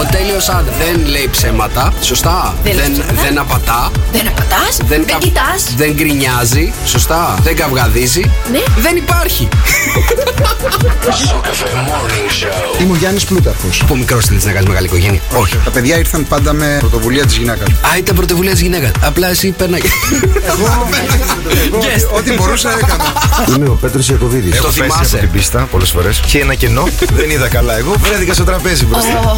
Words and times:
Ο 0.00 0.04
τέλειος 0.10 0.48
άντρα 0.48 0.72
δεν 0.78 1.06
λέει 1.06 1.28
ψέματα. 1.32 1.92
Σωστά. 2.02 2.54
Δεν 2.64 2.74
λέει 2.74 2.82
δεν, 2.84 2.92
ψέματα. 2.92 3.22
δεν 3.22 3.38
απατά. 3.38 3.90
Δεν 4.12 4.28
απατάς, 4.28 4.76
δεν, 4.76 4.86
Δεν, 4.88 4.98
δεν 4.98 5.06
κα- 5.06 5.18
κοιτάς. 5.18 5.74
δεν 5.76 5.92
γκρινιάζει. 5.94 6.72
Σωστά. 6.86 7.38
Δεν 7.42 7.56
καυγαδίζει. 7.56 8.30
Ναι. 8.52 8.58
Δεν 8.82 8.96
υπάρχει. 8.96 9.48
Σοκαφέ 11.28 11.64
Morning 11.88 12.30
Show. 12.44 12.80
Είμαι 12.80 12.92
ο 12.92 12.96
Γιάννης 12.96 13.24
Πλούταρχος. 13.24 13.80
Από 13.82 13.96
μικρό 13.96 14.20
θέλει 14.20 14.40
να 14.44 14.52
κάνεις 14.52 14.68
μεγάλη 14.68 14.86
οικογένεια. 14.86 15.20
Όχι. 15.34 15.56
Τα 15.64 15.70
παιδιά 15.70 15.98
ήρθαν 15.98 16.26
πάντα 16.28 16.52
με 16.52 16.76
πρωτοβουλία 16.78 17.26
της 17.26 17.36
γυναίκας. 17.36 17.68
Α, 17.68 17.96
ήταν 17.98 18.14
πρωτοβουλία 18.16 18.52
της 18.52 18.60
γυναίκας. 18.60 18.90
Απλά 19.00 19.28
εσύ 19.28 19.50
περνάει. 19.50 19.80
Guest. 21.70 22.10
Ό,τι 22.18 22.32
μπορούσα 22.32 22.70
έκανα. 22.72 23.04
Είμαι 23.56 23.68
ο 23.68 23.74
Πέτρος 23.80 24.08
Ιακοβίδης. 24.08 24.50
Το 24.50 24.56
Έχω 24.56 24.66
πέσει 24.66 24.80
θυμάσαι. 24.80 25.14
από 25.16 25.24
την 25.24 25.30
πίστα 25.30 25.68
πολλές 25.70 25.90
φορές 25.90 26.20
και 26.26 26.38
ένα 26.38 26.54
κενό 26.54 26.84
δεν 27.12 27.30
είδα 27.30 27.48
καλά. 27.48 27.76
Εγώ 27.78 27.94
βρέθηκα 28.00 28.32
στο 28.34 28.44
τραπέζι 28.44 28.84
μπροστά. 28.86 29.36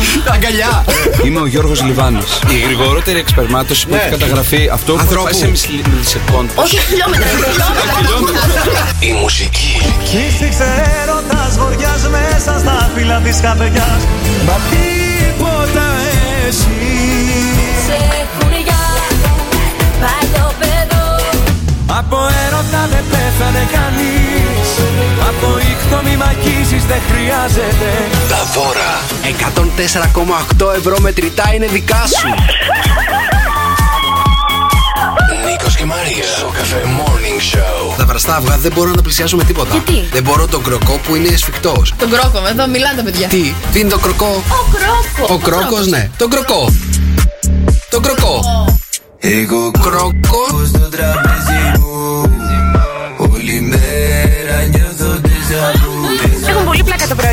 Αγκαλιά. 0.52 0.84
Είμαι 1.24 1.40
ο 1.40 1.46
Γιώργος 1.46 1.82
Λιβάνη. 1.82 2.18
Η 2.50 2.58
γρηγορότερη 2.64 3.18
εξπερμάτωση 3.18 3.86
που 3.86 3.94
έχει 3.94 4.08
καταγραφεί 4.08 4.68
αυτό 4.72 4.92
που 4.92 4.98
Ανθρώπου. 5.00 5.24
πάει 5.24 5.32
σε 5.34 5.48
μισή- 5.48 5.86
μιλισεκόντ. 5.92 6.48
Όχι 6.54 6.78
χιλιόμετρα. 6.86 7.26
χιλιόμετρα. 7.96 8.40
Η 9.00 9.12
μουσική 9.12 9.80
Φύσηξε 10.04 10.84
έρωτας 11.02 11.58
βοριάς 11.58 12.08
μέσα 12.08 12.58
στα 12.58 12.90
φύλλα 12.94 13.20
της 13.20 13.40
καρδιάς 13.40 14.00
Μα 14.46 14.56
τίποτα 14.70 15.84
εσύ 16.48 16.68
δεν 26.92 27.00
χρειάζεται 27.10 27.90
Τα 28.28 28.44
δώρα 28.54 28.90
104,8 30.68 30.76
ευρώ 30.76 31.00
μετρητά 31.00 31.50
είναι 31.54 31.66
δικά 31.66 32.04
σου. 32.06 32.28
Νίκος 35.50 35.76
και 35.76 35.84
Μαρία 35.84 36.24
Σοκαφέ 36.38 36.82
Morning 36.84 37.56
Show 37.56 37.96
Τα 37.96 38.06
βραστά 38.06 38.36
αυγά 38.36 38.58
δεν 38.58 38.72
μπορώ 38.74 38.90
να 38.90 38.96
τα 38.96 39.02
πλησιάσω 39.02 39.36
με 39.36 39.44
τίποτα. 39.44 39.70
Γιατί; 39.70 40.08
Δεν 40.12 40.22
μπορώ 40.22 40.46
τον 40.46 40.62
κροκό 40.62 41.00
που 41.06 41.14
είναι 41.16 41.36
σφιχτός. 41.36 41.94
Τον 41.98 42.10
κρόκο, 42.10 42.46
εδώ 42.48 42.66
μιλάνε 42.66 42.96
τα 42.96 43.02
παιδιά. 43.02 43.28
Τι, 43.28 43.54
τι 43.72 43.80
είναι 43.80 43.90
το 43.90 43.98
κροκό; 43.98 44.26
Ο 44.26 44.66
κρόκος. 44.76 45.30
Ο 45.30 45.38
κρόκος, 45.38 45.86
ναι. 45.86 46.10
Τον 46.16 46.30
κροκό. 46.30 46.72
Τον 47.90 48.02
κροκό. 48.02 48.40
Εγώ 49.18 49.70
Κρόκος. 49.70 50.68
στο 50.68 50.78
τραπέζι 50.78 51.78
μου 51.78 52.22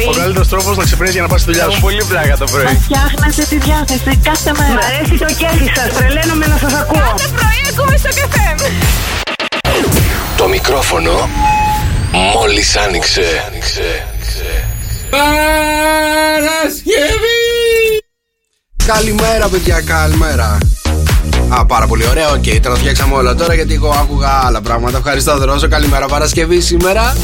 πλάκα 0.09 0.15
το 0.15 0.15
πρωί. 0.15 0.21
καλύτερος 0.21 0.47
τρόπος 0.47 0.77
να 0.77 0.83
ξυπνήσεις 0.83 1.13
για 1.13 1.21
να 1.21 1.27
πας 1.27 1.41
στη 1.41 1.51
δουλειά 1.51 1.69
σου. 1.69 1.79
Πολύ 1.79 2.03
πλάκα 2.09 2.37
το 2.37 2.45
πρωί. 2.51 2.79
Φτιάχνετε 2.87 3.43
τη 3.51 3.57
διάθεση 3.67 4.19
κάθε 4.29 4.51
μέρα. 4.59 4.73
Μ' 4.73 4.85
αρέσει 4.89 5.15
το 5.25 5.29
κέφι 5.41 5.67
σας. 5.75 5.89
Τρελαίνομαι 5.97 6.45
να 6.53 6.57
σας 6.63 6.73
ακούω. 6.81 7.09
Κάθε 7.17 7.27
πρωί 7.37 7.61
ακούμε 7.69 7.95
στο 7.97 8.09
καφέ. 8.19 8.49
Το 10.37 10.47
μικρόφωνο 10.47 11.29
μόλις 12.33 12.77
άνοιξε 12.77 13.27
Παρασκευή! 15.09 16.89
Καλημέρα, 18.85 19.47
παιδιά, 19.47 19.81
καλημέρα. 19.81 20.57
Α, 21.49 21.65
πάρα 21.65 21.87
πολύ 21.87 22.07
ωραίο. 22.07 22.29
OK, 22.31 22.43
okay, 22.43 22.59
τα 22.61 22.75
φτιάξαμε 22.75 23.15
όλα 23.15 23.35
τώρα 23.35 23.53
γιατί 23.53 23.73
εγώ 23.73 23.89
άκουγα 23.89 24.29
άλλα 24.45 24.61
πράγματα. 24.61 24.97
Ευχαριστώ, 24.97 25.37
Δρόσο. 25.37 25.67
Καλημέρα, 25.67 26.05
Παρασκευή 26.05 26.61
σήμερα. 26.61 27.15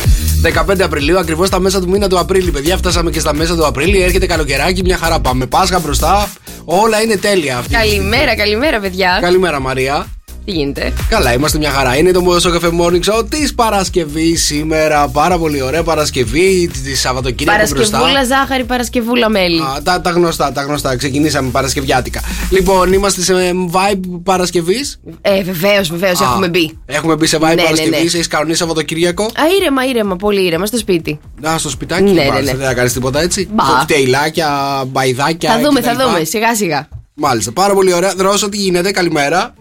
15 0.50 0.82
Απριλίου, 0.82 1.20
ακριβώς 1.20 1.48
στα 1.48 1.60
μέσα 1.60 1.80
του 1.82 1.90
μήνα 1.90 2.08
του 2.08 2.20
Απρίλη. 2.20 2.52
Παιδιά, 2.52 2.78
φτάσαμε 2.78 3.12
και 3.12 3.20
στα 3.20 3.34
μέσα 3.34 3.56
του 3.56 3.66
Απρίλη. 3.66 4.02
Έρχεται 4.02 4.26
καλοκαιράκι, 4.26 4.82
μια 4.84 4.98
χαρά 4.98 5.20
πάμε. 5.20 5.46
Πάσχα 5.46 5.80
μπροστά. 5.80 6.30
Όλα 6.66 7.02
είναι 7.02 7.16
τέλεια 7.16 7.58
αυτή. 7.58 7.74
Καλημέρα, 7.74 8.36
καλημέρα, 8.36 8.80
παιδιά. 8.80 9.18
Καλημέρα, 9.22 9.60
Μαρία. 9.60 10.15
Τι 10.46 10.52
γίνεται; 10.52 10.94
Καλά, 11.10 11.34
είμαστε 11.34 11.58
μια 11.58 11.70
χαρά. 11.70 11.98
Είναι 11.98 12.12
το 12.12 12.22
Μόδο 12.22 12.52
Καφέ 12.52 12.70
Morning 12.82 13.00
Show 13.14 13.26
της 13.30 13.54
Παρασκευή 13.56 14.36
σήμερα. 14.36 15.08
Πάρα 15.08 15.38
πολύ 15.38 15.62
ωραία 15.62 15.84
Παρασκευή 15.84 16.70
τη 16.84 16.96
Σαββατοκύριακο 16.96 17.68
μπροστά. 17.70 17.98
Παρασκευούλα 17.98 18.38
ζάχαρη, 18.38 18.64
Παρασκευούλα 18.64 19.30
μέλι. 19.30 19.62
Α, 19.62 19.82
τα, 19.84 20.02
τα 20.02 20.10
γνωστά, 20.10 20.52
τα 20.52 20.62
γνωστά. 20.62 20.96
Ξεκινήσαμε 20.96 21.50
Παρασκευιάτικα. 21.50 22.22
Λοιπόν, 22.50 22.94
είμαστε 22.94 23.22
σε 23.22 23.34
vibe 23.72 24.20
Παρασκευής; 24.24 25.00
Ε, 25.22 25.44
βεβαίως, 25.44 25.90
βεβαίως, 25.90 26.22
έχουμε 26.22 26.48
μπει. 26.48 26.80
Έχουμε 26.86 27.16
μπει 27.16 27.26
σε 27.26 27.38
vibe 27.38 27.42
Ναι, 27.42 27.54
ναι, 27.54 27.62
Παρασκευής. 27.64 27.92
ναι. 27.92 27.98
Έχεις 27.98 28.28
κανονίσει 28.28 28.58
Σαββατοκύριακο; 28.60 29.24
Α, 29.24 29.30
ήρεμα, 29.60 29.86
ήρεμα, 29.86 30.16
πολύ 30.16 30.46
ήρεμα 30.46 30.66
στο 30.66 30.78
σπίτι. 30.78 31.20
Να, 31.42 31.58
στο 31.58 31.70
σπιτάκι 31.70 32.04
Ναι, 32.04 32.12
ναι, 32.12 32.24
ναι, 32.30 32.40
ναι. 32.40 32.56
Δεν 32.56 32.68
θα 32.68 32.74
κάνεις 32.74 32.94
τίποτα 32.94 33.22
έτσι. 33.22 33.48
Μπα. 33.54 33.64
Κοκτέιλάκια, 33.64 34.84
μπαϊδάκια. 34.88 35.52
θα 35.52 35.60
δούμε, 35.60 35.80
κτλ. 35.80 35.90
θα 35.90 36.06
δούμε, 36.06 36.24
σιγά 36.24 36.56
σιγά. 36.56 36.88
Μάλιστα, 37.18 37.52
πάρα 37.52 37.74
πολύ 37.74 37.94
ωραία. 37.94 38.14
Δρόσο, 38.16 38.50
τι 38.50 38.58
γίνεται, 38.58 38.92
καλημέρα. 38.92 39.54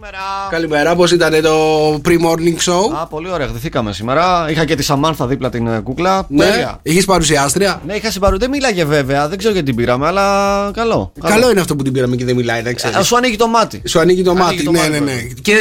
Καλημέρα, 0.49 0.95
πώς 0.95 1.11
ήταν 1.11 1.41
το 1.41 1.93
pre-morning 2.05 2.63
show; 2.69 2.95
Α, 3.01 3.07
πολύ 3.07 3.29
ωραία, 3.31 3.47
χτεθήκαμε 3.47 3.93
σήμερα. 3.93 4.47
Είχα 4.49 4.65
και 4.65 4.75
τη 4.75 4.83
Σαμάνθα 4.83 5.27
δίπλα 5.27 5.49
την 5.49 5.67
ε, 5.67 5.79
κούκλα. 5.79 6.25
ναι, 6.29 6.45
Τέλεια. 6.45 6.79
είχες 6.81 7.05
παρουσιάστρια; 7.05 7.81
Ναι, 7.85 7.93
είχα 7.93 8.11
συμπαρου. 8.11 8.37
Δεν 8.37 8.49
μίλαγε 8.49 8.85
βέβαια, 8.85 9.27
δεν 9.27 9.37
ξέρω 9.37 9.53
γιατί 9.53 9.67
την 9.67 9.75
πήραμε, 9.75 10.07
αλλά 10.07 10.71
καλό. 10.73 11.11
Καλό 11.23 11.51
είναι 11.51 11.59
αυτό 11.59 11.75
που 11.75 11.83
την 11.83 11.93
πήραμε 11.93 12.15
και 12.15 12.25
δεν 12.25 12.35
μιλάει, 12.35 12.61
να 12.61 12.73
ξέρεις. 12.73 12.97
Α, 12.97 13.03
σου 13.03 13.15
ανοίγει 13.17 13.35
το 13.35 13.47
μάτι. 13.47 13.81
Σου 13.85 13.99
ανοίγει 13.99 14.23
το 14.23 14.29
Ανοίγει 14.31 14.45
μάτι, 14.45 14.63
το 14.63 14.71
ναι, 14.71 14.77
μάτι, 14.77 14.89
ναι, 14.91 14.99
ναι. 14.99 15.05
βέβαια. 15.05 15.21
Και, 15.41 15.53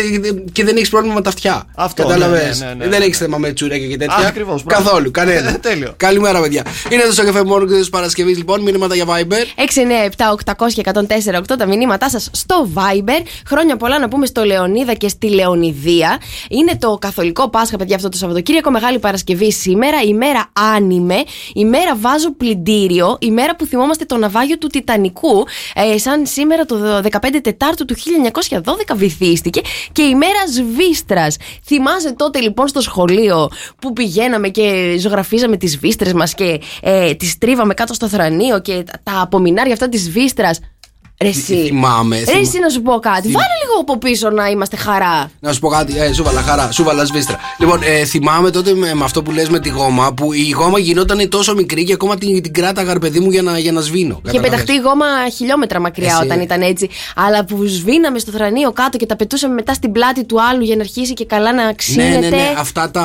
και 0.52 0.64
δεν 0.64 0.76
έχεις 0.76 0.88
πρόβλημα 0.88 1.14
με 1.14 1.20
τα 1.22 1.28
αυτιά. 1.28 1.64
Αυτό, 1.74 2.02
Κατάλαβες; 2.02 2.60
ναι, 2.60 2.66
ναι, 2.66 2.72
ναι, 2.72 2.84
ναι, 2.84 2.90
δεν 2.90 2.98
ναι. 2.98 3.04
έχεις 3.04 3.18
θέμα 3.18 3.38
με 3.38 3.52
τσουρέκια 3.52 3.88
και 3.88 3.96
τέτοια. 3.96 4.16
Α, 4.24 4.26
ακριβώς, 4.26 4.64
μπράβο. 4.64 4.84
Καθόλου, 4.84 5.10
κανένα. 5.10 5.58
Τέλειο. 5.68 5.94
Καλημέρα, 5.96 6.40
παιδιά. 6.40 6.62
Είναι 6.90 7.02
το 7.02 7.12
στο 7.12 7.24
καφέ 7.24 7.44
μόνο 7.44 7.64
τη 7.64 7.88
Παρασκευής, 7.88 8.36
λοιπόν. 8.36 8.62
Μήνυματα 8.62 8.94
για 8.94 9.04
Viber. 9.08 9.62
697-800 10.44 10.52
και 10.74 10.82
104-8 10.94 11.42
τα 11.58 11.66
μηνύματά 11.84 12.10
σας 12.10 12.28
στο 12.32 12.68
Viber. 12.74 13.22
Χρόνια 13.46 13.76
πολλά 13.76 13.98
να 13.98 14.08
πούμε 14.08 14.26
στο 14.26 14.44
Λεωνίδα 14.44 14.94
και 14.94 15.08
στη 15.08 15.28
Λεωνιδία. 15.28 16.18
Είναι 16.48 16.76
το 16.76 16.98
καθολικό 17.00 17.48
Πάσχα, 17.48 17.76
παιδιά, 17.76 17.96
αυτό 17.96 18.08
το 18.08 18.16
Σαββατοκύριακο. 18.16 18.70
Μεγάλη 18.70 18.98
Παρασκευή 18.98 19.52
σήμερα. 19.52 20.00
Ημέρα 20.02 20.50
άνιμε. 20.74 21.16
Ημέρα 21.54 21.96
βάζω 21.96 22.32
πλυντήριο. 22.32 23.16
Ημέρα 23.20 23.56
που 23.56 23.64
θυμόμαστε 23.66 24.04
το 24.04 24.16
ναυάγιο 24.16 24.58
του 24.58 24.66
Τιτανικού. 24.66 25.46
Ε, 25.74 25.98
σαν 25.98 26.26
σήμερα 26.26 26.64
το 26.64 26.76
15 27.10 27.40
Τετάρτου 27.42 27.84
του 27.84 27.94
1912 28.50 28.60
βυθίστηκε. 28.94 29.60
Και 29.92 30.02
ημέρα 30.02 30.46
σβίστρα. 30.52 31.26
Θυμάσαι 31.64 32.12
τότε 32.12 32.40
λοιπόν 32.40 32.68
στο 32.68 32.80
σχολείο 32.80 33.48
που 33.78 33.92
πηγαίναμε 33.92 34.48
και 34.48 34.96
ζωγραφίζαμε 34.98 35.56
τις 35.56 35.78
βίστρε 35.78 36.14
μας 36.14 36.34
και 36.34 36.60
ε, 36.82 37.14
τις 37.14 37.38
τρίβαμε 37.38 37.74
κάτω 37.74 37.94
στο 37.94 38.08
θρανίο 38.08 38.60
και 38.60 38.72
τα, 38.72 39.00
τα 39.02 39.20
απομεινάρια 39.20 39.72
αυτά 39.72 39.88
της 39.88 40.10
βίστρα. 40.10 40.50
Ρε 41.22 41.28
εσύ. 41.28 41.64
Θυμάμαι. 41.66 42.18
Ρε 42.18 42.24
θυμ- 42.24 42.40
εσύ 42.40 42.58
να 42.58 42.68
σου 42.68 42.82
πω 42.82 42.98
κάτι. 42.98 43.28
Βάλε 43.30 43.54
λίγο 43.64 43.73
από 43.80 43.98
πίσω 43.98 44.30
να 44.30 44.48
είμαστε 44.48 44.76
χαρά. 44.76 45.30
Να 45.40 45.52
σου 45.52 45.60
πω 45.60 45.68
κάτι, 45.68 45.98
ε, 45.98 46.12
σούβαλα 46.12 46.42
χαρά, 46.42 46.72
σούβαλα 46.72 47.04
σβίστρα. 47.04 47.38
Λοιπόν, 47.58 47.80
ε, 47.82 48.04
θυμάμαι 48.04 48.50
τότε 48.50 48.74
με, 48.74 48.94
με 48.94 49.04
αυτό 49.04 49.22
που 49.22 49.30
λες 49.30 49.48
με 49.48 49.58
τη 49.60 49.68
γόμα, 49.68 50.12
που 50.12 50.32
η 50.32 50.50
γόμα 50.50 50.78
γινόταν 50.78 51.28
τόσο 51.28 51.54
μικρή 51.54 51.84
και 51.84 51.92
ακόμα 51.92 52.16
την, 52.16 52.42
την 52.42 52.52
κράταγα, 52.52 52.92
ρε 52.92 52.98
παιδί 52.98 53.20
μου, 53.20 53.30
για 53.30 53.42
να, 53.42 53.58
για 53.58 53.72
να 53.72 53.80
σβήνω. 53.80 54.20
Είχε 54.26 54.40
πεταχτεί 54.40 54.72
η 54.72 54.76
γόμα 54.78 55.06
χιλιόμετρα 55.36 55.80
μακριά 55.80 56.06
Εσύ. 56.16 56.24
όταν 56.24 56.40
ήταν 56.40 56.60
έτσι. 56.62 56.88
Αλλά 57.16 57.44
που 57.44 57.64
σβήναμε 57.64 58.18
στο 58.18 58.30
θρανίο 58.30 58.72
κάτω 58.72 58.96
και 58.98 59.06
τα 59.06 59.16
πετούσαμε 59.16 59.54
μετά 59.54 59.74
στην 59.74 59.92
πλάτη 59.92 60.24
του 60.24 60.42
άλλου 60.42 60.62
για 60.64 60.76
να 60.76 60.82
αρχίσει 60.82 61.12
και 61.14 61.24
καλά 61.24 61.52
να 61.54 61.64
Ναι, 61.64 61.74
ξύνεται. 61.74 62.18
ναι, 62.18 62.28
ναι, 62.28 62.54
αυτά 62.58 62.90
τα 62.90 63.02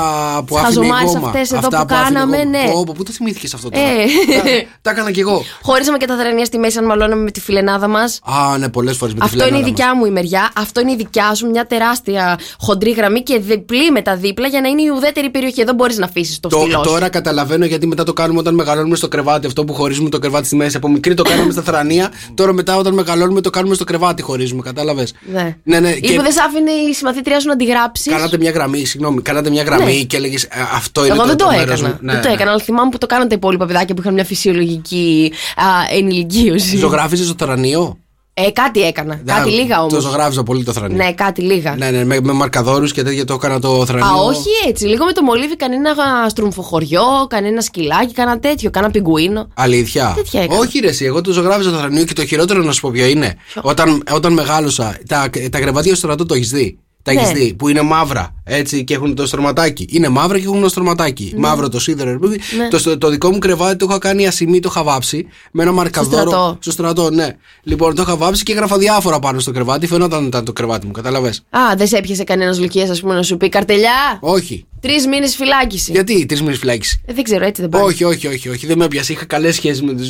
που 0.47 0.55
Τις 0.55 0.63
άφηνε 0.63 0.85
η 0.85 0.89
χαζομάρες 0.89 1.11
γόμα. 1.13 1.27
αυτές 1.27 1.51
εδώ 1.51 1.57
αυτά 1.67 1.85
που 1.85 1.93
άφηνε 1.95 2.09
η 2.09 2.13
κάναμε, 2.13 2.37
γόμα. 2.37 2.49
ναι. 2.49 2.71
Πω, 2.71 2.83
πω, 2.85 2.93
πού 2.97 3.03
το 3.03 3.11
θυμήθηκες 3.11 3.53
αυτό 3.53 3.69
τώρα; 3.69 3.85
Ε. 3.85 3.91
τα, 4.35 4.41
τα 4.81 4.91
έκανα 4.91 5.11
κι 5.11 5.19
εγώ. 5.19 5.43
Χωρίζαμε 5.61 5.97
και 5.97 6.05
τα 6.05 6.15
θρανία 6.17 6.45
στη 6.45 6.57
μέση 6.57 6.77
αν 6.77 6.85
μαλώναμε 6.85 7.23
με 7.23 7.31
τη 7.31 7.39
φιλενάδα 7.41 7.87
μας. 7.87 8.19
Α, 8.23 8.57
ναι, 8.57 8.69
πολλές 8.69 8.97
φορές 8.97 9.13
με 9.13 9.19
τη 9.19 9.25
Αυτό 9.25 9.37
είναι 9.37 9.45
η 9.45 9.49
φιλενάδα 9.49 9.73
δικιά 9.75 9.95
μου 9.95 10.05
η 10.05 10.09
μεριά. 10.09 10.51
Αυτό 10.59 10.79
είναι 10.81 10.91
η 10.91 10.95
δικιά 10.95 11.33
σου. 11.35 11.49
Μια 11.49 11.65
τεράστια 11.65 12.39
χοντρή 12.59 12.91
γραμμή 12.91 13.23
και 13.23 13.39
διπλή 13.39 13.91
με 13.91 14.01
τα 14.01 14.15
δίπλα 14.15 14.47
για 14.47 14.61
να 14.61 14.67
είναι 14.67 14.81
η 14.81 14.87
ουδέτερη 14.95 15.29
περιοχή. 15.29 15.61
Εδώ 15.61 15.73
μπορείς 15.73 15.97
να 15.97 16.05
αφήσεις 16.05 16.39
το 16.39 16.49
Το, 16.49 16.59
στυλό 16.59 16.77
σου. 16.83 16.89
τώρα 16.89 17.09
καταλαβαίνω 17.09 17.65
γιατί 17.65 17.87
μετά 17.87 18.03
το 18.03 18.13
κάνουμε 18.13 18.39
όταν 18.39 18.53
μεγαλώνουμε 18.55 18.95
στο 18.95 19.07
κρεβάτι. 19.07 19.47
Αυτό 19.47 19.63
που 19.65 19.73
χωρίζουμε 19.73 20.09
το 20.09 20.19
κρεβάτι 20.19 20.45
στη 20.45 20.55
μέση. 20.55 20.77
Από 20.77 20.87
μικρή 20.89 21.13
το 21.13 21.23
κάναμε 21.23 21.51
στα 21.51 21.61
θρανία. 21.61 22.11
Τώρα 22.33 22.53
μετά 22.53 22.75
όταν 22.77 22.93
μεγαλώνουμε 22.93 23.41
το 23.41 23.49
κάνουμε 23.49 23.75
στο 23.75 23.83
κρεβάτι 23.83 24.21
χωρίζουμε. 24.21 24.61
Κατάλαβες; 24.61 25.13
Ναι. 25.33 25.55
ναι, 25.63 25.79
ναι. 25.79 25.89
Ή 25.89 25.99
και 25.99 26.13
που 26.13 26.21
δεν 26.21 26.31
σ' 26.31 26.37
άφηνε 26.39 26.71
η 26.71 26.93
συμμαθήτριά 26.93 27.39
σου 27.39 27.47
να 27.47 27.55
τη 27.55 27.65
γράψεις. 27.65 28.11
Κάνατε 28.11 28.37
μια 28.37 28.51
γραμμή, 28.51 28.85
συγγνώμη. 28.85 29.21
Κάνατε 29.21 29.49
μια 29.49 29.63
γραμμή 29.63 29.95
Ναι. 29.97 30.01
και 30.03 30.17
έλεγες 30.17 30.47
Αυτό 30.75 31.05
είναι 31.05 31.13
Εγώ 31.13 31.21
το, 31.21 31.27
δεν 31.27 31.37
το, 31.37 31.45
το 31.45 31.51
μέρος 31.51 31.79
έκανα. 31.79 31.87
μου». 31.87 31.97
Ναι, 32.01 32.11
δεν 32.13 32.21
το 32.21 32.27
ναι. 32.27 32.33
έκανα, 32.33 32.51
αλλά 32.51 32.59
θυμάμαι 32.61 32.89
που 32.89 32.97
το 32.97 33.05
κάναν 33.05 33.27
τα 33.27 33.35
υπόλοιπα 33.35 33.65
παιδάκια 33.65 33.95
που 33.95 34.01
είχαν 34.01 34.13
μια 34.13 34.25
φυσιολογική 34.25 35.31
α, 35.55 35.63
ενηλικίωση. 35.97 36.77
Ζωγράφιζε 36.77 37.23
στο 37.23 37.33
θρανίο; 37.45 37.97
Ε, 38.45 38.51
κάτι 38.51 38.81
έκανα. 38.81 39.21
κάτι 39.25 39.49
λίγα 39.49 39.79
όμως. 39.79 39.93
Το 39.93 39.99
ζωγράφιζα 39.99 40.43
πολύ 40.43 40.63
το 40.63 40.71
θρανίο. 40.71 40.97
Ναι, 40.97 41.13
κάτι 41.13 41.41
λίγα. 41.41 41.75
Ναι, 41.75 41.89
ναι, 41.91 42.05
με, 42.05 42.19
με 42.21 42.31
μαρκαδόρους 42.31 42.93
και 42.93 43.03
τέτοια 43.03 43.25
το 43.25 43.33
έκανα 43.33 43.59
το 43.59 43.85
θρανίο. 43.85 44.05
Α, 44.05 44.13
όχι 44.13 44.49
έτσι. 44.67 44.85
Λίγο 44.85 45.05
με 45.05 45.11
το 45.11 45.23
μολύβι, 45.23 45.55
κανένα 45.55 45.93
στρουμφοχωριό, 46.29 47.03
κανένα 47.29 47.61
σκυλάκι, 47.61 48.13
κανένα 48.13 48.39
τέτοιο, 48.39 48.69
κανένα 48.69 48.91
πιγκουίνο. 48.91 49.47
Αλήθεια. 49.53 50.13
Τέτοια 50.15 50.41
έκανα. 50.41 50.59
Όχι, 50.59 50.79
ρε, 50.79 50.87
εσύ, 50.87 51.05
εγώ 51.05 51.21
το 51.21 51.31
ζωγράφιζα 51.31 51.71
το 51.71 51.77
θρανίο 51.77 52.03
και 52.03 52.13
το 52.13 52.25
χειρότερο 52.25 52.63
να 52.63 52.71
σου 52.71 52.81
πω 52.81 52.89
ποιο 52.91 53.05
είναι. 53.05 53.35
Όταν, 53.61 54.03
όταν 54.11 54.33
μεγάλωσα, 54.33 54.97
τα, 55.07 55.29
τα 55.51 55.59
κρεβάτια 55.59 55.95
στο 55.95 56.05
στρατό 56.05 56.25
το 56.25 56.33
έχεις 56.33 56.49
δει; 56.49 56.79
Τα 57.03 57.13
Ναι. 57.13 57.21
έχεις 57.21 57.31
δει, 57.31 57.53
που 57.53 57.67
είναι 57.67 57.81
μαύρα 57.81 58.33
έτσι 58.43 58.83
και 58.83 58.93
έχουν 58.93 59.15
το 59.15 59.27
στρωματάκι. 59.27 59.87
Είναι 59.89 60.07
μαύρα 60.09 60.37
και 60.39 60.45
έχουν 60.45 60.61
το 60.61 60.69
στρωματάκι. 60.69 61.33
Μαύρο 61.37 61.69
το 61.69 61.79
σίδερο. 61.79 62.11
ρε 62.11 62.17
παιδί. 62.17 62.39
Ναι. 62.57 62.67
Το, 62.67 62.77
στο- 62.79 62.97
το 62.97 63.09
δικό 63.09 63.31
μου 63.31 63.37
κρεβάτι 63.37 63.75
το 63.75 63.85
είχα 63.89 63.97
κάνει 63.99 64.27
ασημή, 64.27 64.59
το 64.59 64.67
είχα 64.71 64.83
βάψει 64.83 65.27
με 65.51 65.63
ένα 65.63 65.71
μαρκαδόρο. 65.71 66.21
στρατό. 66.29 66.57
Στο 66.59 66.71
στρατό, 66.71 67.09
ναι. 67.09 67.27
Λοιπόν, 67.63 67.95
το 67.95 68.01
είχα 68.01 68.15
βάψει 68.17 68.43
και 68.43 68.51
έγραφα 68.51 68.77
διάφορα 68.77 69.19
πάνω 69.19 69.39
στο 69.39 69.51
κρεβάτι. 69.51 69.87
Φαινόταν 69.87 70.25
ήταν 70.25 70.45
το 70.45 70.53
κρεβάτι 70.53 70.85
μου, 70.85 70.91
κατάλαβε. 70.91 71.29
Α, 71.49 71.59
δεν 71.77 71.87
σε 71.87 71.97
έπιασε 71.97 72.23
κανένας 72.23 72.59
λουκίας, 72.59 72.89
ας 72.89 72.99
πούμε, 73.01 73.13
να 73.13 73.23
σου 73.23 73.37
πει 73.37 73.49
καρτελιά. 73.49 74.17
Όχι. 74.19 74.63
Τρεις 74.81 75.07
μήνες 75.07 75.35
φυλάκιση. 75.35 75.91
Γιατί 75.91 76.25
τρεις 76.25 76.41
μήνες 76.41 76.57
φυλάκιση; 76.57 77.01
Ε, 77.05 77.13
δεν 77.13 77.23
ξέρω, 77.23 77.45
έτσι 77.45 77.61
δεν 77.61 77.69
πάει. 77.69 77.81
Όχι, 77.81 78.03
όχι, 78.03 78.27
όχι, 78.27 78.49
όχι. 78.49 78.67
Δεν 78.67 78.77
με 78.77 78.85
έπιασε. 78.85 79.13
Είχα 79.13 79.25
καλές 79.25 79.55
σχέσεις 79.55 79.81
με 79.81 79.93
του 79.93 80.03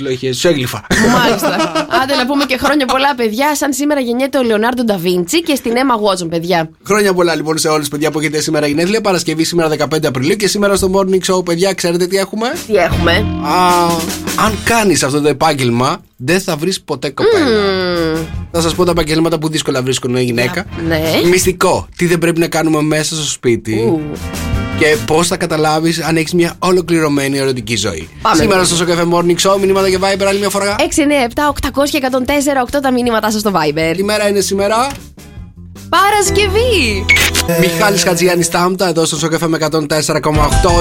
λοχέ. 0.00 0.28
Τους 0.30 0.44
έγλυφα. 0.44 0.86
Μάλιστα. 1.12 1.54
Άντε 2.02 2.14
να 2.16 2.26
πούμε 2.26 2.44
και 2.44 2.56
χρόνια 2.56 2.86
πολλά, 2.86 3.14
παιδιά. 3.14 3.54
Σαν 3.54 3.72
σήμερα 3.72 4.00
γεννιέται 4.00 4.38
ο 4.38 4.42
Λεωνάρντο 4.42 4.84
Νταβίντσι 4.84 5.42
και 5.42 5.54
στην 5.54 5.76
Έμα 5.76 5.94
Watson, 5.94 6.28
παιδιά. 6.30 6.42
Χρόνια 6.84 7.14
πολλά 7.14 7.34
λοιπόν 7.34 7.58
σε 7.58 7.68
όλους, 7.68 7.88
παιδιά 7.88 8.10
που 8.10 8.18
έχετε 8.18 8.40
σήμερα 8.40 8.66
γενέθλια. 8.66 9.00
Παρασκευή 9.00 9.44
σήμερα 9.44 9.68
15 9.68 10.06
Απριλίου 10.06 10.36
και 10.36 10.48
σήμερα 10.48 10.76
στο 10.76 10.90
Morning 10.94 11.34
Show, 11.34 11.44
παιδιά, 11.44 11.72
ξέρετε 11.72 12.06
τι 12.06 12.16
έχουμε; 12.16 12.52
Τι 12.66 12.74
έχουμε; 12.74 13.12
Α, 13.42 13.86
αν 14.44 14.58
κάνεις 14.64 15.02
αυτό 15.02 15.20
το 15.20 15.28
επάγγελμα, 15.28 16.02
δεν 16.16 16.40
θα 16.40 16.56
βρεις 16.56 16.80
ποτέ 16.80 17.10
κοπέλα. 17.10 17.46
Θα 18.50 18.60
σας 18.60 18.74
πω 18.74 18.84
τα 18.84 18.90
επαγγέλματα 18.90 19.38
που 19.38 19.48
δύσκολα 19.48 19.82
βρίσκουν 19.82 20.16
γυναίκα. 20.16 20.66
Ναι. 20.86 21.00
Μυστικό. 21.30 21.88
Τι 21.96 22.06
δεν 22.06 22.18
πρέπει 22.18 22.40
να 22.40 22.48
κάνουμε 22.48 22.82
μέσα 22.82 23.14
στο 23.14 23.24
σπίτι. 23.24 23.74
Ου. 23.74 24.00
Και 24.78 24.96
πώς 25.06 25.26
θα 25.28 25.36
καταλάβεις 25.36 26.02
αν 26.02 26.16
έχεις 26.16 26.34
μια 26.34 26.54
ολοκληρωμένη 26.58 27.38
ερωτική 27.38 27.76
ζωή. 27.76 28.08
Πάμε. 28.22 28.36
Σήμερα 28.36 28.64
στο 28.64 28.74
Σοκαφέ 28.74 29.06
Morning 29.12 29.36
Show, 29.40 29.58
μηνύματα 29.60 29.90
και 29.90 29.98
Viber 30.00 30.24
άλλη 30.24 30.38
μια 30.38 30.48
φορά. 30.48 30.76
6, 30.78 30.82
9, 30.82 31.24
7, 31.34 31.48
800 31.48 31.90
και 31.90 31.98
104, 31.98 32.76
8 32.76 32.80
τα 32.82 32.92
μήνυματά 32.92 33.30
σας 33.30 33.40
στο 33.40 33.52
Viber. 33.54 33.92
Τι 33.96 34.04
μέρα 34.04 34.28
είναι 34.28 34.40
σήμερα; 34.40 34.86
Παρασκευή! 35.88 37.04
Μιχάλης 37.60 38.02
Χατζιάννης 38.02 38.48
Τάμπτα 38.48 38.88
εδώ 38.88 39.04
στο 39.04 39.16
Σοκαφέ 39.16 39.48
με 39.48 39.58
104,8 39.60 39.70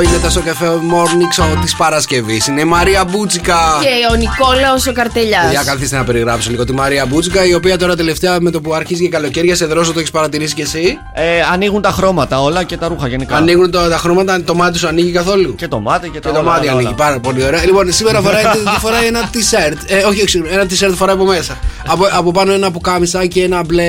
είναι 0.03 0.17
τα 0.21 0.29
Σοκαφέ 0.29 0.65
Morning 0.65 1.41
Show 1.41 1.57
της 1.61 1.75
Παρασκευής. 1.75 2.47
Είναι 2.47 2.61
η 2.61 2.63
Μαρία 2.63 3.03
Μπούτσικα. 3.03 3.57
Και 3.81 3.87
ο 4.13 4.15
Νικόλαος 4.15 4.87
ο 4.87 4.91
Καρτελιάς. 4.93 5.51
Για 5.51 5.63
καθίστε 5.65 5.97
να 5.97 6.03
περιγράψω 6.03 6.49
λίγο 6.49 6.65
τη 6.65 6.73
Μαρία 6.73 7.05
Μπούτσικα, 7.05 7.45
η 7.45 7.53
οποία 7.53 7.77
τώρα 7.77 7.95
τελευταία 7.95 8.37
με 8.41 8.51
το 8.51 8.61
που 8.61 8.73
αρχίζει 8.73 9.01
και 9.01 9.09
καλοκαίρια 9.09 9.55
σε 9.55 9.65
δρόσο 9.65 9.93
το 9.93 9.99
έχεις 9.99 10.11
παρατηρήσει 10.11 10.53
κι 10.53 10.61
εσύ; 10.61 10.97
Ε, 11.13 11.41
ανοίγουν 11.53 11.81
τα 11.81 11.91
χρώματα 11.91 12.41
όλα 12.41 12.63
και 12.63 12.77
τα 12.77 12.87
ρούχα 12.87 13.07
γενικά. 13.07 13.35
Ανοίγουν 13.35 13.71
το, 13.71 13.87
τα 13.89 13.97
χρώματα, 13.97 14.43
το 14.43 14.55
μάτι 14.55 14.77
σου 14.77 14.87
ανοίγει 14.87 15.11
καθόλου; 15.11 15.55
Και 15.55 15.67
το 15.67 15.79
μάτι 15.79 16.09
και 16.09 16.19
τα 16.19 16.29
Και 16.29 16.35
το 16.35 16.41
όλα, 16.41 16.49
μάτι 16.51 16.61
όλα, 16.63 16.71
ανοίγει 16.71 16.87
όλα. 16.87 16.95
πάρα 16.95 17.19
πολύ 17.19 17.43
ωραία. 17.45 17.65
Λοιπόν, 17.65 17.91
σήμερα 17.91 18.21
φοράει, 18.21 18.43
τι 18.73 18.79
φοράει 18.79 19.05
ένα 19.05 19.29
t-shirt. 19.33 19.77
Ε, 19.87 19.97
όχι, 19.97 20.05
όχι, 20.21 20.27
συγγνώμη, 20.29 20.55
ένα 20.55 20.63
t-shirt 20.69 20.93
φοράει 20.95 21.15
από 21.15 21.25
μέσα. 21.25 21.57
Από, 21.87 22.03
από 22.11 22.31
πάνω 22.31 22.51
ένα 22.53 22.71
πουκάμισα 22.71 23.25
και 23.25 23.43
ένα 23.43 23.63
μπλε. 23.65 23.83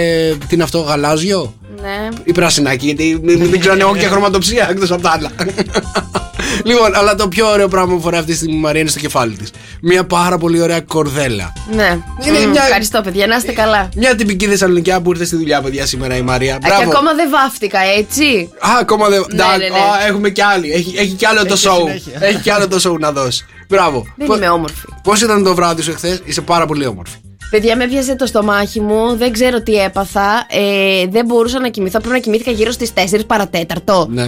Τι 0.49 0.55
είναι 0.55 0.63
αυτό, 0.63 0.87
γαλάζιο. 1.05 1.55
Ναι. 1.83 2.09
Ή 2.25 2.33
πράσινάκι, 2.33 2.85
γιατί 2.87 3.21
δεν 3.23 3.39
δεν 3.51 3.61
ξέρω 3.61 3.73
αν 3.75 3.81
έχω 3.81 3.97
και 3.97 4.07
χρωματοψία 4.07 4.67
εκτός 4.71 4.91
από 4.91 5.03
τα 5.03 5.11
άλλα. 5.11 5.31
λοιπόν, 6.65 6.95
αλλά 6.95 7.15
το 7.15 7.29
πιο 7.29 7.51
ωραίο 7.51 7.69
πράγμα 7.69 7.95
που 7.95 8.01
φοράει 8.01 8.21
αυτή 8.21 8.31
τη 8.33 8.37
στιγμή 8.39 8.57
η 8.57 8.61
Μαρία 8.61 8.81
είναι 8.81 8.91
στο 8.91 8.99
κεφάλι 8.99 9.37
της. 9.37 9.51
Μια 9.83 10.05
πάρα 10.05 10.39
πολύ 10.39 10.61
ωραία 10.61 10.81
κορδέλα. 10.81 11.53
Ναι. 11.75 11.99
Είναι 12.27 12.39
Μμ, 12.47 12.51
μια- 12.51 12.63
Ευχαριστώ, 12.63 13.01
παιδιά. 13.01 13.27
Να 13.27 13.37
είστε 13.37 13.53
καλά. 13.53 13.89
Μια 13.97 14.15
τυπική 14.15 14.47
Θεσσαλονικιά 14.47 15.01
που 15.01 15.11
ήρθε 15.11 15.25
στη 15.25 15.37
δουλειά, 15.37 15.61
παιδιά, 15.63 15.87
σήμερα 15.87 16.17
η 16.17 16.23
Μαρία. 16.23 16.55
Α, 16.55 16.59
Και 16.59 16.67
Μπράβο. 16.69 16.83
ακόμα 16.91 17.15
δεν 17.15 17.31
βάφτηκα, 17.31 17.79
έτσι. 17.99 18.51
Α, 18.59 18.69
ακόμα 18.81 19.09
δεν. 19.09 19.25
Ναι, 19.29 19.35
Ντα- 19.37 19.57
ναι, 19.57 19.69
ναι. 19.69 19.79
Α, 19.79 20.07
έχουμε 20.09 20.31
κι 20.31 20.43
άλλη. 20.43 20.73
Έχει, 20.73 20.95
έχει 20.99 21.13
κι 21.13 21.27
άλλο 21.27 21.45
το 21.47 21.53
Έχει 21.55 21.67
show. 21.69 21.77
συνέχεια. 21.77 22.19
Έχει 22.21 22.39
κι 22.39 22.51
άλλο 22.51 22.69
το 22.69 22.81
show 22.91 22.99
να 22.99 23.13
δώσει. 23.13 23.45
Μπράβο. 23.69 24.07
Δεν 24.17 24.31
είμαι 24.37 24.49
όμορφη. 24.49 24.77
Πώς 25.03 25.21
ήταν 25.23 25.43
το 25.45 25.55
βράδυ 25.55 25.83
σου 25.83 25.91
εχθές, 25.91 26.21
είσαι 26.25 26.41
πάρα 26.41 26.67
πολύ 26.67 26.87
όμορφη. 26.87 27.17
Παιδιά, 27.55 27.77
με 27.77 27.85
έπιασε 27.85 28.17
το 28.17 28.27
στομάχι 28.27 28.81
μου, 28.81 29.17
δεν 29.17 29.33
ξέρω 29.33 29.63
τι 29.63 29.75
έπαθα. 29.75 30.47
Ε, 30.51 31.07
δεν 31.09 31.25
μπορούσα 31.27 31.61
να 31.61 31.69
κοιμηθώ. 31.69 31.99
Πρέπει 31.99 32.15
να 32.15 32.21
κοιμήθηκα 32.21 32.51
γύρω 32.51 32.71
στις 32.71 32.93
4 32.95 33.21
παρατέταρτο. 33.27 34.07
Ναι. 34.11 34.23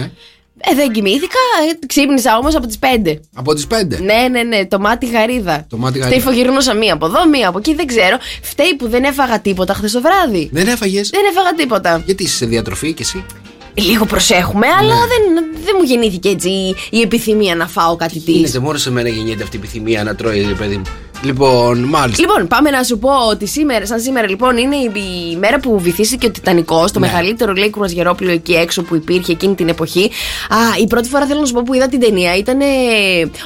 Ε, 0.57 0.75
δεν 0.75 0.91
κοιμήθηκα. 0.91 1.39
Ε, 1.71 1.85
ξύπνησα 1.87 2.37
όμως 2.37 2.55
από 2.55 2.67
τις 2.67 2.79
5. 2.79 3.19
Από 3.35 3.53
τις 3.53 3.67
5. 3.67 3.73
Ναι, 4.01 4.27
ναι, 4.31 4.43
ναι, 4.43 4.65
το 4.65 4.79
μάτι 4.79 5.05
γαρίδα. 5.05 5.65
Το 5.69 5.77
μάτι 5.77 5.97
Φταίει 5.99 6.09
γαρίδα. 6.11 6.29
φογυρνούσα 6.31 6.73
μία 6.73 6.93
από 6.93 7.05
εδώ, 7.05 7.27
μία 7.27 7.47
από 7.47 7.57
εκεί, 7.57 7.73
δεν 7.75 7.85
ξέρω. 7.87 8.17
Φταίει 8.41 8.75
που 8.75 8.87
δεν 8.89 9.03
έφαγα 9.03 9.39
τίποτα 9.39 9.73
χθες 9.73 9.91
το 9.91 10.01
βράδυ. 10.01 10.49
Δεν 10.51 10.67
έφαγες; 10.67 11.09
Δεν 11.09 11.21
έφαγα 11.31 11.53
τίποτα. 11.53 12.01
Γιατί 12.05 12.23
είσαι 12.23 12.35
σε 12.35 12.45
διατροφή 12.45 12.93
κι 12.93 13.01
εσύ; 13.01 13.25
Λίγο 13.73 14.05
προσέχουμε, 14.05 14.67
αλλά 14.79 14.93
Ναι. 14.95 14.99
δεν, 14.99 15.43
δεν 15.63 15.75
μου 15.77 15.83
γεννήθηκε 15.83 16.29
έτσι 16.29 16.49
η, 16.49 16.75
η 16.89 17.01
επιθυμία 17.01 17.55
να 17.55 17.67
φάω 17.67 17.95
κάτι 17.95 18.19
της. 18.19 18.35
Είναι 18.53 18.59
μόνος 18.59 18.81
σε 18.81 18.91
μένα 18.91 19.09
γεννιέται 19.09 19.43
αυτή 19.43 19.55
η 19.55 19.59
επιθυμία 19.63 20.03
να 20.03 20.15
τρώει, 20.15 20.45
ρε 20.47 20.53
παιδί 20.53 20.77
μου. 20.77 20.83
Λοιπόν, 21.23 21.79
μάλιστα. 21.83 22.21
Λοιπόν, 22.21 22.47
πάμε 22.47 22.69
να 22.69 22.83
σου 22.83 22.97
πω 22.99 23.09
ότι 23.29 23.47
σήμερα, 23.47 23.85
σαν 23.85 23.99
σήμερα 23.99 24.29
λοιπόν, 24.29 24.57
είναι 24.57 24.75
η, 24.75 24.91
η 25.31 25.35
μέρα 25.35 25.59
που 25.59 25.79
βυθίστηκε 25.79 26.25
ο 26.25 26.31
Τιτανικός, 26.31 26.91
το 26.91 26.99
Ναι. 26.99 27.07
μεγαλύτερο 27.07 27.53
λέει 27.53 27.69
κρουαζιερόπλοιο 27.69 28.31
εκεί 28.31 28.53
έξω 28.53 28.83
που 28.83 28.95
υπήρχε 28.95 29.31
εκείνη 29.31 29.55
την 29.55 29.67
εποχή. 29.69 30.11
Α, 30.49 30.57
η 30.81 30.87
πρώτη 30.87 31.09
φορά 31.09 31.25
θέλω 31.25 31.39
να 31.39 31.45
σου 31.45 31.53
πω 31.53 31.61
που 31.65 31.73
είδα 31.73 31.87
την 31.87 31.99
ταινία 31.99 32.35
ήταν 32.37 32.59
ε, 32.61 32.65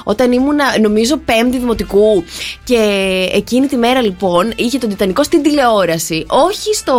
όταν 0.04 0.32
ήμουν, 0.32 0.58
νομίζω, 0.82 1.18
πέμπτη 1.18 1.58
δημοτικού. 1.58 2.24
Και 2.64 2.78
εκείνη 3.34 3.68
τη 3.68 3.76
μέρα 3.78 4.02
λοιπόν 4.02 4.52
είχε 4.56 4.78
τον 4.78 4.90
Τιτανικό 4.90 5.24
στην 5.24 5.42
τηλεόραση. 5.42 6.26
Όχι 6.28 6.74
στο. 6.76 6.96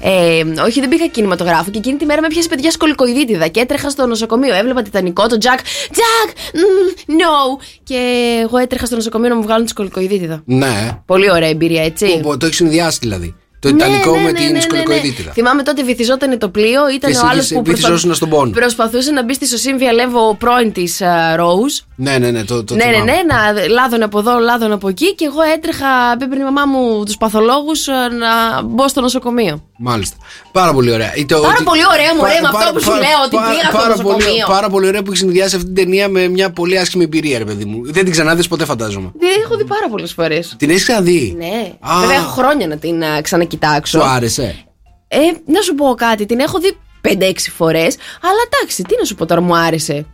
Ε, 0.00 0.42
όχι, 0.64 0.80
δεν 0.80 0.88
πήγα 0.88 1.06
κινηματογράφο. 1.06 1.70
Και 1.70 1.78
εκείνη 1.78 1.96
τη 1.96 2.04
μέρα 2.04 2.20
με 2.20 2.26
πιάσε 2.28 2.48
παιδιά 2.48 2.70
σκολικοειδίτιδα 2.70 3.48
και 3.48 3.60
έτρεχα 3.60 3.90
στο 3.90 4.06
νοσοκομείο. 4.06 4.54
Έβλεπα 4.54 4.82
Τιτανικό, 4.82 5.26
τον 5.26 5.38
Τζακ. 5.38 5.58
Τζακ! 5.62 6.36
μ, 6.54 7.12
No! 7.12 7.62
Και 7.82 7.98
εγώ 8.42 8.58
έτρεχα 8.58 8.86
στο 8.86 8.94
νοσοκομείο 8.94 9.28
να 9.28 9.34
μου 9.36 9.42
βγάλουν 9.60 9.64
τη 9.64 9.70
σκολικοειδίτιδα. 9.70 10.42
Ναι. 10.44 10.90
Πολύ 11.06 11.30
ωραία 11.30 11.48
εμπειρία, 11.48 11.82
έτσι. 11.84 12.06
Πω, 12.06 12.20
πω, 12.22 12.36
το 12.36 12.46
έχεις 12.46 12.56
συνδυάσει 12.56 12.98
δηλαδή. 13.00 13.34
Το 13.58 13.68
Ναι, 13.70 13.74
Ιταλικό 13.76 14.16
ναι, 14.16 14.22
με 14.22 14.30
ναι, 14.30 14.38
την 14.38 14.46
ναι, 14.46 14.52
ναι, 14.52 14.60
σκολικοειδίτιδα. 14.60 15.26
ναι. 15.28 15.32
Θυμάμαι 15.32 15.62
τότε 15.62 15.82
βυθιζόταν 15.82 16.38
το 16.38 16.48
πλοίο, 16.48 16.88
ήταν 16.88 16.98
Και 16.98 17.06
ο 17.06 17.20
εσύ 17.20 17.20
άλλος 17.30 17.46
βυθι- 17.48 17.62
που 17.62 17.70
βυθιζόσουν 17.70 18.14
στον 18.14 18.28
πόνο. 18.28 18.50
προσπαθούσε 18.50 19.10
να 19.10 19.24
μπει 19.24 19.34
στη 19.34 19.46
Σωσίμβια 19.46 19.92
Λέβο 19.92 20.34
πρώην 20.34 20.72
της 20.72 21.00
Ρόουζ. 21.36 21.72
Ναι, 22.02 22.18
ναι, 22.18 22.30
ναι, 22.30 22.44
το, 22.44 22.64
το 22.64 22.74
Ναι, 22.74 22.84
ναι, 22.84 22.90
θυμάμαι. 22.92 23.12
ναι, 23.12 23.18
να 23.32 23.68
λάδων 23.68 24.02
από 24.02 24.18
εδώ, 24.18 24.38
λάδων 24.38 24.72
από 24.72 24.88
εκεί 24.88 25.14
και 25.14 25.24
εγώ 25.24 25.42
έτρεχα, 25.54 25.86
έπαιρνε 26.12 26.36
η 26.36 26.50
μαμά 26.52 26.64
μου 26.66 27.04
τους 27.04 27.16
παθολόγους 27.16 27.86
να 28.18 28.62
μπω 28.62 28.88
στο 28.88 29.00
νοσοκομείο. 29.00 29.62
Μάλιστα. 29.78 30.16
Πάρα 30.52 30.72
πολύ 30.72 30.92
ωραία. 30.92 31.14
Ή 31.14 31.26
το 31.26 31.38
Πάρα 31.40 31.52
ότι- 31.54 31.64
πολύ 31.64 31.80
ωραία, 31.92 32.14
μωρέ, 32.14 32.32
Πα- 32.32 32.40
με 32.40 32.46
αυτό 32.46 32.58
πάρα- 32.58 32.72
που 32.72 32.80
σου 32.80 32.86
πάρα- 32.90 33.00
λέω, 33.00 33.18
ότι 33.26 33.36
πάρα- 33.36 33.48
πήγα 33.50 33.62
στο 33.68 33.76
πάρα 33.78 33.94
πολύ- 33.94 34.06
νοσοκομείο. 34.16 34.46
Πάρα 34.46 34.68
πολύ 34.68 34.86
ωραία 34.86 35.02
που 35.02 35.10
έχει 35.10 35.20
συνδυάσει 35.20 35.54
αυτή 35.56 35.66
την 35.72 35.74
ταινία 35.74 36.08
με 36.08 36.28
μια 36.28 36.50
πολύ 36.50 36.78
άσχημη 36.78 37.04
εμπειρία, 37.04 37.38
ρε 37.38 37.44
παιδί 37.44 37.64
μου. 37.64 37.80
Δεν 37.84 38.02
την 38.04 38.12
ξανάδε 38.12 38.42
ποτέ, 38.42 38.64
φαντάζομαι. 38.64 39.10
Δεν 39.18 39.28
έχω 39.44 39.56
δει 39.56 39.64
πάρα 39.64 39.88
πολλές 39.90 40.12
φορές. 40.12 40.54
Την 40.58 40.70
έχεις 40.70 40.82
ξαναδεί; 40.82 41.34
Ναι, 41.38 41.72
Α. 41.80 42.00
βέβαια 42.00 42.16
έχω 42.16 42.30
χρόνια 42.30 42.66
να 42.66 42.76
την 42.76 43.04
α, 43.04 43.20
ξανακοιτάξω. 43.22 43.98
Σου 44.00 44.06
άρεσε; 44.06 44.64
Ε, 45.08 45.18
να 45.46 45.60
σου 45.60 45.74
πω 45.74 45.94
κάτι, 45.96 46.26
την 46.26 46.38
έχω 46.40 46.58
δει 46.58 46.76
5-6 47.00 47.50
φορές, 47.56 47.96
αλλά 48.22 48.40
εντάξει, 48.48 48.82
τι 48.82 48.94
να 48.98 49.04
σου 49.04 49.14
πω 49.14 49.26
τώρα, 49.26 49.40
μου 49.40 49.56
άρεσε. 49.56 50.06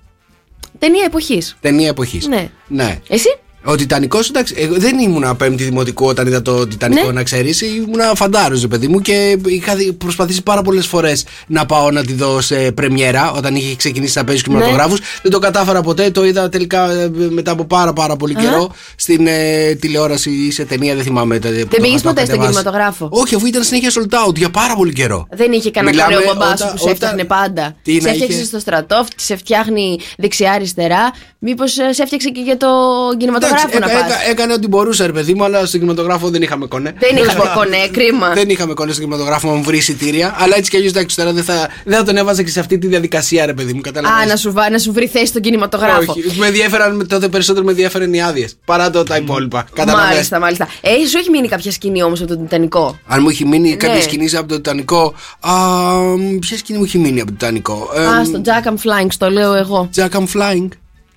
Ταινία 0.78 1.04
εποχής. 1.04 1.56
Ταινία 1.60 1.88
εποχής. 1.88 2.26
Ναι. 2.26 2.50
ναι. 2.68 2.98
Εσύ; 3.08 3.38
Ο 3.68 3.74
Τιτανικός, 3.76 4.28
εντάξει, 4.28 4.54
εγώ 4.58 4.74
δεν 4.78 4.98
ήμουν 4.98 5.36
πέμπτη 5.36 5.64
δημοτικού 5.64 6.06
όταν 6.06 6.26
είδα 6.26 6.42
το 6.42 6.66
Τιτανικό 6.66 7.06
Ναι. 7.06 7.12
να 7.12 7.22
ξέρεις. 7.22 7.60
Ήμουν 7.60 8.00
φαντάρος, 8.14 8.60
ρε 8.60 8.66
παιδί 8.66 8.88
μου, 8.88 9.00
και 9.00 9.38
είχα 9.46 9.74
δει- 9.74 9.92
προσπαθήσει 9.92 10.42
πάρα 10.42 10.62
πολλές 10.62 10.86
φορές 10.86 11.24
να 11.46 11.66
πάω 11.66 11.90
να 11.90 12.04
τη 12.04 12.12
δω 12.12 12.40
σε 12.40 12.72
πρεμιέρα 12.72 13.30
όταν 13.32 13.54
είχε 13.54 13.76
ξεκινήσει 13.76 14.18
να 14.18 14.24
παίζει 14.24 14.42
Ναι. 14.46 14.52
κινηματογράφους. 14.52 15.00
Δεν 15.22 15.30
το 15.32 15.38
κατάφερα 15.38 15.82
ποτέ. 15.82 16.10
Το 16.10 16.24
είδα 16.24 16.48
τελικά 16.48 16.90
ε, 16.90 17.10
μετά 17.28 17.50
από 17.50 17.64
πάρα, 17.64 17.92
πάρα 17.92 18.16
πολύ 18.16 18.34
καιρό 18.34 18.70
στην 18.96 19.26
ε, 19.26 19.74
τηλεόραση 19.74 20.30
ή 20.30 20.50
σε 20.50 20.64
ταινία, 20.64 20.94
δεν 20.94 21.04
θυμάμαι. 21.04 21.38
Δεν 21.38 21.52
Δεν 21.54 21.80
πήγες 21.82 22.00
ποτέ 22.02 22.24
στον 22.24 22.40
κινηματογράφο; 22.40 23.08
Όχι, 23.12 23.34
αφού 23.34 23.46
ήταν 23.46 23.62
συνέχεια 23.62 23.90
sold 23.92 24.28
out 24.28 24.34
για 24.36 24.50
πάρα 24.50 24.74
πολύ 24.76 24.92
καιρό. 24.92 25.26
Δεν 25.30 25.52
είχε 25.52 25.70
κανένα 25.70 25.92
Μιλάμε 25.94 26.16
ωραίο 26.16 26.34
μπαμπάς 26.34 26.48
σου 26.48 26.54
όταν- 26.54 26.70
που 26.70 26.76
σε 26.78 26.82
όταν- 26.82 26.92
έφτιαχνε 26.92 27.24
πάντα. 27.24 27.76
Τι 27.82 27.92
σε 27.92 28.00
να 28.00 28.10
έφτιαξε 28.10 28.36
είχε; 28.36 28.44
στο 28.44 28.58
στρατό, 28.58 29.06
σε 29.16 29.36
φτιάχνει 29.36 29.98
δεξιά-αριστερά. 30.18 31.10
Μήπως 31.38 31.72
σε 31.72 32.02
έφτιαξε 32.02 32.28
και 32.28 32.40
για 32.40 32.56
το 32.56 32.66
κινηματογράφο 33.18 33.55
Εντάξει, 33.64 33.78
να 33.78 33.90
έκα- 33.98 34.00
πας. 34.06 34.12
έκα- 34.22 34.30
έκανε 34.30 34.52
ό,τι 34.52 34.66
μπορούσε, 34.68 35.06
ρε 35.06 35.12
παιδί 35.12 35.34
μου, 35.34 35.44
αλλά 35.44 35.58
στον 35.66 35.80
κινηματογράφο 35.80 36.28
δεν 36.30 36.42
είχαμε 36.42 36.66
κονέ. 36.66 36.94
Δεν 36.98 37.16
είχαμε 37.16 37.44
κονέ, 37.54 37.88
κρίμα. 37.92 38.32
Δεν 38.34 38.48
είχαμε 38.48 38.74
κονέ 38.74 38.92
στον 38.92 39.04
κινηματογράφο 39.04 39.48
να 39.50 39.54
μου 39.54 39.62
βρει 39.62 39.76
εισιτήρια. 39.76 40.34
Αλλά 40.38 40.56
έτσι 40.56 40.70
κι 40.70 40.76
αλλιώς 40.76 40.90
εντάξει, 40.92 41.16
τώρα 41.16 41.32
δεν 41.32 41.44
θα, 41.44 41.68
δεν 41.84 41.98
θα 41.98 42.04
τον 42.04 42.16
έβαζα 42.16 42.42
και 42.42 42.50
σε 42.50 42.60
αυτή 42.60 42.78
τη 42.78 42.86
διαδικασία, 42.86 43.46
ρε 43.46 43.52
παιδί 43.54 43.72
μου. 43.72 43.80
Καταλαβαίνεις. 43.80 44.24
Α, 44.24 44.26
να 44.28 44.36
σου, 44.36 44.52
βά- 44.52 44.70
να 44.70 44.78
σου 44.78 44.92
βρει 44.92 45.06
θέση 45.06 45.26
στον 45.26 45.42
κινηματογράφο. 45.42 46.12
Όχι, 46.12 46.38
με 46.38 46.46
ενδιαφέραν 46.46 47.06
τότε 47.08 47.28
περισσότερο 47.28 47.64
με 47.64 47.70
ενδιαφέραν 47.70 48.12
οι 48.14 48.22
άδειες 48.22 48.56
παρά 48.64 48.90
το 48.90 49.02
τα 49.02 49.16
υπόλοιπα. 49.16 49.66
Καταλαβαίνεις. 49.74 50.12
Μάλιστα, 50.12 50.38
μάλιστα. 50.38 50.68
Ε, 50.80 51.06
σου 51.08 51.18
έχει 51.18 51.30
μείνει 51.30 51.48
κάποια 51.48 51.70
σκηνή 51.72 52.02
όμως 52.02 52.20
από 52.20 52.28
τον 52.28 52.42
Τιτανικό; 52.42 52.98
Αν 53.06 53.22
μου 53.22 53.28
έχει 53.28 53.44
μείνει 53.46 53.68
Ναι. 53.68 53.74
κάποια 53.76 54.02
σκηνή 54.02 54.36
από 54.36 54.48
το 54.48 54.54
Τιτανικό. 54.56 55.14
Α, 55.40 55.52
ποια 56.40 56.56
σκηνή 56.58 56.78
μου 56.78 56.84
έχει 56.84 56.98
μείνει 56.98 57.20
από 57.20 57.30
το 57.30 57.36
Τιτανικό; 57.38 57.72
Α, 58.20 58.24
στο 58.24 58.40
Jack 58.44 58.68
I'm 58.68 58.72
Flying, 58.72 59.06
στο 59.08 59.30
λέω 59.30 59.54
εγώ. 59.54 59.90
Jack 59.96 60.08
I'm 60.08 60.26
Flying. 60.34 60.68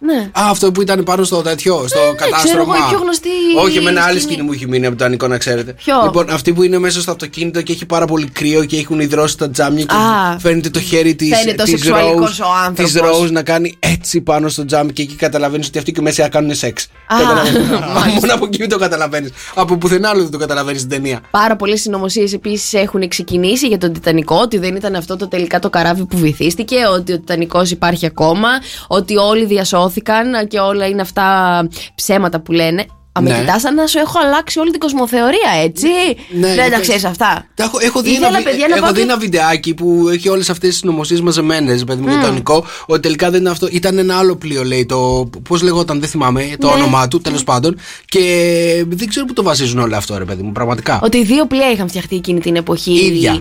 Ναι. 0.01 0.29
Α, 0.31 0.41
αυτό 0.49 0.71
που 0.71 0.81
ήταν 0.81 1.03
πάνω 1.03 1.23
στο 1.23 1.41
τέτοιο, 1.41 1.83
στο 1.87 1.99
ναι, 1.99 2.05
κατάστρωμα. 2.05 2.43
ξέρω 2.43 2.61
εγώ, 2.61 2.73
η 2.73 2.89
πιο 2.89 2.99
γνωστή 2.99 3.29
Όχι, 3.63 3.79
με 3.81 3.89
ένα 3.89 4.01
άλλη 4.03 4.19
σκηνή. 4.19 4.31
σκηνή 4.33 4.47
μου 4.47 4.53
έχει 4.53 4.67
μείνει 4.67 4.85
από 4.85 4.89
το 4.89 4.97
Τιτανικό, 4.97 5.27
να 5.27 5.37
ξέρετε. 5.37 5.73
Ποιο; 5.73 5.95
Λοιπόν, 6.03 6.29
αυτή 6.29 6.53
που 6.53 6.63
είναι 6.63 6.77
μέσα 6.77 7.01
στο 7.01 7.11
αυτοκίνητο 7.11 7.61
και 7.61 7.71
έχει 7.71 7.85
πάρα 7.85 8.05
πολύ 8.05 8.25
κρύο 8.29 8.65
και 8.65 8.77
έχουν 8.77 8.99
υδρώσει 8.99 9.37
τα 9.37 9.49
τζάμια 9.49 9.83
και 9.83 9.95
Α. 9.95 10.39
φαίνεται 10.39 10.69
το 10.69 10.79
χέρι 10.79 11.15
της. 11.15 11.37
Φαίνεται 11.37 11.61
ο 11.63 11.65
σεξουαλικός 11.65 12.39
ο 12.39 12.45
άνθρωπος. 12.65 12.91
Της 12.93 13.01
Rose 13.01 13.31
να 13.31 13.43
κάνει 13.43 13.75
έτσι 13.79 14.21
πάνω 14.21 14.49
στο 14.49 14.65
τζάμι 14.65 14.93
και 14.93 15.01
εκεί 15.01 15.15
καταλαβαίνεις 15.15 15.67
ότι 15.67 15.77
αυτοί 15.77 15.91
και 15.91 16.01
μέσα 16.01 16.29
κάνουν 16.29 16.55
σεξ. 16.55 16.87
Α, 17.07 17.17
Καταλαβαίνεις. 17.19 17.69
μάλιστα. 17.95 18.19
Μόνο 18.19 18.33
από 18.33 18.45
εκεί 18.45 18.67
το 18.67 18.77
καταλαβαίνεις. 18.77 19.31
Από 19.55 19.77
πουθενά 19.77 20.09
άλλο 20.09 20.21
δεν 20.21 20.31
το 20.31 20.37
καταλαβαίνεις 20.37 20.79
στην 20.81 20.91
ταινία. 20.93 21.19
Πάρα 21.31 21.55
πολλές 21.55 21.81
συνωμοσίες 21.81 22.33
επίσης 22.33 22.73
έχουν 22.73 23.07
ξεκινήσει 23.07 23.67
για 23.67 23.77
τον 23.77 23.93
Τιτανικό, 23.93 24.35
ότι 24.41 24.57
δεν 24.57 24.75
ήταν 24.75 24.95
αυτό 24.95 25.15
το 25.15 25.27
τελικά 25.27 25.59
το 25.59 25.69
καράβι 25.69 26.05
που 26.05 26.17
βυθίστηκε, 26.17 26.75
ότι 26.93 27.13
ο 27.13 27.19
Τιτανικός 27.19 27.71
υπάρχει 27.71 28.05
ακόμα, 28.05 28.47
ότι 28.87 29.17
όλοι 29.17 29.45
διασώθηκαν 29.45 29.87
και 30.47 30.59
όλα 30.59 30.87
είναι 30.87 31.01
αυτά 31.01 31.67
ψέματα 31.95 32.39
που 32.39 32.51
λένε. 32.51 32.85
Α, 33.11 33.21
με 33.21 33.29
Ναι. 33.29 33.39
κοιτάς 33.39 33.61
σαν 33.61 33.73
να 33.75 33.87
σου 33.87 33.97
έχω 33.99 34.19
αλλάξει 34.25 34.59
όλη 34.59 34.71
την 34.71 34.79
κοσμοθεωρία, 34.79 35.51
έτσι. 35.63 35.87
Ναι, 36.29 36.47
δεν 36.47 36.55
τα 36.57 36.63
γιατί- 36.65 36.81
ξέρεις 36.81 37.03
αυτά. 37.05 37.45
Τα 37.53 37.63
έχω, 37.63 37.77
έχω 37.81 38.01
δει, 38.01 38.09
Ήθελα, 38.09 38.27
ένα, 38.27 38.37
βι- 38.37 38.47
παιδιά, 38.49 38.67
να 38.67 38.73
έχω 38.75 38.83
πάω 38.83 38.91
δει 38.93 38.97
και- 38.97 39.03
ένα 39.03 39.17
βιντεάκι 39.17 39.73
που 39.73 40.09
έχει 40.11 40.29
όλες 40.29 40.49
αυτές 40.49 40.69
τις 40.69 40.77
συνωμοσίε 40.77 41.21
μαζεμένες, 41.21 41.83
παιδί 41.83 42.01
μου, 42.01 42.07
για 42.07 42.15
το 42.17 42.21
Τιτανικό. 42.21 42.65
Ότι 42.85 42.99
τελικά 42.99 43.29
δεν 43.29 43.39
είναι 43.39 43.49
αυτό. 43.49 43.67
Ήταν 43.71 43.97
ένα 43.97 44.17
άλλο 44.17 44.35
πλοίο, 44.35 44.63
λέει. 44.63 44.85
Το, 44.85 45.29
Πώς 45.49 45.61
λεγόταν, 45.61 45.99
δεν 45.99 46.09
θυμάμαι 46.09 46.55
το 46.59 46.67
Ναι. 46.67 46.73
όνομά 46.73 47.07
του, 47.07 47.21
τέλος 47.21 47.43
πάντων. 47.43 47.77
Και 48.05 48.23
δεν 48.89 49.07
ξέρω 49.07 49.25
πού 49.25 49.33
το 49.33 49.43
βασίζουν 49.43 49.79
όλο 49.79 49.95
αυτό, 49.95 50.17
ρε 50.17 50.25
παιδί 50.25 50.41
μου, 50.43 50.51
πραγματικά. 50.51 50.99
Ότι 51.03 51.23
δύο 51.23 51.45
πλοία 51.45 51.71
είχαν 51.71 51.87
φτιαχτεί 51.89 52.15
εκείνη 52.15 52.39
την 52.39 52.55
εποχή. 52.55 53.05
Ίδια. 53.05 53.39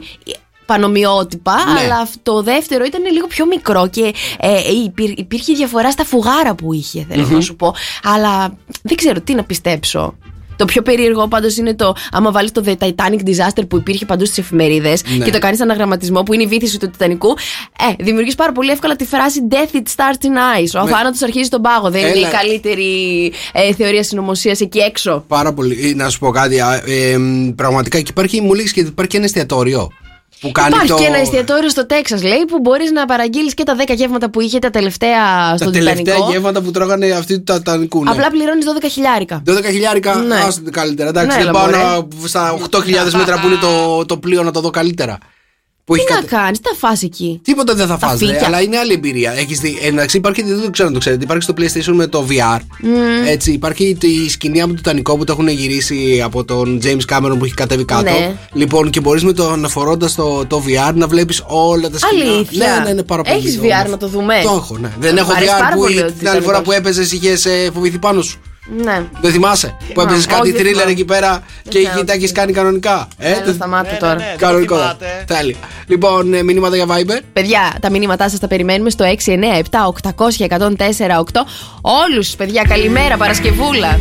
Πανομοιότυπα, 0.72 1.54
Ναι. 1.54 1.80
αλλά 1.80 1.96
αυτό- 1.96 2.18
το 2.22 2.42
δεύτερο 2.42 2.84
ήταν 2.84 3.02
λίγο 3.12 3.26
πιο 3.26 3.46
μικρό 3.46 3.88
και 3.88 4.14
ε, 4.40 4.48
ε, 4.52 4.72
υπήρ- 4.84 5.18
υπήρχε 5.18 5.52
διαφορά 5.54 5.90
στα 5.90 6.04
φουγάρα 6.04 6.54
που 6.54 6.72
είχε, 6.72 7.06
θέλω 7.10 7.26
να 7.30 7.40
σου 7.40 7.56
πω. 7.56 7.74
Αλλά 8.02 8.56
δεν 8.82 8.96
ξέρω 8.96 9.20
τι 9.20 9.34
να 9.34 9.44
πιστέψω. 9.44 10.14
Το 10.56 10.64
πιο 10.64 10.82
περίεργο 10.82 11.28
πάντως 11.28 11.56
είναι 11.56 11.74
το 11.74 11.94
άμα 12.12 12.30
βάλεις 12.30 12.52
το 12.52 12.62
The 12.66 12.74
Titanic 12.78 13.20
Disaster 13.26 13.68
που 13.68 13.76
υπήρχε 13.76 14.04
παντού 14.04 14.24
στις 14.24 14.38
εφημερίδες 14.38 15.02
Ναι. 15.18 15.24
και 15.24 15.30
το 15.30 15.38
κάνεις 15.38 15.60
αναγραμματισμό 15.60 16.22
που 16.22 16.32
είναι 16.32 16.42
η 16.42 16.46
βήθηση 16.46 16.78
του 16.78 16.90
Τιτανικού. 16.90 17.28
Ε, 17.98 18.04
δημιουργείς 18.04 18.34
πάρα 18.34 18.52
πολύ 18.52 18.70
εύκολα 18.70 18.96
τη 18.96 19.04
φράση 19.04 19.40
Death 19.50 19.76
it 19.76 19.82
starts 19.96 20.24
in 20.24 20.62
ice. 20.64 20.80
Ο 20.80 20.84
Με- 20.84 20.90
θάνατος 20.90 21.22
αρχίζει 21.22 21.44
στον 21.44 21.62
πάγο. 21.62 21.90
Δεν 21.90 22.00
είναι 22.00 22.10
Έλα. 22.10 22.28
η 22.28 22.30
καλύτερη 22.30 23.32
ε, 23.52 23.74
θεωρία 23.74 24.02
συνωμοσίας 24.02 24.60
εκεί 24.60 24.78
έξω. 24.78 25.24
Πάρα 25.28 25.52
πολύ. 25.52 25.88
Ε, 25.90 25.94
Να 25.94 26.08
σου 26.08 26.18
πω 26.18 26.30
κάτι. 26.30 26.60
α, 26.60 26.82
ε, 26.86 27.18
μ, 27.18 27.48
πραγματικά 27.54 28.00
και 28.00 28.10
υπάρχει, 28.10 28.40
μου 28.40 28.54
λέει 28.54 28.70
και 28.72 28.80
υπάρχει 28.80 29.10
και 29.10 29.16
ένα 29.16 29.26
εστιατόριο. 29.26 29.88
Που 30.40 30.52
κάνει 30.52 30.68
Υπάρχει 30.68 30.88
το... 30.88 30.94
και 30.96 31.04
ένα 31.04 31.16
εστιατόριο 31.18 31.68
στο 31.68 31.86
Τέξας, 31.86 32.22
λέει, 32.22 32.44
που 32.48 32.58
μπορείς 32.60 32.90
να 32.90 33.04
παραγγείλεις 33.04 33.54
και 33.54 33.62
τα 33.62 33.76
10 33.86 33.94
γεύματα 33.96 34.30
που 34.30 34.40
είχε 34.40 34.58
τα 34.58 34.70
τελευταία 34.70 35.50
Τα 35.50 35.56
στον 35.56 35.72
τελευταία 35.72 35.96
Τιτανικό. 36.04 36.30
γεύματα 36.30 36.60
που 36.60 36.70
τρώγανε 36.70 37.10
αυτοί 37.10 37.40
του 37.40 37.52
Τιτανικού. 37.54 38.04
Ναι. 38.04 38.10
Απλά 38.10 38.30
πληρώνεις 38.30 38.64
12 38.80 38.86
χιλιάρικα. 38.90 39.42
12 39.46 39.64
χιλιάρικα, 39.64 40.14
Ναι. 40.14 40.34
άστε 40.34 40.70
καλύτερα. 40.70 41.08
Εντάξει, 41.08 41.28
Ναι, 41.28 41.32
δεν 41.34 41.42
έλα, 41.42 41.52
πάω 41.52 41.64
μωρέ. 41.64 41.76
να, 42.22 42.28
στα 42.28 42.58
8.000 42.70 43.12
μέτρα 43.16 43.40
που 43.40 43.46
είναι 43.46 43.56
το, 43.56 44.04
το 44.06 44.18
πλοίο 44.18 44.42
να 44.42 44.50
το 44.50 44.60
δω 44.60 44.70
καλύτερα. 44.70 45.18
Που 45.88 45.94
Τι 45.94 46.00
έχει 46.00 46.10
να 46.12 46.16
κατε- 46.16 46.30
κάνεις, 46.30 46.60
τι 46.60 46.68
θα 46.68 46.74
φας 46.88 47.02
εκεί. 47.02 47.40
Τίποτα 47.44 47.74
δεν 47.74 47.86
θα 47.86 47.98
Τα 47.98 48.06
φας, 48.08 48.20
ρε, 48.20 48.26
φύκια. 48.26 48.46
αλλά 48.46 48.60
είναι 48.60 48.76
άλλη 48.78 48.92
εμπειρία. 48.92 49.32
Έχεις 49.32 49.58
δει, 49.60 49.78
εντάξει, 49.82 50.16
υπάρχει, 50.16 50.42
δεν 50.42 50.62
το 50.62 50.70
ξέρω 50.70 50.88
αν 50.88 50.94
το 50.94 51.00
ξέρετε, 51.00 51.24
υπάρχει 51.24 51.42
στο 51.42 51.54
PlayStation 51.58 51.94
με 51.94 52.06
το 52.06 52.26
VR. 52.30 52.60
Έτσι, 53.26 53.52
υπάρχει 53.52 53.96
η 54.00 54.28
σκηνή 54.28 54.60
από 54.60 54.70
το 54.70 54.76
Τιτανικό 54.76 55.16
που 55.16 55.24
το 55.24 55.32
έχουν 55.32 55.48
γυρίσει 55.48 56.20
από 56.24 56.44
τον 56.44 56.80
James 56.84 57.12
Cameron 57.14 57.34
που 57.38 57.44
έχει 57.44 57.54
κατέβει 57.54 57.84
κάτω. 57.84 58.02
Ναι. 58.02 58.36
Λοιπόν, 58.52 58.90
και 58.90 59.00
μπορείς 59.00 59.24
με 59.24 59.32
το 59.32 59.50
αναφορώντα 59.50 60.10
το, 60.16 60.46
το 60.46 60.62
VR 60.66 60.94
να 60.94 61.06
βλέπεις 61.06 61.42
όλα 61.46 61.90
τα 61.90 61.98
σκηνή. 61.98 62.22
Αλήθεια. 62.22 62.74
Ναι, 62.78 62.84
ναι, 62.84 62.90
είναι 62.90 63.02
πάρα 63.02 63.22
πολύ. 63.22 63.36
Έχεις 63.36 63.58
όμορφο. 63.58 63.82
VR 63.86 63.90
να 63.90 63.96
το 63.96 64.08
δούμε; 64.08 64.34
Το 64.42 64.50
έχω, 64.50 64.76
ναι. 64.78 64.92
Δεν 65.00 65.14
Μ' 65.14 65.16
έχω 65.16 65.32
αρέσει 65.32 65.52
VR 65.56 65.60
πάρα 65.60 65.74
που 65.74 65.80
πολύ 65.80 65.94
η- 65.94 65.98
ο 65.98 66.12
την 66.18 66.28
άλλη 66.28 66.40
φορά 66.42 66.58
Τιτανικός. 66.58 66.62
που 66.64 66.72
έπαιζες 66.72 67.12
είχες 67.12 67.46
φοβηθεί 67.74 67.98
πάνω 67.98 68.22
σου. 68.22 68.40
Ναι. 68.76 69.02
Δεν 69.20 69.32
θυμάσαι 69.32 69.76
που 69.94 70.00
έπαιζες 70.00 70.18
όχι, 70.26 70.34
κάτι 70.34 70.50
δεν 70.50 70.54
θρίλερ 70.60 70.72
θυμάμαι. 70.74 70.90
εκεί 70.90 71.04
πέρα 71.04 71.42
και 71.68 71.78
θυμάμαι 71.78 71.96
εκεί 71.96 72.04
τα 72.06 72.12
τι 72.12 72.18
έχεις 72.18 72.32
κάνει 72.32 72.52
κανονικά. 72.52 73.08
Ε, 73.18 73.30
Έλα, 73.32 73.42
το- 73.42 73.52
σταμάτα 73.52 73.90
ναι, 73.92 73.96
τώρα. 73.98 74.14
ναι. 74.14 74.34
Κανονικό. 74.38 74.76
θυμάται. 74.76 75.24
Τέλεια. 75.26 75.56
Λοιπόν, 75.86 76.34
ε, 76.34 76.42
μηνύματα 76.42 76.76
για 76.76 76.84
Viber. 76.88 77.20
Παιδιά, 77.32 77.74
τα 77.80 77.90
μηνύματά 77.90 78.28
σας 78.28 78.38
τα 78.38 78.46
περιμένουμε 78.48 78.90
στο 78.90 79.04
697-800-1048. 79.04 81.44
Όλους, 81.80 82.28
παιδιά, 82.36 82.62
καλημέρα, 82.68 83.16
Παρασκευούλα. 83.16 83.98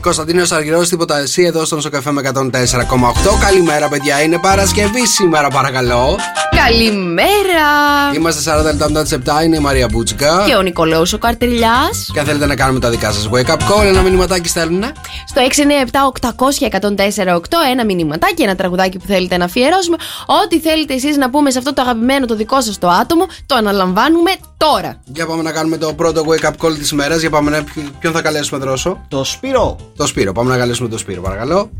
Κωνσταντίνος 0.00 0.52
Αργυρός, 0.52 0.88
τίποτα 0.88 1.18
εσύ 1.18 1.42
εδώ 1.42 1.64
στον 1.64 1.80
Σοκαφέ 1.80 2.10
με 2.10 2.20
104,8. 2.20 3.38
Καλημέρα, 3.40 3.88
παιδιά. 3.88 4.22
Είναι 4.22 4.38
Παρασκευή 4.38 5.06
σήμερα, 5.06 5.48
παρακαλώ. 5.48 6.16
Καλημέρα. 6.64 7.68
Είμαστε 8.14 8.60
40 8.60 8.64
λεπτά 8.64 8.86
μετά 8.86 9.02
τις 9.02 9.12
7. 9.12 9.44
Είναι 9.44 9.56
η 9.56 9.60
Μαρία 9.60 9.88
Μπούτσικα. 9.90 10.44
Και 10.46 10.54
ο 10.54 10.62
Νικολέο 10.62 11.02
ο 11.14 11.18
Καρτελιάς. 11.18 12.10
Και 12.12 12.18
αν 12.18 12.26
θέλετε 12.26 12.46
να 12.46 12.56
κάνουμε 12.56 12.80
τα 12.80 12.90
δικά 12.90 13.12
σας 13.12 13.28
wake 13.32 13.50
up 13.50 13.56
call, 13.56 13.84
ένα 13.84 14.02
μηνυματάκι 14.02 14.48
στέλνουν. 14.48 14.84
Στο 15.26 15.40
697-800-1048 15.40 17.38
ένα 17.70 17.84
μηνυματάκι, 17.84 18.42
ένα 18.42 18.54
τραγουδάκι 18.54 18.98
που 18.98 19.04
θέλετε 19.06 19.36
να 19.36 19.44
αφιερώσουμε. 19.44 19.96
Ό,τι 20.44 20.60
θέλετε 20.60 20.94
εσείς 20.94 21.16
να 21.16 21.30
πούμε 21.30 21.50
σε 21.50 21.58
αυτό 21.58 21.74
το 21.74 21.82
αγαπημένο 21.82 22.26
το 22.26 22.34
δικό 22.34 22.60
σας 22.60 22.78
το 22.78 22.88
άτομο, 22.88 23.26
το 23.46 23.54
αναλαμβάνουμε 23.54 24.30
τώρα. 24.56 25.00
Για 25.04 25.26
πάμε 25.26 25.42
να 25.42 25.52
κάνουμε 25.52 25.76
το 25.76 25.92
πρώτο 25.94 26.24
wake 26.28 26.46
up 26.46 26.66
call 26.66 26.74
της 26.78 26.92
μέρας. 26.92 27.20
Για 27.20 27.30
πάμε 27.30 27.50
να. 27.50 27.64
Ποιον 27.98 28.12
θα 28.12 28.22
καλέσουμε, 28.22 28.60
Δρόσο; 28.60 29.04
Το 29.08 29.24
Σπύρο. 29.24 29.76
Το 29.96 30.06
Σπύρο. 30.06 30.32
Πάμε 30.32 30.50
να 30.50 30.56
καλέσουμε 30.56 30.88
το 30.88 30.98
Σπύρο, 30.98 31.20
παρακαλώ. 31.20 31.70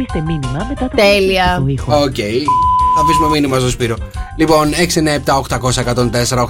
Αφήστε 0.00 0.20
μήνυμα 0.20 0.66
μετά 0.68 0.88
το 0.88 0.96
Τέλεια. 0.96 1.56
το 1.58 1.66
ήχο. 1.66 1.92
Οκ. 3.00 3.06
Θα 3.06 3.12
αφήσουμε 3.12 3.28
μήνυμα 3.28 3.58
στο 3.58 3.68
Σπύρο. 3.70 3.96
Λοιπόν, 4.36 4.70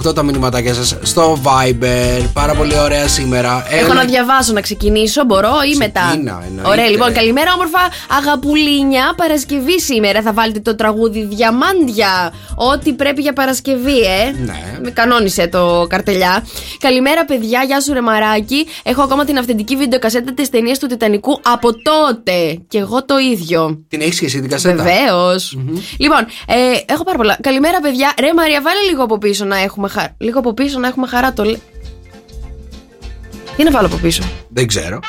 697-800-1048 0.07 0.13
τα 0.15 0.23
μηνυματάκια 0.23 0.73
σας 0.73 0.97
στο 1.01 1.39
Viber. 1.43 2.25
Πάρα 2.33 2.53
πολύ 2.53 2.79
ωραία 2.79 3.07
σήμερα. 3.07 3.65
Έχω 3.69 3.85
Έλα- 3.85 3.93
να 3.93 4.03
διαβάσω, 4.03 4.53
να 4.53 4.61
ξεκινήσω, 4.61 5.25
μπορώ 5.25 5.51
ή 5.73 5.77
μετά; 5.77 6.01
εννοείται. 6.13 6.61
Ωραία, 6.69 6.89
λοιπόν, 6.89 7.13
καλημέρα, 7.13 7.53
όμορφα 7.53 7.79
αγαπουλίνια. 8.19 9.13
Παρασκευή 9.17 9.79
σήμερα 9.81 10.21
θα 10.21 10.33
βάλετε 10.33 10.59
το 10.59 10.75
τραγούδι 10.75 11.23
Διαμάντια. 11.25 12.33
Ό,τι 12.55 12.93
πρέπει 12.93 13.21
για 13.21 13.33
Παρασκευή, 13.33 13.99
ε. 13.99 14.31
Ναι. 14.45 14.79
Με 14.83 14.91
κανόνισε 14.91 15.47
το 15.47 15.85
καρτελιά. 15.89 16.45
Καλημέρα, 16.79 17.25
παιδιά. 17.25 17.63
Γεια 17.63 17.81
σου, 17.81 17.93
ρε 17.93 18.01
μαράκι. 18.01 18.67
Έχω 18.83 19.01
ακόμα 19.01 19.25
την 19.25 19.37
αυθεντική 19.37 19.75
βιντεοκασέτα 19.75 20.33
της 20.33 20.49
ταινίας 20.49 20.79
του 20.79 20.87
Τιτανικού 20.87 21.39
από 21.43 21.69
τότε. 21.73 22.61
Και 22.67 22.77
εγώ 22.77 23.05
το 23.05 23.17
ίδιο. 23.17 23.83
Την 23.87 24.01
έχεις 24.01 24.19
και 24.19 24.25
εσύ 24.25 24.39
την 24.39 24.49
κασέτα; 24.49 24.83
Βεβαίως. 24.83 25.57
Λοιπόν, 25.97 26.25
ε, 26.47 26.53
έχω 26.93 27.03
πάρα 27.03 27.17
πολλά. 27.17 27.37
Καλημέρα, 27.41 27.79
παιδιά. 27.79 28.13
Ρε 28.19 28.33
Μαρία, 28.33 28.61
βάλε 28.61 28.79
λίγο 28.89 29.03
από 29.03 29.17
πίσω 29.17 29.45
να 29.45 29.57
έχουμε 29.57 29.87
χαρά. 29.89 30.15
Λίγο 30.17 30.39
από 30.39 30.53
πίσω 30.53 30.79
να 30.79 30.87
έχουμε 30.87 31.07
χαρά 31.07 31.33
το. 31.33 31.43
λέ- 31.43 31.59
Τι 33.57 33.63
να 33.63 33.71
βάλω 33.71 33.87
από 33.87 33.95
πίσω; 33.97 34.23
Δεν 34.49 34.67
ξέρω. 34.67 34.99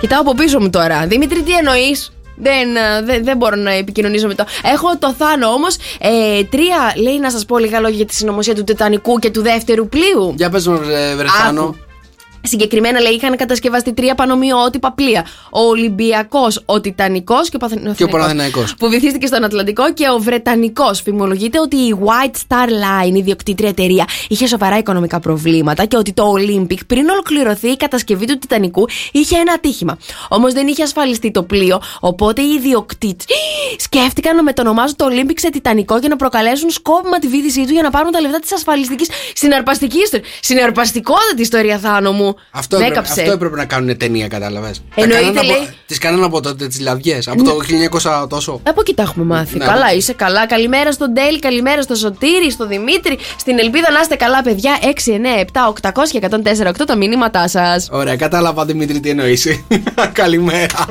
Κοιτάω 0.00 0.20
από 0.20 0.34
πίσω 0.34 0.60
μου 0.60 0.70
τώρα. 0.70 1.06
Δημήτρη, 1.06 1.42
τι 1.42 1.52
εννοείς; 1.52 2.12
Δεν, 2.36 2.76
ε, 2.76 3.02
δεν, 3.02 3.24
δεν 3.24 3.36
μπορώ 3.36 3.56
να 3.56 3.70
επικοινωνήσω 3.72 4.26
με 4.26 4.34
το. 4.34 4.44
Έχω 4.62 4.96
το 4.98 5.12
Θάνο 5.12 5.48
όμως. 5.48 5.76
Ε, 6.00 6.44
τρία 6.44 6.92
λέει 6.96 7.18
να 7.18 7.30
σας 7.30 7.44
πω 7.44 7.58
λίγα 7.58 7.80
λόγια 7.80 7.96
για 7.96 8.06
τη 8.06 8.14
συνωμοσία 8.14 8.54
του 8.54 8.64
Τιτανικού 8.64 9.18
και 9.18 9.30
του 9.30 9.42
δεύτερου 9.42 9.88
πλοίου. 9.88 10.34
Για 10.36 10.50
πες 10.50 10.66
μου, 10.66 10.80
ρε, 10.86 11.14
Βρεθάνο. 11.14 11.76
Άκου. 12.44 12.48
Συγκεκριμένα 12.48 13.00
λέει 13.00 13.12
είχαν 13.12 13.36
κατασκευαστεί 13.36 13.92
τρία 13.92 14.14
πανομοιότυπα 14.14 14.92
πλοία. 14.92 15.26
Ο 15.50 15.60
Ολυμπιακός, 15.60 16.62
ο 16.66 16.80
Τιτανικός 16.80 17.48
και 17.48 17.56
ο 17.56 17.58
Παθηναϊκός, 17.58 17.96
Και 17.96 18.04
ο 18.04 18.08
Παναθηναϊκός. 18.08 18.74
Που 18.78 18.88
βυθίστηκε 18.88 19.26
στον 19.26 19.44
Ατλαντικό 19.44 19.92
και 19.92 20.08
ο 20.08 20.18
Βρετανικός. 20.18 21.00
Φημολογείται 21.02 21.60
ότι 21.60 21.76
η 21.76 21.96
White 22.04 22.36
Star 22.48 22.68
Line, 22.68 23.16
η 23.16 23.22
διοκτήτρια 23.22 23.68
εταιρεία, 23.68 24.08
είχε 24.28 24.46
σοβαρά 24.46 24.78
οικονομικά 24.78 25.20
προβλήματα 25.20 25.84
και 25.84 25.96
ότι 25.96 26.12
το 26.12 26.32
Olympic 26.32 26.78
πριν 26.86 27.08
ολοκληρωθεί 27.08 27.68
η 27.68 27.76
κατασκευή 27.76 28.26
του 28.26 28.38
Τιτανικού 28.38 28.88
είχε 29.12 29.36
ένα 29.36 29.52
ατύχημα. 29.52 29.98
Όμως 30.28 30.52
δεν 30.52 30.66
είχε 30.66 30.82
ασφαλιστεί 30.82 31.30
το 31.30 31.42
πλοίο, 31.42 31.80
οπότε 32.00 32.42
οι 32.42 32.54
ιδιοκτήτε 32.54 33.24
σκέφτηκαν 33.78 34.36
να 34.36 34.42
μετονομάζουν 34.42 34.96
το 34.96 35.06
Olympic 35.10 35.34
σε 35.36 35.50
Τιτανικό 35.50 36.00
και 36.00 36.08
να 36.08 36.16
προκαλέσουν 36.16 36.70
σκόπιμα 36.70 37.18
τη 37.18 37.28
βίδησή 37.28 37.64
του 37.64 37.72
για 37.72 37.82
να 37.82 37.90
πάρουν 37.90 38.10
τα 38.12 38.20
λεφτά 38.20 38.38
της 38.38 38.52
ασφαλιστική. 38.52 39.06
Συναρπαστική 39.34 39.98
ιστορία. 39.98 40.26
Συναρπαστικότατη 40.40 41.42
ιστορία, 41.42 41.78
Θάνο 41.78 42.12
μου. 42.12 42.31
Αυτό 42.50 42.76
Με 42.78 42.82
έπρεπε, 42.84 43.00
έκαψε. 43.00 43.20
αυτό 43.20 43.32
έπρεπε 43.32 43.56
να 43.56 43.64
κάνουν 43.64 43.96
ταινία, 43.96 44.28
κατάλαβες. 44.28 44.82
Εννοείται, 44.94 45.42
λέει. 45.42 45.68
Τις 45.86 45.98
κάνανε 45.98 46.24
από 46.24 46.40
τότε 46.40 46.66
τις 46.66 46.80
λαδιές. 46.80 47.28
Από 47.28 47.42
το 47.42 47.56
1900 48.22 48.26
τόσο. 48.28 48.60
Από 48.62 48.80
εκεί 48.80 48.94
τα 48.94 49.02
έχουμε 49.02 49.24
μάθει. 49.24 49.58
Ναι, 49.58 49.64
καλά, 49.64 49.86
ναι. 49.86 49.92
είσαι 49.92 50.12
καλά. 50.12 50.46
Καλημέρα 50.46 50.92
στον 50.92 51.12
Ντέλ, 51.12 51.38
καλημέρα 51.38 51.82
στο 51.82 51.94
Σωτήρι, 51.94 52.50
στο 52.50 52.66
Δημήτρη. 52.66 53.18
Στην 53.38 53.58
Ελπίδα 53.58 53.90
να 53.90 54.00
είστε 54.00 54.14
καλά, 54.16 54.42
παιδιά. 54.42 54.78
6, 54.82 55.10
9, 55.10 55.40
7, 55.40 55.90
800 55.92 56.08
και 56.10 56.20
104, 56.30 56.68
8 56.68 56.72
τα 56.86 56.96
μηνύματά 56.96 57.48
σας. 57.48 57.88
Ωραία, 57.90 58.16
κατάλαβα 58.16 58.64
Δημήτρη 58.64 59.00
τι 59.00 59.10
εννοείς. 59.10 59.46
Καλημέρα. 60.12 60.86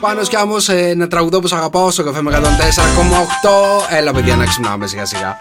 Πάνω 0.00 0.20
κι 0.22 0.36
όμως 0.42 0.68
ένα 0.68 1.08
τραγουδό 1.08 1.40
που 1.40 1.46
σ' 1.46 1.52
αγαπάω 1.52 1.90
στο 1.90 2.02
καφέ 2.04 2.22
με 2.22 2.40
104,8. 2.42 3.96
Έλα, 3.96 4.12
παιδιά, 4.12 4.36
να 4.36 4.44
ξυπνάμε 4.46 4.86
σιγά 4.86 5.04
σιγά. 5.04 5.36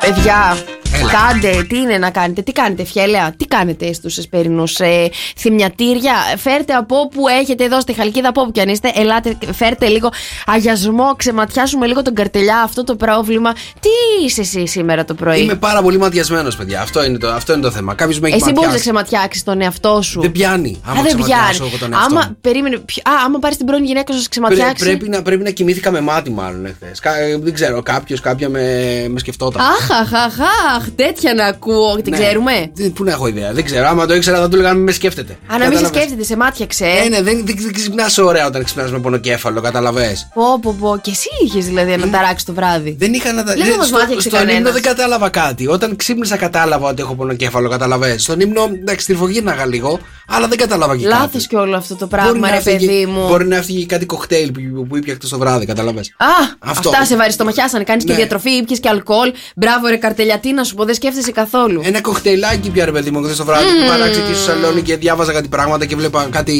Παιδιά, 0.00 0.56
Έλα. 0.56 0.87
Κάντε, 1.12 1.62
τι 1.68 1.76
είναι 1.78 1.98
να 1.98 2.10
κάνετε, 2.10 2.42
τι 2.42 2.52
κάνετε, 2.52 2.84
φιέλεα, 2.84 3.34
τι 3.36 3.44
κάνετε 3.44 3.92
στους 3.92 4.18
εσπερινούς 4.18 4.80
ε, 4.80 5.10
θυμιατήρια; 5.38 6.12
Φέρτε 6.36 6.72
από 6.72 6.96
όπου 6.96 7.28
έχετε 7.28 7.64
εδώ 7.64 7.80
στη 7.80 7.92
Χαλκίδα, 7.92 8.28
από 8.28 8.40
όπου 8.40 8.50
κι 8.52 8.60
αν 8.60 8.68
είστε, 8.68 8.92
ελάτε, 8.94 9.36
φέρτε 9.54 9.86
λίγο 9.86 10.08
αγιασμό, 10.46 11.14
ξεματιάσουμε 11.16 11.86
λίγο 11.86 12.02
τον 12.02 12.14
καρτελιά, 12.14 12.60
αυτό 12.62 12.84
το 12.84 12.96
πρόβλημα. 12.96 13.52
Τι 13.52 14.24
είσαι 14.24 14.40
εσύ 14.40 14.66
σήμερα 14.66 15.04
το 15.04 15.14
πρωί; 15.14 15.40
Είμαι 15.40 15.54
πάρα 15.54 15.82
πολύ 15.82 15.98
ματιασμένος, 15.98 16.56
παιδιά. 16.56 16.80
Αυτό 16.80 17.04
είναι 17.04 17.18
το, 17.18 17.28
αυτό 17.28 17.52
είναι 17.52 17.62
το 17.62 17.70
θέμα. 17.70 17.94
Κάποιος 17.94 18.20
με 18.20 18.28
έχει 18.28 18.36
Εσύ 18.36 18.44
μπορείς 18.44 18.60
να 18.60 18.66
ματιάσει. 18.66 18.80
ξεματιάξεις 18.90 19.42
τον 19.44 19.60
εαυτό 19.60 20.02
σου. 20.02 20.20
Δεν 20.20 20.32
πιάνει. 20.32 20.80
Άμα 20.84 21.00
Α, 21.00 21.02
δεν 21.02 21.06
ξεματιάσω 21.12 21.52
πιάνει. 21.52 21.68
εγώ 21.70 21.78
τον 21.78 21.92
εαυτό 21.92 22.16
Άμα, 22.16 22.24
μου. 22.28 22.36
περίμενε, 22.40 22.76
ποιο- 22.78 23.02
α, 23.08 23.12
άμα 23.24 23.38
πάρεις 23.38 23.56
την 23.56 23.66
πρώην 23.66 23.84
γυναίκα 23.84 24.12
σου, 24.12 24.18
να 24.18 24.22
σε 24.22 24.28
Πρέ- 24.28 24.48
ξεματιάξει. 24.50 24.84
πρέπει, 24.84 25.08
να, 25.08 25.22
πρέπει 25.22 25.42
να 25.42 25.50
κοιμήθηκα 25.50 25.90
με 25.90 26.00
μάτι, 26.00 26.30
μάλλον 26.30 26.66
εχθές. 26.66 27.00
Δεν 27.40 27.54
ξέρω, 27.54 27.82
κάποιος, 27.82 28.20
κάποια 28.20 28.48
με, 28.48 28.62
με 29.08 29.18
σκεφτόταν. 29.18 29.62
Αχ, 29.62 29.90
αχ, 29.90 30.12
αχ, 30.12 30.40
αχ, 30.76 30.84
τέτοια 31.04 31.34
να 31.34 31.44
ακούω. 31.46 31.94
Την 32.02 32.12
Ναι. 32.12 32.18
ξέρουμε; 32.18 32.70
Δεν- 32.74 32.92
Πού 32.92 33.04
να 33.04 33.10
έχω 33.10 33.26
ιδέα. 33.26 33.52
Δεν 33.52 33.64
ξέρω. 33.64 33.86
Άμα 33.88 34.06
το 34.06 34.14
ήξερα 34.14 34.38
θα 34.38 34.48
του 34.48 34.54
έλεγα 34.54 34.68
να 34.68 34.74
μην 34.74 34.84
με 34.84 34.92
σκέφτεται. 34.92 35.32
Α, 35.32 35.36
να 35.46 35.52
μην 35.54 35.62
σε 35.62 35.68
Κατάλαβες. 35.68 35.88
σκέφτεται, 36.00 36.24
σε 36.24 36.36
μάτια 36.36 36.64
Ε, 36.64 36.68
ξέρει. 36.68 37.08
ναι, 37.08 37.22
δεν, 37.22 37.42
δεν, 37.46 37.56
δεν 37.58 37.72
ξυπνάς 37.72 38.18
ωραία 38.18 38.46
όταν 38.46 38.64
ξυπνάς 38.64 38.90
με 38.90 38.98
πονοκέφαλο, 38.98 39.60
κατάλαβες. 39.60 40.28
Πω, 40.34 40.58
πω, 40.62 40.76
πω. 40.80 40.98
Και 41.02 41.10
εσύ 41.10 41.28
είχες 41.44 41.64
δηλαδή 41.66 41.96
να 41.96 42.08
ταράξει 42.10 42.44
το 42.46 42.52
βράδυ. 42.52 42.96
Δεν 42.98 43.12
είχα 43.12 43.32
να 43.32 43.44
τα. 43.44 43.52
Δεν 43.54 43.66
δεν- 43.66 43.76
μας 43.76 43.86
στο- 43.86 43.98
μάτιαξε 43.98 44.28
Στον 44.28 44.38
κανένας. 44.38 44.58
ύμνο 44.58 44.72
δεν 44.72 44.82
κατάλαβα 44.82 45.28
κάτι. 45.28 45.66
Όταν 45.66 45.96
ξύπνησα 45.96 46.36
κατάλαβα 46.36 46.88
ότι 46.88 47.02
έχω 47.02 47.14
πονοκέφαλο, 47.14 47.68
καταλαβέ. 47.68 48.18
Στον 48.18 48.40
ύμνο, 48.40 48.62
εντάξει, 48.80 49.06
τριφογύρναγα 49.06 49.66
λίγο, 49.66 49.98
αλλά 50.28 50.48
δεν 50.48 50.58
κατάλαβα 50.58 50.96
και 50.96 51.06
Λάθος 51.06 51.30
κάτι. 51.32 51.46
και 51.46 51.56
όλο 51.56 51.76
αυτό 51.76 51.94
το 51.94 52.06
Μπορεί 52.06 52.22
πράγμα, 52.22 52.38
να 52.38 52.50
ρε 52.50 52.56
έφυγε- 52.56 52.78
παιδί 52.78 53.06
μου. 53.06 53.26
Μπορεί 53.28 53.46
να 53.46 53.56
έφυγε 53.56 53.86
κάτι 53.86 54.06
κοκτέιλ 54.06 54.52
που, 54.52 54.86
που 54.86 54.96
ήπια 54.96 55.14
χτες 55.14 55.28
το 55.30 55.38
βράδυ, 55.38 55.66
καταλαβέ. 55.66 56.00
Α, 56.00 56.26
Αυτό. 56.58 56.88
αυτά 56.88 57.04
σε 57.04 57.16
βαριστομαχιάσανε. 57.16 57.84
Κάνεις 57.84 58.04
και 58.04 58.10
Ναι. 58.10 58.16
διατροφή, 58.16 58.50
ήπιες 58.50 58.80
και 58.80 58.88
αλκοόλ. 58.88 59.32
Μπράβο, 59.56 59.86
ρε 59.88 59.96
καρτελιατή, 59.96 60.52
να 60.52 60.64
σου 60.64 60.74
πω, 60.74 60.84
δεν 60.88 60.96
σκέφτεσαι 60.96 61.30
καθόλου. 61.30 61.80
Ένα 61.84 62.00
κοκτέιλάκι 62.00 62.70
πια 62.70 62.84
ρε 62.84 62.90
παιδί 62.92 63.10
μου 63.10 63.22
χθες 63.22 63.36
το 63.36 63.44
βράδυ 63.44 63.64
που 63.64 63.88
παράξε 63.88 64.20
εκεί 64.20 64.34
στο 64.34 64.42
σαλόνι 64.50 64.82
και 64.82 64.96
διάβαζα 64.96 65.32
κάτι 65.32 65.48
πράγματα 65.48 65.84
και 65.84 65.96
βλέπα 65.96 66.26
κάτι. 66.30 66.52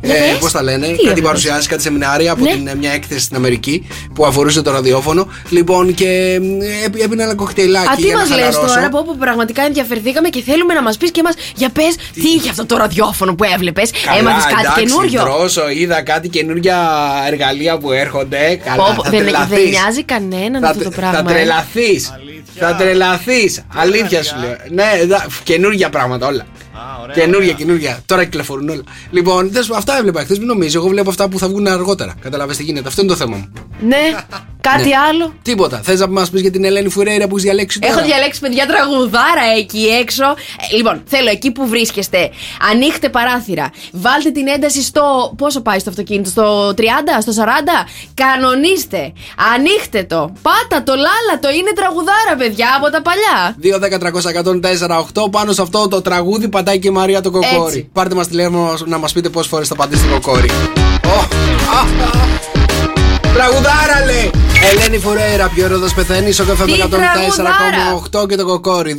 για 0.00 0.14
ε, 0.14 0.18
πες. 0.30 0.38
Πώς 0.40 0.52
τα 0.52 0.62
λένε, 0.62 0.86
Τι 0.86 0.90
κάτι 0.92 1.00
έβλεπες; 1.02 1.22
παρουσιάσει, 1.22 1.68
κάτι 1.68 1.82
σεμινάρια 1.82 2.32
από 2.32 2.44
Ναι. 2.44 2.50
την, 2.52 2.66
ε, 2.66 2.74
μια 2.74 2.92
έκθεση 2.92 3.20
στην 3.20 3.36
Αμερική 3.36 3.86
που 4.14 4.26
αφορούσε 4.26 4.62
το 4.62 4.70
ραδιόφωνο. 4.70 5.28
Λοιπόν, 5.48 5.94
και 5.94 6.06
ε, 6.82 6.84
έπι- 6.84 7.02
έπινα 7.02 7.22
ένα 7.22 7.34
κοκτέιλάκι. 7.34 7.88
Α, 7.88 7.94
τι 7.96 8.02
για 8.02 8.14
να 8.14 8.20
μας 8.20 8.28
λες 8.28 8.38
χαλαρώσω. 8.44 8.74
τώρα, 8.74 8.88
που 8.88 8.98
όπου 9.00 9.16
πραγματικά 9.18 9.62
ενδιαφερθήκαμε 9.62 10.28
και 10.28 10.42
θέλουμε 10.42 10.74
να 10.74 10.82
μας 10.82 10.96
πεις 10.96 11.10
και 11.10 11.22
μας 11.22 11.34
για 11.56 11.68
πες 11.68 11.94
τι; 12.14 12.28
είχε 12.28 12.50
αυτό 12.50 12.66
το 12.66 12.76
ραδιόφωνο 12.76 13.34
που 13.34 13.44
έβλεπες. 13.54 13.90
Καλά, 14.04 14.18
Έμαθε 14.18 14.48
κάτι 14.50 14.60
εντάξει, 14.60 14.84
καινούριο. 14.84 15.20
Δρόσο, 15.22 15.68
είδα 15.68 16.02
κάτι 16.02 16.28
καινούργια 16.28 16.76
εργαλεία 17.30 17.78
που 17.78 17.92
έρχονται. 17.92 18.60
Καλά, 18.64 18.76
Πω, 18.76 18.92
πω, 18.96 19.04
θα 19.04 19.10
δεν, 19.10 19.20
τρελαθείς. 19.20 19.56
δεν 19.58 19.68
νοιάζει 19.68 20.02
κανέναν 20.04 20.62
Θα, 20.62 20.68
αυτό 20.68 20.82
το 20.82 20.88
τε- 20.88 20.98
πράγμα. 20.98 21.22
θα 21.22 21.30
ε. 21.30 21.34
τρελαθείς. 21.34 22.12
Θα 22.58 22.74
τρελαθείς. 22.74 23.62
Αλήθεια 23.74 24.22
σου 24.22 24.36
λέω. 24.38 24.56
Ναι, 24.70 25.04
δα- 25.06 25.26
καινούργια 25.44 25.90
πράγματα 25.90 26.26
όλα. 26.26 26.46
Καινούργια, 27.14 27.52
καινούργια. 27.52 28.00
Τώρα 28.06 28.24
κυκλοφορούν 28.24 28.68
όλα. 28.68 28.82
Λοιπόν, 29.10 29.50
δες, 29.52 29.70
αυτά 29.70 29.96
έβλεπα 29.98 30.20
χθες. 30.20 30.38
Μην 30.38 30.46
νομίζει. 30.46 30.76
Εγώ 30.76 30.88
βλέπω 30.88 31.10
αυτά 31.10 31.28
που 31.28 31.38
θα 31.38 31.48
βγουν 31.48 31.66
αργότερα. 31.66 32.14
Καταλαβες 32.20 32.56
τι 32.56 32.62
γίνεται. 32.62 32.88
Αυτό 32.88 33.00
είναι 33.00 33.10
το 33.10 33.16
θέμα 33.16 33.36
μου. 33.36 33.52
Ναι, 33.80 33.96
κάτι 34.68 34.88
Ναι. 34.88 34.94
άλλο; 35.08 35.34
Τίποτα. 35.42 35.80
Θες 35.82 36.00
να 36.00 36.06
μας 36.08 36.30
πεις 36.30 36.40
για 36.40 36.50
την 36.50 36.64
Ελένη 36.64 36.88
Φουρέιρα 36.88 37.26
που 37.28 37.36
έχει 37.36 37.44
διαλέξει 37.46 37.78
τώρα; 37.78 37.92
Έχω 37.94 38.04
διαλέξει 38.06 38.40
παιδιά 38.40 38.66
τραγουδάρα 38.66 39.44
εκεί 39.58 39.86
έξω. 40.00 40.24
Ε, 40.70 40.76
λοιπόν, 40.76 41.02
θέλω 41.06 41.30
εκεί 41.30 41.50
που 41.52 41.66
βρίσκεστε, 41.68 42.30
ανοίχτε 42.72 43.08
παράθυρα. 43.08 43.70
Βάλτε 43.92 44.30
την 44.30 44.48
ένταση 44.48 44.82
στο. 44.82 45.34
Πόσο 45.36 45.60
πάει 45.60 45.78
στο 45.78 45.90
αυτοκίνητο, 45.90 46.28
στο 46.30 46.74
30, 46.76 46.82
στο 47.20 47.32
40. 47.32 47.86
Κανονίστε. 48.14 49.12
Ανοίχτε 49.54 50.02
το. 50.04 50.32
Πάτα 50.42 50.82
το, 50.84 50.92
λάλα 50.94 51.34
το. 51.40 51.48
Είναι 51.48 51.72
τραγουδάρα, 51.74 52.34
παιδιά, 52.38 52.66
από 52.76 52.90
τα 52.90 53.02
παλιά. 53.02 53.56
2-10-300-104-8 55.24 55.30
πάνω 55.30 55.52
σε 55.52 55.62
αυτό 55.62 55.88
το 55.88 56.02
τραγούδι 56.02 56.48
πατάει 56.68 56.82
και 56.82 56.88
η 56.88 56.90
Μαρία 56.90 57.20
το 57.20 57.30
κοκόρι. 57.30 57.66
Έτσι. 57.66 57.88
Πάρτε 57.92 58.14
μας 58.14 58.28
τηλέφωνο 58.28 58.74
να 58.86 58.98
μας 58.98 59.12
πείτε 59.12 59.28
πόσες 59.28 59.50
φορές 59.50 59.68
θα 59.68 59.74
πατήσετε 59.74 60.08
το 60.08 60.20
κοκόρι. 60.20 60.50
Ω, 61.06 61.18
α, 61.18 61.80
α. 61.80 62.20
Τραγουδάρα 63.34 64.04
λέει! 64.06 64.30
Ελένη 64.72 64.98
Φουρέιρα, 64.98 65.48
πιο 65.54 65.64
έρωτα 65.64 65.88
πεθαίνει 65.94 66.32
στο 66.32 66.44
καφέ 66.44 66.64
Τι 66.64 66.72
104,8 68.12 68.28
και 68.28 68.36
το 68.36 68.44
κοκόρι. 68.44 68.96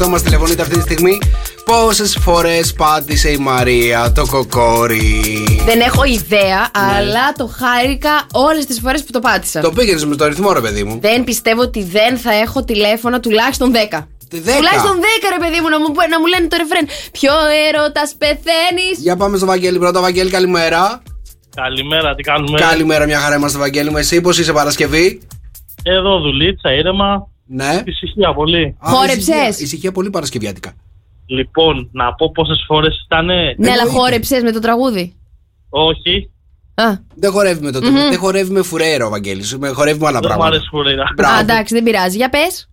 2-10-300-104-8 0.00 0.06
μας 0.08 0.22
τηλεφωνείτε 0.22 0.62
αυτή 0.62 0.74
τη 0.74 0.80
στιγμή. 0.80 1.18
Πόσες 1.64 2.18
φορές 2.20 2.72
πάτησε 2.72 3.30
η 3.30 3.36
Μαρία 3.36 4.12
το 4.12 4.26
κοκόρι. 4.26 5.44
Δεν 5.66 5.80
έχω 5.80 6.04
ιδέα, 6.04 6.70
αλλά 6.72 7.32
το 7.36 7.50
χάρηκα 7.58 8.26
όλες 8.32 8.66
τις 8.66 8.80
φορές 8.80 9.04
που 9.04 9.12
το 9.12 9.18
πάτησα. 9.18 9.60
Το 9.60 9.70
πήγαινες 9.70 10.04
με 10.04 10.16
το 10.16 10.26
ρυθμό, 10.26 10.52
ρε 10.52 10.60
παιδί 10.60 10.84
μου. 10.84 10.98
Δεν 11.00 11.24
πιστεύω 11.24 11.60
ότι 11.60 11.84
δεν 11.84 12.18
θα 12.18 12.32
έχω 12.32 12.64
τηλέφωνα 12.64 13.20
τουλάχιστον 13.20 13.72
10. 13.90 14.06
Δέκα. 14.38 14.56
Τουλάχιστον 14.56 14.96
10 15.00 15.04
ρε 15.36 15.38
παιδί 15.44 15.60
μου 15.60 15.68
να 15.68 15.78
μου, 15.78 15.86
να 16.10 16.20
μου 16.20 16.26
λένε 16.26 16.46
το 16.48 16.56
ρεφρέν. 16.56 16.86
Ποιο 17.12 17.32
έρωτας 17.68 18.14
πεθαίνεις; 18.18 18.98
Για 18.98 19.16
πάμε 19.16 19.36
στο 19.36 19.46
Βαγγέλη 19.46 19.78
πρώτα. 19.78 20.00
Βαγγέλη, 20.00 20.30
καλημέρα. 20.30 21.02
Καλημέρα, 21.56 22.14
τι 22.14 22.22
κάνουμε; 22.22 22.58
Καλημέρα, 22.60 23.04
μια 23.04 23.20
χαρά 23.20 23.36
είμαστε, 23.36 23.58
Βαγγέλη. 23.58 23.90
Με 23.90 24.00
εσύ, 24.00 24.20
πώς 24.20 24.38
είσαι 24.38 24.52
Παρασκευή; 24.52 25.20
Εδώ 25.82 26.20
δουλίτσα, 26.20 26.72
ήρεμα. 26.72 27.28
Ναι. 27.46 27.82
Ησυχία 27.84 28.34
πολύ. 28.34 28.76
Α, 28.78 28.90
Χόρεψες; 28.90 29.18
ησυχία- 29.18 29.48
Ησυχία 29.58 29.92
πολύ 29.92 30.10
Παρασκευιάτικα. 30.10 30.72
Λοιπόν, 31.26 31.88
να 31.92 32.14
πω 32.14 32.32
πόσες 32.32 32.64
φορές 32.66 33.02
ήταν. 33.04 33.26
Ναι, 33.56 33.70
αλλά 33.70 33.86
χόρεψες 33.86 34.42
με 34.42 34.52
το 34.52 34.58
τραγούδι; 34.58 35.14
Όχι, 35.68 36.30
Α, 36.74 36.84
Δεν 37.14 37.30
χορεύει 37.30 37.64
με 37.64 37.70
το 37.70 37.80
Δεν 37.80 38.18
χορεύει 38.18 38.50
με 38.52 38.62
φουρέιρο 38.62 39.06
ο 39.06 39.10
Βαγγέλη. 39.10 39.44
Με 39.58 39.68
χορεύει 39.68 39.98
με 40.00 40.06
άλλα 40.06 40.20
δεν 40.20 40.28
μου 40.30 40.36
πράγματα. 40.36 40.56
αρέσει 40.56 40.68
χουρήρα. 40.68 41.04
Μπράβο. 41.16 41.34
Α, 41.34 41.40
εντάξει, 41.40 41.74
δεν 41.74 41.82
πειράζει. 41.82 42.16
Για 42.16 42.28
πες. 42.28 42.69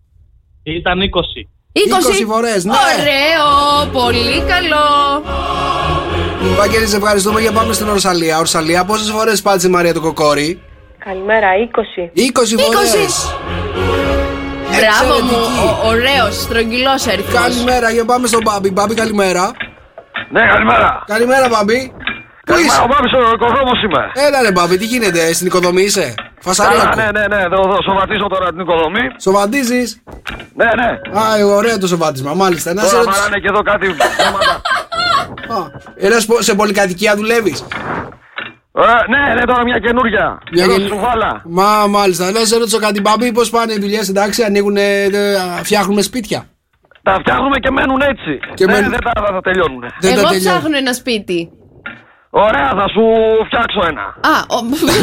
Ήταν 0.76 1.00
20. 1.00 1.48
20, 1.74 2.24
20 2.24 2.26
φορές, 2.28 2.66
ναι. 2.66 2.72
Ωραίο, 2.72 3.48
πολύ 3.92 4.42
καλό. 4.42 4.88
Βαγγέλη, 6.58 6.88
σε 6.88 6.96
ευχαριστούμε 6.96 7.42
για 7.42 7.52
πάμε 7.52 7.74
στην 7.74 7.88
Ορσαλία. 7.90 8.38
Ορσαλία, 8.38 8.86
πόσες 8.86 9.10
φορές 9.10 9.42
πάτησε 9.42 9.68
η 9.68 9.70
Μαρία 9.70 9.94
το 9.94 10.02
κοκόρι; 10.02 10.62
Καλημέρα, 11.06 11.48
20. 11.54 12.12
20 12.14 12.58
φορές. 12.58 13.36
Μπράβο 14.70 15.24
μου, 15.26 15.40
ωραίος, 15.86 16.42
στρογγυλός 16.42 17.08
αριθμό. 17.08 17.40
Καλημέρα, 17.40 17.92
για 17.92 18.06
πάμε 18.06 18.28
στον 18.28 18.42
Μπάμπι. 18.44 18.72
Μπάμπι, 18.72 18.94
καλημέρα. 18.94 19.52
Ναι, 20.30 20.42
καλημέρα. 20.54 21.04
Καλημέρα, 21.06 21.48
Μπάμπι. 21.50 21.92
Πού 22.46 22.54
Καλημέρα, 22.54 22.74
είσαι; 22.74 22.82
ο 22.82 22.88
Μπάμπης 22.88 23.14
ο 23.14 23.32
οικοδόμος 23.34 23.84
είμαι. 23.84 24.12
Έλα, 24.28 24.42
ρε 24.42 24.52
Μπάμπι, 24.52 24.78
τι 24.78 24.86
γίνεται, 24.86 25.34
στην 25.34 25.48
οικοδομή 25.48 25.82
είσαι; 25.82 26.14
Καλά, 26.44 26.56
Φασαρία. 26.56 26.94
ναι, 26.96 27.20
ναι, 27.20 27.28
ναι, 27.36 27.42
εδώ, 27.42 27.60
εδώ, 27.66 27.78
σοβατίζω 27.84 28.28
τώρα 28.28 28.50
την 28.50 28.60
οικοδομή. 28.60 29.06
Σοβατίζεις; 29.22 30.02
Ναι, 30.54 30.66
ναι. 30.66 31.20
Α, 31.20 31.56
ωραίο 31.56 31.78
το 31.80 31.88
σοβάτισμα, 31.88 32.34
μάλιστα. 32.34 32.74
Να 32.74 32.82
σε 32.82 32.90
Τώρα 32.90 33.04
ρωτήσω. 33.04 33.20
βαράνε 33.20 33.40
και 33.40 33.48
εδώ 33.48 33.62
κάτι 33.62 33.88
πράγματα. 34.18 34.62
Ένα 35.96 36.16
σε 36.40 36.54
πολυκατοικία 36.56 37.16
δουλεύεις; 37.16 37.62
Ε, 38.80 38.82
ναι, 39.10 39.34
ναι, 39.34 39.46
τώρα 39.46 39.64
μια 39.64 39.80
καινούρια. 39.80 40.38
Μια 40.52 40.64
Εδώ 40.64 40.74
καινου- 40.74 40.88
στη 40.88 40.98
Σουβάλα. 40.98 41.42
Μα 41.46 41.88
μάλιστα. 41.88 42.32
Να 42.32 42.46
σε 42.46 42.58
ρωτήσω 42.58 42.78
κάτι, 42.80 43.02
Μπάμπη, 43.02 43.32
πώς 43.32 43.50
πάνε 43.50 43.74
οι 43.74 43.80
δουλειές, 43.80 44.10
εντάξει, 44.10 44.44
ανοίγουν, 44.44 44.78
φτιάχνουμε 45.64 46.02
σπίτια; 46.02 46.46
Τα 47.04 47.18
φτιάχνουμε 47.20 47.58
και 47.60 47.72
μένουν 47.72 48.02
έτσι. 48.02 48.40
Και 48.54 48.66
ναι, 48.66 48.72
μένουν- 48.74 48.90
δεν 48.90 49.00
τα 49.00 49.12
θα, 49.16 49.34
θα 49.34 49.42
τελειώνουν. 49.42 49.80
Δεν 49.80 50.14
τα 50.14 50.20
Εγώ 50.20 50.30
τελειώνω. 50.30 50.58
ψάχνω 50.58 50.78
ένα 50.78 50.94
σπίτι. 50.94 51.50
Ωραία, 52.30 52.70
θα 52.80 52.86
σου 52.94 53.04
φτιάξω 53.48 53.82
ένα. 53.92 54.06
Α, 54.34 54.36
ο... 54.56 54.58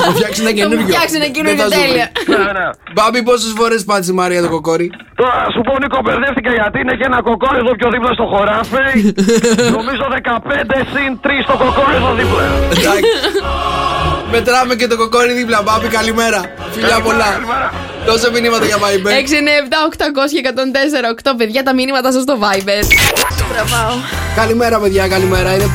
Θα 0.07 0.11
φτιάξεις 0.17 0.41
ένα 0.45 0.51
Θα 0.51 0.55
μου 0.55 0.59
καινούριο. 0.61 0.87
φτιάξεις 0.91 1.15
ένα 1.19 1.25
Δεν 1.27 1.33
καινούριο 1.37 1.59
θα 1.63 1.67
σου 1.71 1.79
βρει. 1.81 1.87
τέλεια. 1.89 2.07
ναι, 2.33 2.53
ναι. 2.59 2.67
Μπάμπη, 2.95 3.21
πόσες 3.29 3.53
φορές 3.59 3.81
πάτησε 3.89 4.11
η 4.15 4.17
Μαρία 4.21 4.41
το 4.47 4.51
κοκόρι; 4.57 4.87
Τώρα 5.21 5.37
σου 5.55 5.61
πω 5.67 5.73
Νίκο, 5.83 5.99
μπερδεύτηκα 6.05 6.51
γιατί 6.61 6.77
είναι 6.83 6.95
και 6.99 7.07
ένα 7.11 7.19
κοκόρι 7.29 7.59
εδώ 7.65 7.73
πιο 7.81 7.89
δίπλα 7.95 8.13
στο 8.19 8.27
χωράφι. 8.33 8.87
Νομίζω 9.77 10.05
15 10.13 10.79
συν 10.93 11.11
3 11.25 11.29
στο 11.47 11.55
κοκόρι 11.63 11.95
εδώ 12.01 12.11
δίπλα. 12.19 12.43
Εντάξει. 12.75 13.13
Μετράμε 14.35 14.75
και 14.81 14.87
το 14.93 14.97
κοκόρι 15.03 15.33
δίπλα. 15.41 15.59
Μπάμπη, 15.67 15.89
καλημέρα. 15.99 16.41
Φιλιά 16.75 16.99
πολλά. 17.07 17.29
Δώσε 18.07 18.31
μηνύματα 18.31 18.67
για 18.67 18.77
Viber. 18.77 19.09
6, 19.09 19.11
9, 19.11 19.12
7, 19.12 19.88
800 19.88 20.31
και 20.31 20.53
104, 21.25 21.31
8 21.33 21.35
παιδιά 21.37 21.62
τα 21.62 21.75
μήνυματά 21.75 22.12
σας 22.12 22.23
στο 22.23 22.38
Viber. 22.40 22.85
Τραβάω. 23.53 23.95
Καλημέρα, 24.37 24.79
παιδιά, 24.79 25.09
καλημέρα. 25.09 25.55
Είναι 25.55 25.71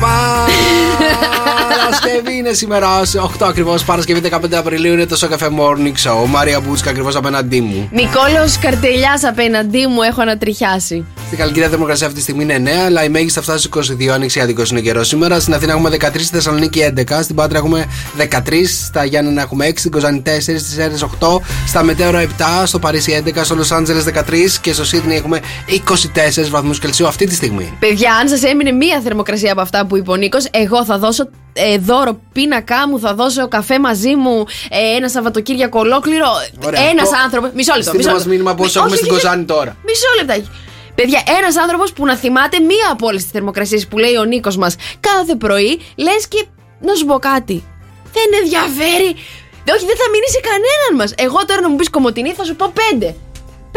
Παρασκευή 1.90 2.36
είναι 2.36 2.52
σήμερα 2.52 3.04
σε 3.04 3.20
8 3.38 3.46
ακριβώς. 3.48 3.84
Παρασκευή 3.84 4.30
15 4.30 4.52
Απριλίου 4.54 4.92
είναι 4.92 5.06
το 5.06 5.16
Σοκαφέ 5.16 5.48
Morning 5.58 6.08
Show. 6.08 6.26
Μαρία 6.26 6.60
Μπούτσκα 6.60 6.90
ακριβώς 6.90 7.16
απέναντί 7.16 7.60
μου. 7.60 7.88
Νικόλο 7.92 8.48
Καρτελιάς 8.60 9.24
απέναντί 9.24 9.86
μου 9.86 10.02
έχω 10.02 10.20
ανατριχιάσει. 10.20 11.04
Στην 11.26 11.38
Καλκίδα 11.38 11.68
θερμοκρασία 11.68 12.06
αυτή 12.06 12.18
τη 12.18 12.24
στιγμή 12.24 12.42
είναι 12.42 12.62
9, 12.64 12.68
αλλά 12.86 13.04
η 13.04 13.08
μέγιστη 13.08 13.32
θα 13.32 13.42
φτάσει 13.42 13.68
στου 13.72 13.96
22. 14.02 14.06
Ανοιξιάτικο 14.08 14.62
είναι 14.70 14.80
καιρός 14.80 15.08
σήμερα. 15.08 15.40
Στην 15.40 15.54
Αθήνα 15.54 15.72
έχουμε 15.72 15.90
13, 15.90 15.96
στη 16.14 16.24
Θεσσαλονίκη 16.24 16.92
11, 17.08 17.18
στην 17.22 17.34
Πάτρα 17.34 17.58
έχουμε 17.58 17.86
13, 18.18 18.66
στα 18.86 19.04
Γιάννενα 19.04 19.42
έχουμε 19.42 19.68
6, 19.68 19.72
στην 19.76 19.90
Κοζάνη 19.90 20.22
4, 20.26 20.28
στις 20.40 20.78
Έρες 20.78 21.04
8, 21.20 21.40
στα 21.66 21.82
Μετέωρα 21.82 22.19
7, 22.20 22.26
στο 22.66 22.78
Παρίσι 22.78 23.22
11, 23.26 23.40
στο 23.44 23.54
Λο 23.54 23.64
Άντζελε 23.72 24.02
13 24.30 24.58
και 24.60 24.72
στο 24.72 24.84
Σίδνεϊ 24.84 25.16
έχουμε 25.16 25.40
24 25.68 26.48
βαθμούς 26.50 26.78
Κελσίου 26.78 27.06
αυτή 27.06 27.26
τη 27.26 27.34
στιγμή. 27.34 27.76
Παιδιά, 27.80 28.14
αν 28.14 28.28
σας 28.28 28.42
έμεινε 28.42 28.72
μία 28.72 29.00
θερμοκρασία 29.00 29.52
από 29.52 29.60
αυτά 29.60 29.86
που 29.86 29.96
είπε 29.96 30.10
ο 30.10 30.14
Νίκος, 30.14 30.46
εγώ 30.50 30.84
θα 30.84 30.98
δώσω 30.98 31.28
ε, 31.52 31.78
δώρο 31.78 32.20
πίνακά 32.32 32.88
μου, 32.88 33.00
θα 33.00 33.14
δώσω 33.14 33.48
καφέ 33.48 33.78
μαζί 33.80 34.14
μου 34.16 34.44
ε, 34.70 34.96
ένα 34.96 35.08
Σαββατοκύριακο 35.08 35.78
ολόκληρο. 35.78 36.26
Ωραία. 36.66 36.80
Ένας 36.90 37.08
Το- 37.10 37.16
άνθρωπο. 37.24 37.50
Μισό 37.54 37.72
λεπτό. 37.76 37.88
Στείλτε 37.90 37.96
μισό 37.96 38.08
μας 38.10 38.18
λεπτό. 38.18 38.30
μήνυμα 38.30 38.54
πώς 38.54 38.66
Μη- 38.66 38.72
έχουμε 38.76 38.90
όχι, 38.94 38.96
στην 39.04 39.12
όχι, 39.12 39.22
Κοζάνη 39.22 39.44
τώρα. 39.44 39.76
Μισό 39.86 40.06
λεπτάκι. 40.18 40.48
Παιδιά, 40.94 41.22
ένας 41.42 41.56
άνθρωπος 41.56 41.92
που 41.92 42.04
να 42.06 42.16
θυμάται 42.16 42.58
μία 42.60 42.88
από 42.92 43.06
όλες 43.06 43.22
τις 43.22 43.30
θερμοκρασίες 43.30 43.86
που 43.86 43.98
λέει 43.98 44.16
ο 44.16 44.24
Νίκος 44.24 44.56
μας 44.56 44.74
κάθε 45.00 45.34
πρωί, 45.34 45.80
λες 45.96 46.28
και 46.28 46.46
να 46.80 46.94
σου 46.94 47.04
πω 47.04 47.18
κάτι. 47.18 47.64
Δεν 48.12 48.24
ενδιαφέρει. 48.42 49.16
Δε- 49.64 49.72
Όχι, 49.72 49.84
δεν 49.86 49.96
θα 49.96 50.06
μείνει 50.12 50.28
σε 50.36 50.40
κανέναν 50.40 50.92
μας. 50.98 51.14
Εγώ 51.16 51.44
τώρα 51.46 51.60
να 51.60 51.68
μου 51.68 51.76
πεις 51.76 51.90
κομμωτινή 51.90 52.32
θα 52.32 52.44
σου 52.44 52.56
πω 52.56 52.72
πέντε. 52.80 53.14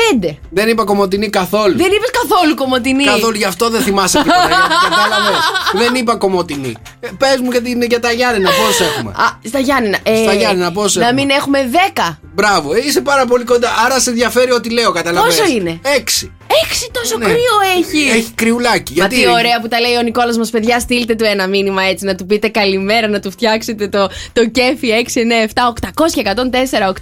Πέντε. 0.09 0.37
Δεν 0.49 0.67
είπα 0.69 0.83
κομμωτινή 0.83 1.29
καθόλου. 1.29 1.77
Δεν 1.77 1.91
είπες 1.91 2.09
καθόλου 2.11 2.55
κομμωτινή. 2.55 3.03
Καθόλου 3.03 3.37
γι' 3.37 3.43
αυτό 3.43 3.69
δεν 3.69 3.81
θυμάσαι 3.81 4.17
τίποτα. 4.17 4.47
γιατί 4.47 4.73
Κατάλαβες. 4.89 5.39
δεν 5.73 5.95
είπα 5.95 6.15
κομμωτινή. 6.15 6.75
Ε, 6.99 7.07
Πες 7.17 7.37
μου 7.39 7.51
γιατί 7.51 7.69
είναι 7.69 7.85
για 7.85 7.99
τα 7.99 8.11
Γιάννενα, 8.11 8.49
πώς 8.49 8.79
έχουμε; 8.79 9.11
Α, 9.11 9.25
στα 9.47 9.59
Γιάννενα. 9.59 9.97
Ε, 10.03 10.15
Στα 10.23 10.33
Γιάννενα, 10.33 10.71
πώς 10.71 10.95
Να 10.95 11.01
έχουμε; 11.05 11.21
μην 11.21 11.29
έχουμε 11.29 11.59
δέκα. 11.67 12.19
Μπράβο, 12.33 12.73
ε, 12.73 12.79
είσαι 12.85 13.01
πάρα 13.01 13.25
πολύ 13.25 13.43
κοντά. 13.43 13.69
Άρα 13.85 13.99
σε 13.99 14.09
ενδιαφέρει 14.09 14.51
ό,τι 14.51 14.69
λέω, 14.69 14.91
καταλαβαίνεις. 14.91 15.37
Πόσο 15.39 15.51
είναι; 15.51 15.79
Έξι. 15.95 16.31
Έξι 16.63 16.89
τόσο 16.91 17.17
Ναι. 17.17 17.25
κρύο 17.25 17.55
έχει. 17.77 18.09
Έχει 18.17 18.31
κρυουλάκι. 18.35 18.93
Μα 18.93 19.05
Γιατί 19.07 19.15
τι 19.23 19.29
ωραία 19.29 19.59
που 19.61 19.67
τα 19.67 19.79
λέει 19.79 19.95
ο 19.95 20.01
Νικόλας 20.01 20.37
μας, 20.37 20.49
παιδιά. 20.49 20.79
Στείλτε 20.79 21.15
του 21.15 21.23
ένα 21.23 21.47
μήνυμα 21.47 21.83
έτσι, 21.83 22.05
να 22.05 22.15
του 22.15 22.25
πείτε 22.25 22.47
καλημέρα, 22.47 23.07
να 23.07 23.19
του 23.19 23.31
φτιάξετε 23.31 23.87
το, 23.87 24.09
το 24.33 24.45
κέφι 24.49 24.87
697 24.89 25.67
800 25.67 25.89
και 26.13 26.21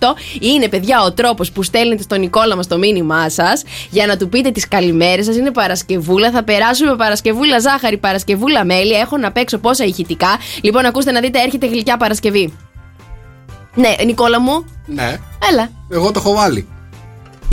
104 0.03 0.15
Είναι, 0.39 0.67
παιδιά, 0.69 1.01
ο 1.03 1.13
τρόπος 1.13 1.51
που 1.51 1.63
στέλνετε 1.63 2.03
στον 2.03 2.19
Νικόλα 2.19 2.55
μας 2.55 2.67
το 2.67 2.77
μήνυμά 2.77 3.29
σας 3.29 3.63
για 3.89 4.05
να 4.05 4.17
του 4.17 4.29
πείτε 4.29 4.51
τις 4.51 4.67
καλημέρες 4.67 5.25
σας. 5.25 5.35
Είναι 5.35 5.51
Παρασκευούλα. 5.51 6.31
Θα 6.31 6.43
περάσουμε 6.43 6.95
Παρασκευούλα 6.95 7.59
ζάχαρη, 7.59 7.97
Παρασκευούλα 7.97 8.65
μέλι. 8.65 8.91
Έχω 8.93 9.17
να 9.17 9.31
παίξω 9.31 9.57
πόσα 9.57 9.83
ηχητικά. 9.85 10.37
Λοιπόν, 10.61 10.85
ακούστε 10.85 11.11
να 11.11 11.19
δείτε, 11.19 11.39
έρχεται 11.41 11.67
γλυκιά 11.67 11.97
Παρασκευή. 11.97 12.53
Ναι, 13.75 13.95
Νικόλα 14.05 14.39
μου, 14.39 14.65
Ναι, 14.85 15.17
έλα. 15.51 15.69
εγώ 15.89 16.11
το 16.11 16.19
έχω 16.19 16.33
βάλει. 16.33 16.67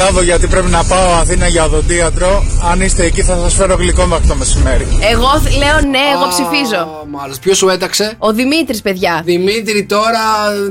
Λάβω 0.01 0.23
γιατί 0.23 0.47
πρέπει 0.47 0.71
να 0.71 0.85
πάω 0.85 1.13
Αθήνα 1.21 1.47
για 1.47 1.65
οδοντίατρο. 1.65 2.45
Αν 2.71 2.81
είστε 2.81 3.05
εκεί 3.05 3.23
θα 3.23 3.37
σας 3.37 3.55
φέρω 3.55 3.75
γλυκό 3.75 4.05
μέχρι 4.05 4.27
το 4.29 4.35
μεσημέρι. 4.35 4.87
Εγώ 5.13 5.29
θ- 5.41 5.57
λέω 5.57 5.91
ναι, 5.91 5.99
εγώ 6.15 6.29
ψηφίζω. 6.29 7.07
Μάλιστα. 7.11 7.41
Ποιος 7.43 7.57
σου 7.59 7.69
έταξε; 7.69 8.15
Ο 8.19 8.33
Δημήτρης, 8.33 8.83
παιδιά. 8.83 9.23
Δημήτρη, 9.25 9.85
τώρα 9.85 10.21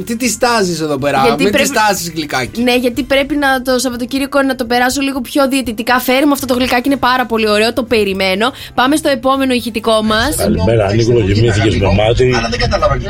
τι 0.06 0.16
τη 0.18 0.38
τάζει 0.38 0.72
εδώ 0.82 0.98
πέρα; 0.98 1.22
Γιατί 1.26 1.44
Μην 1.44 1.52
πρέπει- 1.52 1.70
τη 1.70 1.76
τάζει 1.76 2.12
γλυκάκι. 2.16 2.62
Ναι, 2.64 2.76
γιατί 2.78 3.04
πρέπει 3.04 3.36
να 3.36 3.62
το 3.62 3.80
Σαββατοκύριακο 3.80 4.42
να 4.42 4.56
το 4.56 4.66
περάσω 4.66 5.02
λίγο 5.02 5.22
πιο 5.22 5.48
διαιτητικά. 5.48 6.00
Φέρουμε 6.00 6.34
αυτό 6.34 6.46
το 6.46 6.54
γλυκάκι, 6.54 6.88
είναι 6.88 6.98
πάρα 6.98 7.26
πολύ 7.26 7.50
ωραίο, 7.50 7.74
το 7.74 7.84
περιμένω. 7.84 8.52
Πάμε 8.74 8.96
στο 8.96 9.10
επόμενο 9.10 9.54
ηχητικό 9.54 10.02
μας. 10.04 10.36
Καλημέρα, 10.36 10.94
Νίκολο, 10.94 11.22
κοιμήθηκε 11.22 11.78
με 11.80 11.94
μάτι. 11.94 12.30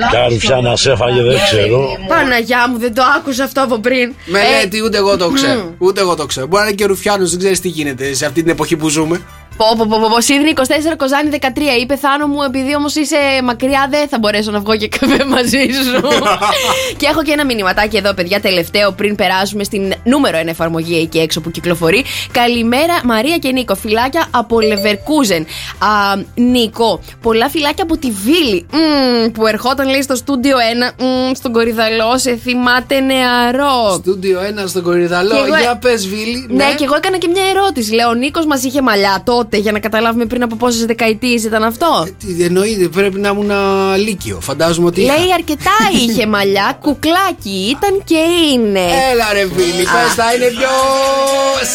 Ποια 0.09 0.27
ρουφιά 0.29 0.55
να 0.61 0.75
σε 0.75 0.91
έφαγε, 0.91 1.21
δεν 1.21 1.37
ξέρω. 1.51 1.87
Παναγιά 2.07 2.67
μου, 2.69 2.77
δεν 2.79 2.93
το 2.93 3.01
άκουσα 3.17 3.43
αυτό 3.43 3.61
από 3.63 3.77
πριν. 3.79 4.13
Μελέτη, 4.25 4.83
ούτε 4.85 4.97
εγώ 4.97 5.17
το 5.17 5.29
ξέρω. 5.29 5.59
μμ. 5.79 5.85
Ούτε 5.85 6.01
εγώ 6.07 6.15
το 6.15 6.25
ξέρω. 6.25 6.47
Μπορεί 6.47 6.61
να 6.61 6.67
είναι 6.67 6.77
και 6.77 6.85
Ρουφιάνος, 6.85 7.29
δεν 7.29 7.39
ξέρεις 7.39 7.59
τι 7.59 7.67
γίνεται 7.67 8.13
σε 8.13 8.25
αυτή 8.25 8.41
την 8.41 8.51
εποχή 8.51 8.75
που 8.77 8.89
ζούμε. 8.89 9.21
Πω, 9.57 9.65
πω, 9.77 9.85
πω, 9.89 9.97
πω, 10.01 10.07
πω. 10.13 10.21
Σίδνη 10.21 10.53
24, 10.55 10.61
Κοζάνη 10.97 11.29
13. 11.31 11.45
Είπε 11.81 11.95
Θάνο 11.95 12.27
μου, 12.27 12.41
επειδή 12.43 12.75
όμως 12.75 12.95
είσαι 12.95 13.15
μακριά, 13.43 13.87
δεν 13.89 14.07
θα 14.07 14.19
μπορέσω 14.19 14.51
να 14.51 14.59
βγω 14.59 14.75
και 14.77 14.87
καφέ 14.87 15.25
μαζί 15.25 15.57
σου. 15.83 16.01
και 16.99 17.05
έχω 17.11 17.23
και 17.23 17.31
ένα 17.31 17.45
μηνυματάκι 17.45 17.97
εδώ, 17.97 18.13
παιδιά, 18.13 18.39
τελευταίο, 18.41 18.91
πριν 18.91 19.15
περάσουμε 19.15 19.63
στην 19.63 19.93
νούμερο 20.03 20.39
1 20.43 20.47
εφαρμογή 20.47 20.97
εκεί 20.99 21.19
έξω 21.19 21.41
που 21.41 21.51
κυκλοφορεί. 21.51 22.03
Καλημέρα, 22.31 22.93
Μαρία 23.03 23.37
και 23.37 23.51
Νίκο. 23.51 23.75
Φυλάκια 23.75 24.27
από 24.31 24.57
Leverkusen. 24.61 25.41
Α, 25.79 26.21
Νίκο, 26.35 26.99
πολλά 27.21 27.49
φυλάκια 27.49 27.83
από 27.83 27.97
τη 27.97 28.11
Βίλη. 28.11 28.65
Μμμ, 28.71 29.31
που 29.31 29.47
ερχόταν, 29.47 29.89
λέει, 29.89 30.01
στο 30.01 30.15
στούντιο 30.15 30.57
1, 30.57 30.93
μμμ, 31.03 31.31
στον 31.33 31.51
Κορυδαλό, 31.51 32.17
σε 32.17 32.35
θυμάται 32.43 32.99
νεαρό. 32.99 33.93
Στούντιο 33.93 34.39
1 34.63 34.67
στον 34.67 34.83
Κορυδαλό. 34.83 35.29
Και 35.35 35.41
εγώ- 35.45 35.57
Για 35.59 35.77
πες, 35.81 36.07
Βίλη. 36.07 36.45
Ναι, 36.49 36.73
και 36.77 36.83
εγώ 36.83 36.95
έκανα 36.95 37.17
και 37.17 37.27
μια 37.27 37.43
ερώτηση. 37.55 37.93
Λέω, 37.93 38.09
ο 38.09 38.13
Νίκος 38.13 38.45
μας 38.45 38.63
είχε 38.63 38.81
μαλλιά 38.81 39.21
τότε 39.25 39.45
για 39.51 39.71
να 39.71 39.79
καταλάβουμε 39.79 40.25
πριν 40.25 40.43
από 40.43 40.55
πόσες 40.55 40.85
δεκαετίες 40.85 41.43
ήταν 41.43 41.63
αυτό; 41.63 42.07
Τι 42.19 42.43
εννοείται, 42.43 42.87
πρέπει 42.87 43.19
να 43.19 43.29
ήμουν 43.29 43.51
λύκειο. 43.97 44.39
Φαντάζομαι 44.41 44.87
ότι. 44.87 45.01
είχα. 45.01 45.17
Λέει 45.17 45.33
αρκετά 45.33 45.71
είχε 45.93 46.25
μαλλιά, 46.35 46.77
κουκλάκι 46.81 47.75
ήταν 47.77 48.03
και 48.03 48.21
είναι. 48.53 48.79
Έλα 49.11 49.27
ρε 49.33 49.45
Βίλη, 49.45 49.83
πες 49.83 50.15
τα 50.15 50.33
είναι 50.35 50.45
πιο 50.45 50.69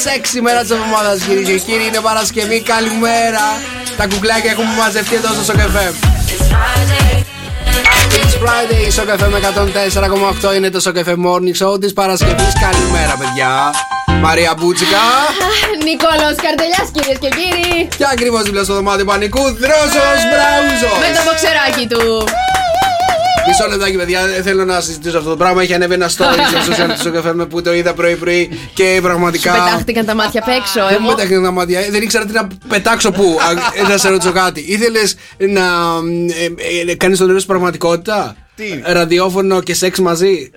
σεξι 0.03 0.41
μέρα 0.41 0.61
της 0.61 0.71
εβδομάδας 0.71 1.21
κύριε 1.23 1.43
και 1.43 1.59
κύριοι 1.59 1.87
Είναι 1.87 2.01
Παρασκευή, 2.03 2.61
καλημέρα 2.61 3.45
Τα 3.97 4.07
κουκλάκια 4.07 4.51
έχουν 4.51 4.65
μαζευτεί 4.79 5.15
εδώ 5.15 5.29
στο 5.33 5.45
Σοκεφέ 5.45 5.93
It's 8.19 8.35
Friday, 8.43 8.93
Σοκεφέ 8.93 9.29
με 9.29 9.39
104,8 10.53 10.57
είναι 10.57 10.71
το 10.71 10.81
Σοκεφέ 10.81 11.17
Morning 11.27 11.57
Show 11.67 11.81
της 11.81 11.93
Παρασκευής 11.93 12.53
Καλημέρα 12.61 13.17
παιδιά 13.19 13.73
Μαρία 14.23 14.55
Μπούτσικα 14.59 14.99
Νικόλο 15.85 16.29
Καρτελιάς, 16.43 16.89
κυρίες 16.93 17.19
και 17.21 17.29
κύριοι. 17.29 17.89
Και 17.97 18.05
ακριβώς 18.13 18.43
δίπλα 18.43 18.63
στο 18.65 18.75
δωμάτιο 18.75 19.05
πανικού 19.05 19.41
Δρόσος 19.43 20.21
Μπράουζος 20.31 20.99
Με 21.01 21.09
το 21.17 21.21
μποξεράκι 21.25 21.87
του. 21.93 22.25
Μισό 23.47 23.69
λεπτάκι, 23.69 23.97
παιδιά. 23.97 24.27
δεν 24.27 24.43
Θέλω 24.43 24.65
να 24.65 24.81
συζητήσω 24.81 25.19
αυτό 25.19 25.31
το 25.31 25.37
πράγμα. 25.37 25.63
Έχει 25.63 25.75
ανέβει 25.75 25.95
ένα 25.95 26.09
story 26.09 26.39
στο 26.63 26.73
social 26.73 26.95
του 26.95 27.01
Σοκαφέ 27.03 27.35
με 27.35 27.47
που 27.47 27.63
το 27.63 27.73
είδα 27.75 27.95
πρωί-πρωί 27.95 28.51
και 28.75 28.93
Σου 28.95 29.03
πραγματικά. 29.03 29.53
πετάχτηκαν 29.53 30.05
τα 30.05 30.15
μάτια 30.15 30.43
απ' 30.47 30.49
έξω. 30.61 30.81
Δεν 30.89 30.97
μου 31.01 31.07
Εγώ... 31.07 31.15
πετάχτηκαν 31.15 31.43
τα 31.43 31.51
μάτια. 31.51 31.81
Ε, 31.81 31.91
Δεν 31.91 32.03
ήξερα 32.03 32.25
τι 32.25 32.33
να 32.33 32.49
πετάξω 32.69 33.11
πού. 33.11 33.39
Α, 33.41 33.89
Να 33.89 33.97
σε 33.97 34.09
ρωτήσω 34.09 34.33
κάτι. 34.33 34.65
Ήθελες 34.69 35.15
να 35.39 35.63
ε, 36.87 36.91
ε, 36.91 36.95
κάνεις 36.95 37.19
τον 37.19 37.27
νερό 37.27 37.41
πραγματικότητα; 37.47 38.37
Τι; 38.57 38.81
Ραδιόφωνο 38.85 39.61
και 39.61 39.75
σεξ 39.75 39.99
μαζί; 39.99 40.51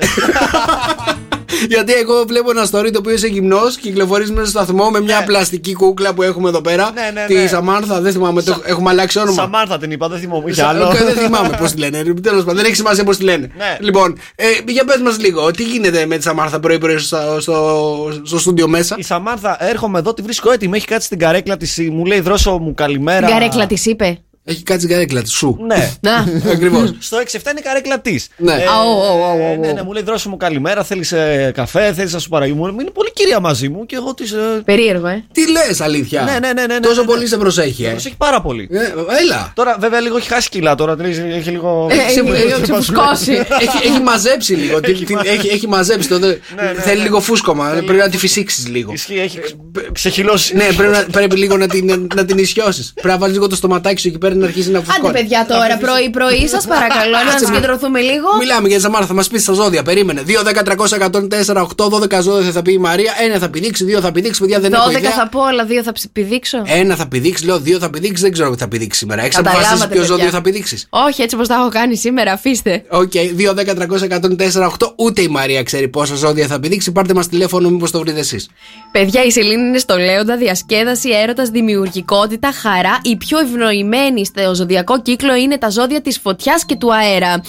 Γιατί 1.67 1.93
εγώ 1.93 2.23
βλέπω 2.27 2.51
ένα 2.51 2.63
story 2.71 2.89
το 2.91 2.99
οποίο 2.99 3.13
είσαι 3.13 3.27
γυμνός 3.27 3.75
και 3.75 3.81
κυκλοφορείς 3.89 4.31
μέσα 4.31 4.49
στο 4.49 4.59
σταθμό 4.59 4.89
με 4.89 5.01
μια 5.01 5.23
πλαστική 5.23 5.73
κούκλα 5.73 6.13
που 6.13 6.23
έχουμε 6.23 6.49
εδώ 6.49 6.61
πέρα. 6.61 6.91
Ναι, 6.93 7.21
ναι, 7.21 7.25
Τη 7.27 7.33
ναι. 7.33 7.47
Σαμάρθα, 7.47 8.01
δεν 8.01 8.11
θυμάμαι, 8.11 8.41
το 8.41 8.61
έχουμε 8.65 8.89
αλλάξει 8.89 9.19
όνομα. 9.19 9.41
Σαμάρθα 9.41 9.77
την 9.77 9.91
είπα, 9.91 10.07
δεν 10.07 10.19
θυμόμαι. 10.19 10.49
Είχε 10.49 10.61
Σα- 10.61 10.67
άλλο. 10.67 10.83
ε, 10.91 11.03
Δεν 11.03 11.15
θυμάμαι 11.15 11.57
πώς 11.59 11.71
τη 11.71 11.77
λένε. 11.77 12.03
Τέλος 12.21 12.39
πάντων, 12.39 12.55
δεν 12.55 12.65
έχει 12.65 12.75
σημασία 12.75 13.03
πώς 13.03 13.17
τη 13.17 13.23
λένε. 13.23 13.51
Ναι. 13.57 13.77
Λοιπόν, 13.79 14.17
ε, 14.35 14.45
για 14.67 14.83
πες 14.85 14.97
μας 15.01 15.19
λίγο, 15.19 15.51
τι 15.51 15.63
γίνεται 15.63 16.05
με 16.05 16.17
τη 16.17 16.23
Σαμάρθα 16.23 16.59
πρωί-πρωί 16.59 16.97
στο, 16.97 17.17
στο, 17.39 18.11
στο 18.23 18.39
στούντιο 18.39 18.67
μέσα; 18.67 18.95
Η 18.99 19.03
Σαμάρθα, 19.03 19.57
έρχομαι 19.59 19.99
εδώ, 19.99 20.13
τη 20.13 20.21
βρίσκω 20.21 20.51
έτοιμη. 20.51 20.77
Έχει 20.77 20.85
κάτσει 20.87 21.05
στην 21.05 21.19
καρέκλα 21.19 21.57
της, 21.57 21.79
μου 21.91 22.05
λέει 22.05 22.19
δρόσο 22.19 22.57
μου 22.57 22.73
καλημέρα. 22.73 23.25
Την 23.25 23.35
καρέκλα 23.35 23.65
της 23.67 23.85
είπε; 23.85 24.19
Έχει 24.47 24.63
κάτσει 24.63 24.85
την 24.85 24.95
καρέκλα 24.95 25.21
της 25.21 25.31
σου. 25.31 25.57
Ναι. 25.67 25.91
Να. 26.01 26.25
Ακριβώς. 26.51 26.93
Στο 26.99 27.17
6-7 27.17 27.21
είναι 27.33 27.59
η 27.59 27.61
καρέκλα 27.61 27.99
τη. 27.99 28.15
Ναι. 28.37 28.53
Α, 28.53 28.81
ω, 28.85 28.91
ω, 28.91 29.27
ω, 29.27 29.51
ω. 29.51 29.57
ναι, 29.59 29.71
ναι, 29.71 29.83
μου 29.83 29.91
λέει 29.93 30.03
δρόσο 30.03 30.29
μου 30.29 30.37
καλημέρα, 30.37 30.83
θέλεις 30.83 31.13
καφέ, 31.53 31.93
θέλεις 31.93 32.13
να 32.13 32.19
σου 32.19 32.29
παραγγείλω. 32.29 32.71
Μου 32.73 32.79
είναι 32.79 32.89
πολύ 32.89 33.11
κυρία 33.13 33.39
μαζί 33.39 33.69
μου 33.69 33.85
και 33.85 33.95
εγώ 33.95 34.13
της. 34.13 34.33
Περίεργο, 34.65 35.07
ε. 35.07 35.23
Τι 35.31 35.51
λες, 35.51 35.81
αλήθεια; 35.81 36.21
Ναι, 36.23 36.31
ναι, 36.39 36.53
ναι, 36.53 36.65
ναι, 36.73 36.79
Τόσο 36.79 36.95
ναι, 36.95 37.01
ναι. 37.01 37.07
πολύ 37.07 37.27
σε 37.27 37.37
προσέχει, 37.37 37.83
ε. 37.85 37.89
Προσέχει 37.89 38.15
πάρα 38.17 38.41
πολύ. 38.41 38.67
Ε, 38.71 38.77
Έλα. 39.23 39.51
Τώρα 39.55 39.77
βέβαια 39.79 39.99
λίγο 39.99 40.17
έχει 40.17 40.27
χάσει 40.27 40.49
κιλά 40.49 40.75
τώρα, 40.75 40.95
δηλαδή, 40.95 41.33
έχει 41.35 41.49
λίγο. 41.49 41.87
Ε, 41.91 41.95
έχει 41.95 42.61
ξεφουσκώσει. 42.61 43.31
έχει, 43.31 43.87
έχει 43.87 43.99
μαζέψει 44.03 44.53
λίγο. 44.53 44.79
την- 44.79 45.05
την- 45.05 45.19
έχει, 45.23 45.47
έχει 45.47 45.67
μαζέψει 45.67 46.07
τότε. 46.09 46.39
Θέλει 46.77 47.01
λίγο 47.01 47.19
φούσκωμα. 47.19 47.69
Πρέπει 47.69 47.93
να 47.99 48.09
τη 48.09 48.17
φυσήξεις 48.17 48.67
λίγο. 48.67 48.91
Ισχύει, 48.93 49.19
έχει 49.19 49.39
ξε- 49.39 49.57
ξεχυλώσει. 49.91 50.55
Ναι, 50.55 50.67
πρέπει, 50.77 50.91
να, 50.91 51.05
πρέπει 51.11 51.35
λίγο 51.35 51.57
να 51.57 51.67
την, 51.67 52.07
να 52.15 52.25
την 52.25 52.37
ισιώσεις. 52.37 52.91
Πρέπει 52.93 53.07
να 53.07 53.17
βάλεις 53.17 53.35
λίγο 53.35 53.47
το 53.47 53.55
στοματάκι 53.55 54.01
σου 54.01 54.07
εκεί 54.07 54.17
πέρα 54.17 54.34
να 54.39 54.45
αρχίσει 54.45 54.71
να 54.71 54.77
Άντε, 54.79 54.87
φουσκώνει. 54.87 55.13
παιδιά, 55.13 55.45
τώρα 55.49 55.77
πρωί-πρωί, 55.77 56.47
σας 56.47 56.65
παρακαλώ, 56.67 57.17
να 57.25 57.29
Κάτσε, 57.31 57.45
συγκεντρωθούμε 57.45 57.99
λίγο. 57.99 58.27
Μιλάμε 58.39 58.67
για 58.67 58.77
τη 58.77 58.83
Σαμάρα, 58.83 59.05
θα 59.05 59.13
μας 59.13 59.27
πεις 59.27 59.41
στα 59.41 59.53
ζώδια. 59.53 59.83
Περίμενε. 59.83 60.21
2, 60.27 60.43
10, 60.43 60.63
300, 60.63 60.95
104, 60.95 61.61
8, 61.61 61.89
12 61.89 62.21
ζώδια 62.21 62.51
θα 62.51 62.61
πει 62.61 62.71
η 62.73 62.77
Μαρία. 62.77 63.13
Ένα 63.23 63.37
θα 63.39 63.49
πηδήξει, 63.49 63.83
δύο 63.83 63.99
θα 64.01 64.11
πηδήξει, 64.11 64.39
παιδιά 64.39 64.59
δεν 64.59 64.73
έχω 64.73 64.89
12 64.89 64.97
ιδέα. 64.97 65.11
θα 65.11 65.27
πω, 65.29 65.43
αλλά 65.45 65.65
δύο 65.65 65.83
θα 65.83 65.91
ψ- 65.91 66.07
πηδήξω. 66.13 66.61
Ένα 66.65 66.95
θα 66.95 67.07
πηδήξει, 67.07 67.45
λέω 67.45 67.59
δύο 67.59 67.79
θα 67.79 67.89
πηδήξει, 67.89 68.21
δεν 68.21 68.31
ξέρω 68.31 68.51
τι 68.51 68.57
θα 68.57 68.67
πηδήξει 68.67 68.99
σήμερα. 68.99 69.21
Έχει 69.21 69.29
Καταλάβατε, 69.29 69.59
αποφασίσεις 69.65 69.87
ποιο 69.91 69.99
παιδιά. 70.01 70.15
ζώδιο 70.15 70.29
θα 70.29 70.41
πηδήξεις. 70.41 70.87
Όχι, 70.89 71.21
έτσι 71.21 71.35
όπως 71.35 71.47
τα 71.47 71.55
έχω 71.55 71.69
κάνει 71.69 71.95
σήμερα, 71.97 72.31
αφήστε. 72.31 72.83
Οκ, 72.89 73.11
2, 73.35 73.53
10, 73.53 73.73
300, 73.75 74.03
104, 74.03 74.65
8. 74.65 74.93
Ούτε 74.95 75.21
η 75.21 75.27
Μαρία 75.27 75.63
ξέρει 75.63 75.87
πόσα 75.87 76.15
ζώδια 76.15 76.47
θα 76.47 76.59
πηδήξει. 76.59 76.91
Πάρτε 76.91 77.13
μας 77.13 77.27
τηλέφωνο, 77.27 77.69
μήπως 77.69 77.91
το 77.91 77.99
βρείτε 77.99 78.19
εσείς. 78.19 78.49
Παιδιά, 78.91 79.23
η 79.23 79.31
Σελήνη 79.31 79.67
είναι 79.67 79.77
στο 79.77 79.97
Λέοντα, 79.97 80.37
διασκέδαση, 80.37 81.09
έρωτας, 81.09 81.49
δημιουργικότητα, 81.49 82.51
χαρά, 82.61 82.99
η 83.01 83.15
πιο 83.15 83.39
ευνοημένη 83.39 84.24
στο 84.25 84.55
ζωδιακό 84.55 85.01
κύκλο 85.01 85.35
είναι 85.35 85.57
τα 85.57 85.69
ζώδια 85.69 86.01
της 86.01 86.19
φωτιάς 86.19 86.65
και 86.65 86.75
του 86.75 86.93
αέρα. 86.93 87.41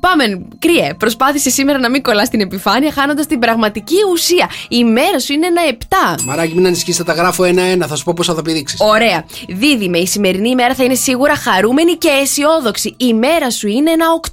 Πάμε, 0.00 0.24
κρύε. 0.58 0.94
Προσπάθησε 0.98 1.50
σήμερα 1.50 1.78
να 1.78 1.90
μην 1.90 2.02
κολλάς 2.02 2.26
στην 2.26 2.40
επιφάνεια, 2.40 2.92
χάνοντας 2.92 3.26
την 3.26 3.38
πραγματική 3.38 3.96
ουσία. 4.12 4.50
Η 4.68 4.84
μέρα 4.84 5.18
σου 5.20 5.32
είναι 5.32 5.46
ένα 5.46 5.62
7. 5.62 6.24
Μαράκι, 6.24 6.54
μην 6.54 6.66
ανησυχείς, 6.66 6.96
θα 6.96 7.04
τα 7.04 7.12
γράφω 7.12 7.44
ένα-ένα. 7.44 7.86
Θα 7.86 7.96
σου 7.96 8.04
πω 8.04 8.12
πώς 8.16 8.26
θα 8.26 8.34
το 8.34 8.42
πηδήξεις. 8.42 8.80
Ωραία. 8.80 9.24
Δίδυμε, 9.48 9.98
η 9.98 10.06
σημερινή 10.06 10.48
ημέρα 10.48 10.74
θα 10.74 10.84
είναι 10.84 10.94
σίγουρα 10.94 11.36
χαρούμενη 11.36 11.92
και 11.92 12.08
αισιόδοξη. 12.08 12.94
Η 12.96 13.14
μέρα 13.14 13.50
σου 13.50 13.68
είναι 13.68 13.90
ένα 13.90 14.06
8. 14.12 14.30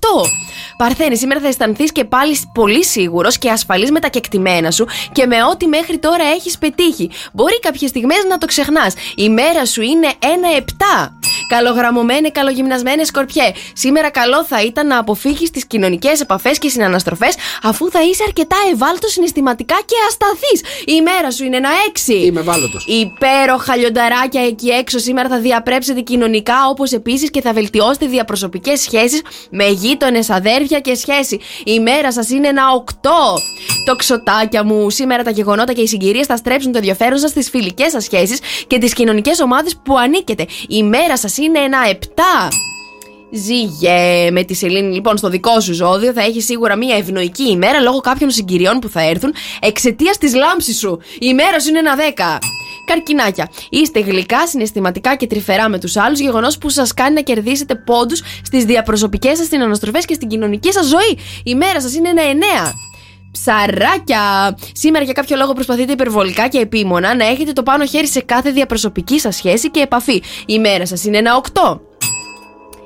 Παρθένη, 0.78 1.18
σήμερα 1.18 1.40
θα 1.40 1.48
αισθανθείς 1.48 1.92
και 1.92 2.04
πάλι 2.04 2.38
πολύ 2.54 2.86
σίγουρος 2.86 3.38
και 3.38 3.50
ασφαλής 3.50 3.92
με 3.92 4.00
τα 4.00 4.08
κεκτημένα 4.08 4.72
σου 4.72 4.88
και 5.12 5.26
με 5.26 5.36
ό,τι 5.52 5.68
μέχρι 5.68 5.98
τώρα 5.98 6.24
έχεις 6.36 6.58
πετύχει. 6.58 7.10
Μπορεί 7.34 7.60
κάποιες 7.60 7.90
στιγμές 7.90 8.26
να 8.30 8.38
το 8.38 8.46
ξεχνάς. 8.46 8.94
Η 9.16 9.30
μέρα 9.30 9.66
σου 9.66 9.82
είναι 9.82 10.08
ένα 10.20 10.48
7. 10.58 10.64
Καλογραμμωμένε, 11.84 12.30
καλογυμνασμένε 12.30 13.04
σκορπιέ. 13.04 13.52
Σήμερα 13.74 14.10
καλό 14.10 14.46
θα 14.46 14.62
ήταν 14.62 14.88
να 14.88 14.98
αποφύγεις 14.98 15.52
τις 15.52 15.66
κοινωνικές 15.66 16.22
επαφές 16.22 16.58
και 16.58 16.70
συναναστροφές, 16.70 17.36
αφού 17.64 17.92
θα 17.92 18.02
είσαι 18.02 18.24
αρκετά 18.28 18.56
ευάλωτος 18.74 19.12
συναισθηματικά 19.12 19.76
και 19.86 19.96
ασταθή. 20.08 20.56
Η 20.86 21.02
μέρα 21.02 21.32
σου 21.32 21.44
είναι 21.44 21.58
ένα 21.58 21.70
6. 21.70 22.14
Είμαι 22.14 22.40
ευάλωτος. 22.40 22.86
Υπέροχα 22.88 23.76
λιονταράκια 23.76 24.46
εκεί 24.46 24.70
έξω 24.70 25.00
σήμερα 25.00 25.30
θα 25.30 25.40
διαπρέψετε 25.40 26.02
κοινωνικά, 26.02 26.56
όπως 26.70 26.92
επίσης 26.92 27.30
και 27.30 27.42
θα 27.42 27.54
βελτιώσετε 27.54 28.06
διαπροσωπικές 28.06 28.82
σχέσεις 28.82 29.22
με 29.50 29.66
γείτονες, 29.68 30.30
αδέρφια 30.30 30.80
και 30.80 30.96
σχέση. 30.96 31.40
Η 31.64 31.80
μέρα 31.80 32.12
σας 32.12 32.30
είναι 32.30 32.48
ένα 32.48 32.64
8. 32.72 33.40
Το 33.86 33.96
ξωτάκια 33.96 34.64
μου, 34.64 34.90
σήμερα 34.90 35.24
τα 35.24 35.32
γεγονότα 35.32 35.74
και 35.74 35.82
οι 35.82 35.88
συγκυρίες 35.88 36.26
θα 36.26 36.36
στρέψουν 36.36 36.72
το 36.72 36.78
ενδιαφέρον 36.78 37.18
σας 37.18 37.30
στις 37.30 37.50
φιλικές 37.50 37.92
σας 37.92 38.04
σχέσεις 38.04 38.40
και 38.68 38.78
τις 38.78 38.94
κοινωνικές 38.94 39.40
ομάδες 39.40 39.76
που 39.84 39.98
ανήκετε. 39.98 40.46
Η 40.68 40.84
μέρα 40.84 41.18
σας 41.18 41.38
είναι 41.38 41.60
ένα 41.60 41.73
7. 41.92 41.98
Ζήγε 43.32 44.32
με 44.32 44.44
τη 44.44 44.54
Σελήνη, 44.54 44.94
λοιπόν, 44.94 45.18
στο 45.18 45.30
δικό 45.30 45.60
σου 45.60 45.74
ζώδιο 45.74 46.14
θα 46.14 46.22
έχει 46.22 46.42
σίγουρα 46.42 46.76
μια 46.76 46.96
ευνοϊκή 46.96 47.50
ημέρα 47.50 47.80
λόγω 47.80 48.00
κάποιων 48.00 48.32
συγκυριών 48.32 48.80
που 48.80 48.90
θα 48.90 49.02
έρθουν 49.02 49.34
εξαιτίας 49.60 50.18
της 50.18 50.36
λάμψης 50.36 50.78
σου. 50.78 51.00
Η 51.14 51.18
ημέρα 51.20 51.60
σου 51.60 51.70
είναι 51.70 51.80
ένα 51.80 51.96
10. 51.96 52.40
Καρκινάκια. 52.86 53.50
Είστε 53.70 54.00
γλυκά, 54.00 54.48
συναισθηματικά 54.48 55.16
και 55.16 55.28
τρυφερά 55.28 55.70
με 55.70 55.80
τους 55.80 55.98
άλλους, 55.98 56.20
γεγονός 56.20 56.58
που 56.58 56.70
σας 56.70 56.94
κάνει 56.94 57.14
να 57.14 57.22
κερδίσετε 57.22 57.76
πόντους 57.76 58.22
στις 58.44 58.66
διαπροσωπικές 58.66 59.38
σας 59.38 59.48
συναναστροφές 59.48 60.06
και 60.06 60.14
στην 60.14 60.28
κοινωνική 60.28 60.72
σας 60.72 60.86
ζωή. 60.86 61.18
Η 61.44 61.56
μέρα 61.56 61.82
σας 61.82 61.96
είναι 61.96 62.10
ένα 62.10 62.22
9. 62.22 62.74
Ψαράκια! 63.34 64.58
Σήμερα 64.72 65.04
για 65.04 65.14
κάποιο 65.14 65.36
λόγο 65.38 65.54
προσπαθείτε 65.54 65.92
υπερβολικά 65.92 66.48
και 66.48 66.60
επίμονα 66.60 67.16
να 67.16 67.26
έχετε 67.26 67.54
το 67.54 67.64
πάνω 67.64 67.86
χέρι 67.86 68.08
σε 68.08 68.22
κάθε 68.22 68.52
διαπροσωπική 68.52 69.20
σας 69.20 69.36
σχέση 69.36 69.72
και 69.72 69.80
επαφή. 69.80 70.22
Η 70.46 70.60
μέρα 70.60 70.86
σας 70.86 71.04
είναι 71.04 71.18
ένα 71.18 71.42
8. 71.54 71.80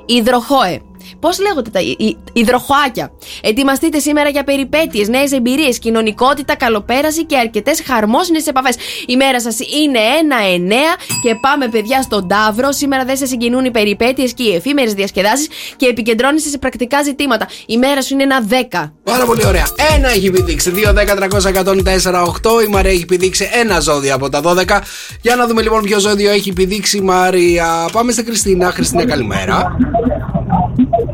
Υδροχόε. 0.06 0.82
Πώς 1.20 1.40
λέγονται 1.40 1.70
τα 1.70 1.80
υ- 1.80 2.00
υ- 2.02 2.18
υδροχοάκια. 2.34 3.12
Ετοιμαστείτε 3.42 4.00
σήμερα 4.00 4.30
για 4.30 4.44
περιπέτειες, 4.44 5.08
νέες 5.08 5.32
εμπειρίες, 5.32 5.80
κοινωνικότητα, 5.80 6.56
καλοπέραση 6.56 7.26
και 7.26 7.38
αρκετές 7.38 7.82
χαρμόσυνες 7.86 8.48
επαφές. 8.48 8.76
Η 9.08 9.16
μέρα 9.16 9.42
σας 9.42 9.58
είναι 9.60 10.00
ένα 10.20 10.36
εννέα 10.54 10.96
και 11.24 11.36
πάμε, 11.42 11.68
παιδιά, 11.68 12.02
στον 12.02 12.28
Ταύρο. 12.28 12.72
Σήμερα 12.72 13.06
δεν 13.06 13.18
σε 13.18 13.26
συγκινούν 13.26 13.66
οι 13.66 13.72
περιπέτειες 13.72 14.34
και 14.34 14.44
οι 14.44 14.54
εφήμερες 14.56 14.94
διασκεδάσεις 14.94 15.48
και 15.76 15.86
επικεντρώνεσαι 15.86 16.50
σε 16.50 16.58
πρακτικά 16.58 17.02
ζητήματα. 17.04 17.48
Η 17.66 17.78
μέρα 17.78 18.02
σου 18.02 18.14
είναι 18.14 18.24
ένα 18.24 18.40
δέκα. 18.42 18.94
Πάρα 19.04 19.26
πολύ 19.26 19.46
ωραία. 19.46 19.66
Ένα 19.96 20.10
έχει 20.10 20.32
πηδήξει. 20.32 20.72
2, 20.72 20.94
10, 20.94 21.16
300, 21.16 21.50
104, 21.50 22.24
8. 22.24 22.62
Η 22.66 22.68
Μαρία 22.68 22.92
έχει 22.92 23.06
πηδήξει 23.06 23.50
ένα 23.54 23.80
ζώδιο 23.80 24.16
από 24.16 24.30
τα 24.30 24.42
12. 24.42 24.82
Για 25.22 25.36
να 25.36 25.48
δούμε 25.48 25.62
λοιπόν 25.62 25.82
ποιο 25.82 26.00
ζώδιο 26.00 26.32
έχει 26.32 26.54
πηδήξει 26.54 26.98
η 26.98 27.02
Μαρία. 27.02 27.90
Πάμε 27.92 28.12
στην 28.12 28.26
Χριστίνα. 28.26 28.72
Χριστίνα, 28.72 29.06
καλημέρα. 29.06 29.78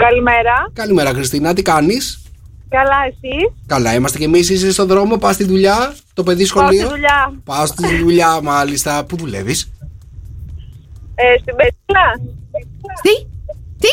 Καλημέρα. 0.08 0.56
Καλημέρα, 0.74 1.10
Χριστίνα. 1.10 1.54
Τι 1.54 1.62
κάνεις; 1.62 2.18
Καλά, 2.70 2.98
εσύ. 3.08 3.54
Καλά, 3.68 3.94
είμαστε 3.94 4.18
κι 4.18 4.24
εμείς. 4.24 4.50
Είσαι 4.50 4.72
στον 4.72 4.88
δρόμο, 4.88 5.18
πας 5.18 5.34
στη 5.36 5.44
δουλειά, 5.44 5.94
το 6.13 6.24
παιδί 6.24 6.38
Πάω 6.38 6.48
σχολείο. 6.48 6.80
στη 6.86 6.89
δουλειά. 6.89 7.34
Πάω 7.44 7.66
στη 7.66 7.98
δουλειά, 7.98 8.42
μάλιστα. 8.42 9.04
Πού 9.06 9.16
δουλεύεις; 9.18 9.72
Ε, 11.16 11.24
στην 11.42 11.56
Μπέκελα. 11.58 12.08
Τι; 13.02 13.13
Τι; 13.84 13.92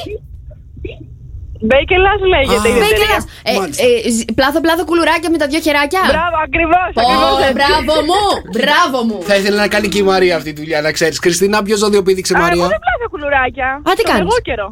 Μπέκελας 1.66 2.20
λέγεται. 2.32 2.68
η 2.68 2.70
εταιρεία. 2.70 2.88
Μπέκελας. 2.88 3.24
Ε, 3.42 4.06
ε, 4.06 4.10
ζ- 4.10 4.32
πλάθο 4.34 4.60
πλάθο 4.60 4.84
κουλουράκια 4.84 5.30
με 5.30 5.38
τα 5.38 5.46
δυο 5.46 5.60
χεράκια. 5.60 6.00
Μπράβο, 6.06 6.36
ακριβώς. 6.46 6.90
Ω, 6.94 7.52
μπράβο 7.58 7.94
μου! 8.08 8.22
Μπράβο 8.56 8.98
μου! 9.08 9.22
Θα 9.22 9.34
ήθελα 9.36 9.56
να 9.56 9.68
κάνει 9.68 9.88
και 9.88 9.98
η 9.98 10.02
Μαρία 10.02 10.36
αυτή 10.36 10.52
τη 10.52 10.60
δουλειά, 10.60 10.80
να 10.80 10.92
ξέρεις. 10.92 11.18
Χριστίνα, 11.18 11.62
ποιο 11.62 11.76
ζώδιο 11.76 12.02
πήδηξε 12.02 12.32
η 12.32 12.36
Α, 12.36 12.38
εγώ 12.38 12.46
Μαρία; 12.48 12.66
δεν 12.74 12.78
πλάθω 12.84 13.06
κουλουράκια. 13.10 13.68
Α, 13.88 13.90
τι 13.96 14.02
Τον 14.02 14.12
κάνεις; 14.12 14.20
Εγώ 14.32 14.40
καιρό. 14.48 14.68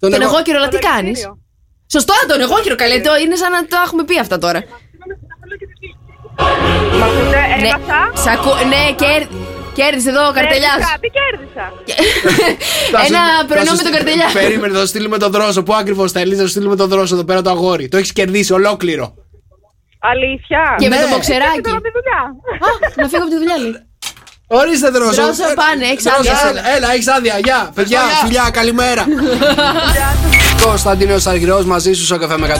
Τον 0.00 0.10
Τον 0.10 0.20
εγώ- 0.22 0.30
εγώ 0.32 0.42
καιρό, 0.42 0.58
αλλά 0.58 0.68
τι 0.68 0.78
Το 0.78 0.88
κάνεις; 0.88 1.18
εργαστήριο. 1.20 1.38
Σωστό, 1.94 2.14
τον 2.28 2.40
εγώ 2.40 2.56
καιρό 2.64 2.74
καλέ. 2.82 3.00
το- 3.00 3.16
Είναι 3.24 3.36
σαν 3.36 3.50
να 3.52 3.60
το 3.66 3.76
έχουμε 3.86 4.04
πει 4.04 4.18
αυτά 4.18 4.38
τώρα. 4.38 4.60
Μ' 6.98 7.02
ακούτε, 7.02 7.40
Ναι, 7.60 7.68
έμαθα. 7.68 8.00
σ' 8.22 8.26
ακού- 8.34 8.60
ναι, 8.72 8.82
κέρ- 9.02 9.28
κέρδισε 9.78 10.08
εδώ 10.08 10.22
ο 10.28 10.32
καρτελιάς. 10.32 10.72
Κέρδισα. 10.74 10.98
Τι 11.00 11.08
κέρδισα. 11.18 11.64
Θα 12.92 12.98
Ένα 13.08 13.18
σου- 13.40 13.46
πρωινό 13.46 13.64
θα 13.66 13.70
με 13.72 13.76
σου- 13.76 13.82
τον 13.82 13.92
καρτελιά. 13.92 14.28
Περίμενε, 14.32 14.72
θα 14.74 14.80
σου 14.80 14.86
στείλουμε 14.86 15.18
τον 15.18 15.30
δρόσο. 15.30 15.62
Πού 15.62 15.74
ακριβώς 15.74 16.12
θέλεις, 16.12 16.36
θα 16.38 16.42
σου 16.42 16.48
στείλουμε 16.48 16.76
τον 16.76 16.88
δρόσο 16.88 17.14
εδώ 17.14 17.24
πέρα 17.24 17.42
το 17.42 17.50
αγόρι. 17.50 17.88
Το 17.88 17.96
έχεις 17.96 18.12
κερδίσει 18.12 18.52
ολόκληρο. 18.52 19.14
Αλήθεια. 20.00 20.74
Και 20.78 20.88
με 20.88 20.96
Ναι. 20.96 21.02
το 21.02 21.08
μποξεράκι. 21.08 21.60
Τώρα 21.60 21.80
τη 21.80 21.90
δουλειά. 21.96 22.20
Α, 22.66 22.68
να 23.02 23.08
φύγω 23.08 23.22
από 23.22 23.30
τη 23.30 23.36
δουλειά, 23.36 23.56
λέει. 23.58 23.85
Ορίστε 24.48 24.88
δρόσο. 24.90 25.22
Δρόσο, 25.22 25.42
Ε, 25.42 25.54
πάνε, 25.54 25.84
έχεις 25.92 26.02
δρόσο, 26.02 26.18
άδεια. 26.18 26.50
Έλα, 26.50 26.76
έλα 26.76 26.92
έχεις 26.92 27.08
άδεια. 27.08 27.38
Γεια, 27.44 27.70
παιδιά, 27.74 28.00
φιλιά, 28.24 28.48
καλημέρα. 28.52 29.04
Κωνσταντίνος 30.66 31.26
Αργυρός 31.26 31.64
μαζί 31.64 31.92
σου, 31.92 32.04
Σοκαφέ 32.04 32.38
με 32.38 32.56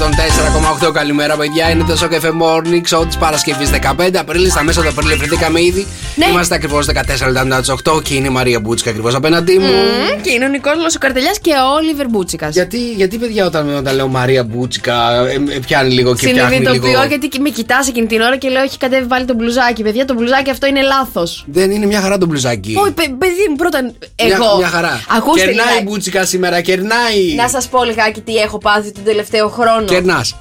104,8. 0.86 0.92
Καλημέρα, 0.92 1.36
παιδιά. 1.36 1.70
Είναι 1.70 1.84
το 1.88 1.96
Σοκαφέ 1.96 2.30
Morning 2.42 2.96
Show 2.96 3.06
της 3.06 3.16
Παρασκευής 3.16 3.70
15 3.70 4.10
Απρίλη. 4.18 4.50
Στα 4.50 4.62
μέσα 4.62 4.82
του 4.82 4.88
Απρίλη 4.88 5.14
βρεθήκαμε 5.14 5.62
ήδη. 5.62 5.86
Ναι. 6.14 6.26
Είμαστε 6.26 6.54
ακριβώς 6.54 6.86
14 6.86 6.90
λεπτά 7.26 7.44
μετά 7.44 7.60
τι 7.60 7.72
8 7.90 8.02
και 8.02 8.14
είναι 8.14 8.26
η 8.26 8.30
Μαρία 8.30 8.60
Μπούτσικα 8.60 8.90
ακριβώς 8.90 9.14
απέναντί 9.14 9.58
μου. 9.58 9.66
Μμμ, 9.66 10.20
Και 10.22 10.30
είναι 10.30 10.44
ο 10.44 10.48
Νικόλο 10.48 10.82
ο 10.96 10.98
Καρτελιά 11.00 11.34
και 11.40 11.50
ο 11.50 11.74
Όλιβερ 11.74 12.08
Μπούτσικας. 12.08 12.54
Γιατί, 12.54 12.90
γιατί, 12.92 13.18
παιδιά, 13.18 13.46
όταν, 13.46 13.76
όταν 13.76 13.94
λέω 13.96 14.08
Μαρία 14.08 14.44
Μπούτσικα, 14.44 15.26
ε, 15.26 15.54
ε, 15.54 15.58
πιάνει 15.66 15.90
λίγο 15.90 16.14
και 16.14 16.28
φτιάχνει 16.28 16.56
λίγο. 16.58 16.72
Συνειδητοποιώ 16.72 17.04
γιατί 17.08 17.28
και 17.28 17.38
με 17.38 17.48
κοιτάς 17.48 17.88
εκείνη 17.88 18.06
την 18.06 18.20
ώρα 18.20 18.36
και 18.36 18.48
λέω: 18.48 18.62
Έχει 18.62 18.78
κατέβει 18.78 19.06
πάλι 19.06 19.24
το 19.24 19.34
μπλουζάκι. 19.34 19.82
Παιδιά, 19.82 20.04
το 20.04 20.14
μπλουζάκι 20.14 20.50
αυτό 20.50 20.66
είναι 20.66 20.82
λάθος. 20.82 21.44
Δεν 21.46 21.70
είναι 21.76 21.86
μια 21.86 22.00
χαρά 22.00 22.18
το 22.18 22.26
μπλουζάκι. 22.26 22.74
Όχι, 22.82 22.92
παι- 22.92 23.10
παιδί 23.10 23.46
μου, 23.50 23.56
πρώτα 23.56 23.82
Μια- 23.82 23.92
εγώ. 24.16 24.56
Μια, 24.56 24.68
χαρά. 24.68 25.00
Ακούστε 25.16 25.44
Κερνάει 25.44 25.64
η 25.64 25.68
λιγάκι. 25.68 25.84
Μπούτσικα 25.84 26.24
σήμερα, 26.24 26.60
κερνάει. 26.60 27.34
Να 27.36 27.48
σας 27.48 27.68
πω 27.68 27.84
λιγάκι 27.84 28.20
τι 28.20 28.36
έχω 28.36 28.58
πάθει 28.58 28.92
τον 28.92 29.04
τελευταίο 29.04 29.48
χρόνο. 29.48 29.84
Κερνάς. 29.84 30.34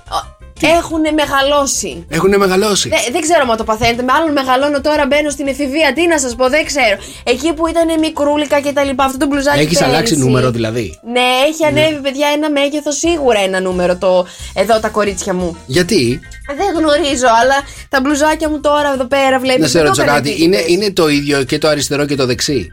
Έχουν 0.61 1.01
μεγαλώσει. 1.13 2.05
Έχουν 2.09 2.37
μεγαλώσει. 2.37 2.89
Δεν, 2.89 2.99
δεν 3.11 3.21
ξέρω 3.21 3.45
αν 3.51 3.57
το 3.57 3.63
παθαίνετε. 3.63 4.03
Μάλλον 4.03 4.31
μεγαλώνω 4.31 4.81
τώρα, 4.81 5.05
μπαίνω 5.07 5.29
στην 5.29 5.47
εφηβεία. 5.47 5.93
Τι 5.93 6.07
να 6.07 6.19
σας 6.19 6.35
πω, 6.35 6.49
δεν 6.49 6.65
ξέρω. 6.65 6.95
Εκεί 7.23 7.53
που 7.53 7.67
ήταν 7.67 7.99
μικρούλικα 7.99 8.59
και 8.59 8.71
τα 8.71 8.83
λοιπά, 8.83 9.03
αυτό 9.03 9.17
το 9.17 9.25
μπλουζάκι. 9.25 9.59
Έχεις 9.59 9.77
πέρυσι. 9.77 9.95
αλλάξει 9.95 10.17
νούμερο 10.17 10.51
δηλαδή; 10.51 10.99
Ναι, 11.13 11.27
έχει 11.47 11.63
ανέβει, 11.65 12.01
παιδιά, 12.01 12.27
ένα 12.35 12.49
μέγεθος 12.49 12.97
σίγουρα 12.97 13.39
ένα 13.39 13.59
νούμερο 13.59 13.97
το, 13.97 14.25
εδώ 14.53 14.79
τα 14.79 14.89
κορίτσια 14.89 15.33
μου. 15.33 15.57
Γιατί, 15.65 16.19
Δεν 16.57 16.67
γνωρίζω, 16.77 17.27
αλλά 17.41 17.55
τα 17.89 18.01
μπλουζάκια 18.01 18.49
μου 18.49 18.59
τώρα 18.59 18.93
εδώ 18.93 19.05
πέρα 19.05 19.39
βλέπεις. 19.39 19.61
να 19.61 19.67
σε 19.67 19.81
ρωτήσω 19.81 20.05
κάτι, 20.05 20.43
είναι, 20.43 20.63
είναι 20.67 20.91
το 20.91 21.07
ίδιο 21.07 21.43
και 21.43 21.57
το 21.57 21.67
αριστερό 21.67 22.05
και 22.05 22.15
το 22.15 22.25
δεξί; 22.25 22.67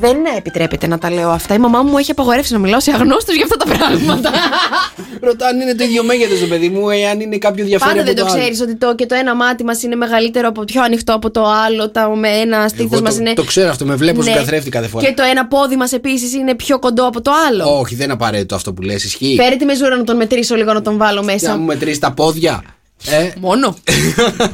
Δεν 0.00 0.16
επιτρέπεται 0.36 0.86
να 0.86 0.98
τα 0.98 1.10
λέω 1.10 1.30
αυτά. 1.30 1.54
Η 1.54 1.58
μαμά 1.58 1.82
μου 1.82 1.98
έχει 1.98 2.10
απαγορεύσει 2.10 2.52
να 2.52 2.58
μιλάω 2.58 2.80
σε 2.80 2.90
αγνώστους 2.92 3.34
για 3.34 3.44
αυτά 3.44 3.56
τα 3.56 3.76
πράγματα. 3.76 4.30
Ρωτά 5.26 5.46
αν 5.46 5.60
είναι 5.60 5.74
το 5.74 5.84
ίδιο 5.84 6.02
μέγεθος, 6.04 6.40
το 6.40 6.46
παιδί 6.46 6.68
μου, 6.68 6.90
εάν 6.90 7.20
είναι 7.20 7.38
κάποιο 7.38 7.64
διαφέρει 7.64 7.90
Πάντα 7.96 8.02
από 8.02 8.14
δεν 8.14 8.24
το 8.24 8.30
άλλο. 8.32 8.40
ξέρεις 8.40 8.60
ότι 8.60 8.76
το, 8.76 8.94
και 8.94 9.06
το 9.06 9.14
ένα 9.14 9.34
μάτι 9.34 9.64
μας 9.64 9.82
είναι 9.82 9.94
μεγαλύτερο 9.96 10.48
από 10.48 10.64
πιο 10.64 10.82
ανοιχτό 10.82 11.14
από 11.14 11.30
το 11.30 11.44
άλλο. 11.66 11.90
Τα, 11.90 12.16
με 12.16 12.28
ένα 12.28 12.68
στήθος 12.68 12.92
Εγώ 12.92 13.02
μας 13.02 13.14
το, 13.14 13.20
είναι. 13.20 13.32
το 13.34 13.44
ξέρω 13.44 13.68
αυτό, 13.70 13.84
με 13.84 13.94
βλέπω 13.94 14.22
στον 14.22 14.34
Ναι. 14.34 14.38
καθρέφτη 14.40 14.70
κάθε 14.70 14.86
φορά. 14.88 15.06
Και 15.06 15.14
το 15.14 15.22
ένα 15.22 15.46
πόδι 15.46 15.76
μας 15.76 15.92
επίσης 15.92 16.34
είναι 16.34 16.54
πιο 16.54 16.78
κοντό 16.78 17.06
από 17.06 17.20
το 17.20 17.30
άλλο. 17.48 17.78
Όχι, 17.78 17.94
δεν 17.94 18.04
είναι 18.04 18.12
απαραίτητο 18.12 18.54
αυτό 18.54 18.72
που 18.72 18.82
λες, 18.82 19.04
ισχύει. 19.04 19.36
Φέρε 19.42 19.56
τη 19.56 19.64
μεζούρα 19.64 19.96
να 19.96 20.04
τον 20.04 20.16
μετρήσω 20.16 20.54
λίγο 20.54 20.72
να 20.72 20.82
τον 20.82 20.96
βάλω 20.96 21.22
Για 21.22 21.32
μέσα. 21.32 21.56
μου 21.56 21.64
μετρήσει 21.64 22.00
τα 22.00 22.12
πόδια. 22.12 22.62
Ε. 23.06 23.30
Μόνο. 23.40 23.76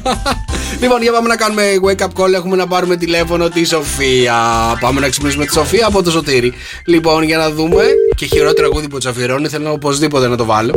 λοιπόν, 0.81 1.01
για 1.01 1.11
πάμε 1.11 1.27
να 1.27 1.35
κάνουμε 1.35 1.63
wake 1.85 2.01
up 2.01 2.23
call. 2.23 2.33
Έχουμε 2.33 2.55
να 2.55 2.67
πάρουμε 2.67 2.95
τηλέφωνο 2.95 3.49
τη 3.49 3.65
Σοφία. 3.65 4.35
Πάμε 4.79 4.99
να 4.99 5.09
ξυπνήσουμε 5.09 5.45
τη 5.45 5.51
Σοφία 5.53 5.87
από 5.87 6.03
το 6.03 6.11
Σωτήρι. 6.11 6.53
Λοιπόν, 6.85 7.23
για 7.23 7.37
να 7.37 7.49
δούμε. 7.51 7.83
Και 8.15 8.25
χειρότερο 8.25 8.53
τραγούδι 8.53 8.87
που 8.87 8.97
τη 8.97 9.09
αφιερώνει, 9.09 9.47
θέλω 9.47 9.71
οπωσδήποτε 9.71 10.27
να 10.27 10.37
το 10.37 10.45
βάλω. 10.45 10.73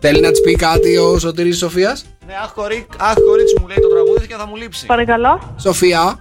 Θέλει 0.00 0.20
να 0.20 0.30
της 0.30 0.40
πει 0.40 0.54
κάτι 0.54 0.96
ο 0.96 1.18
Σωτήρης 1.18 1.50
της 1.50 1.58
Σοφίας; 1.60 2.04
Ναι, 2.26 2.32
αχ, 2.42 2.52
κορί... 2.52 2.86
αχ, 2.96 3.14
κορίτσι 3.14 3.54
μου 3.60 3.66
λέει 3.66 3.76
το 3.80 3.88
τραγούδι 3.88 4.26
και 4.26 4.34
θα 4.38 4.46
μου 4.46 4.56
λείψει. 4.56 4.86
Παρακαλώ. 4.86 5.54
Σοφία, 5.60 6.18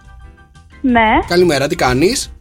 Ναι. 0.81 1.01
καλημέρα, 1.27 1.67
τι 1.67 1.75
κάνεις; 1.75 2.31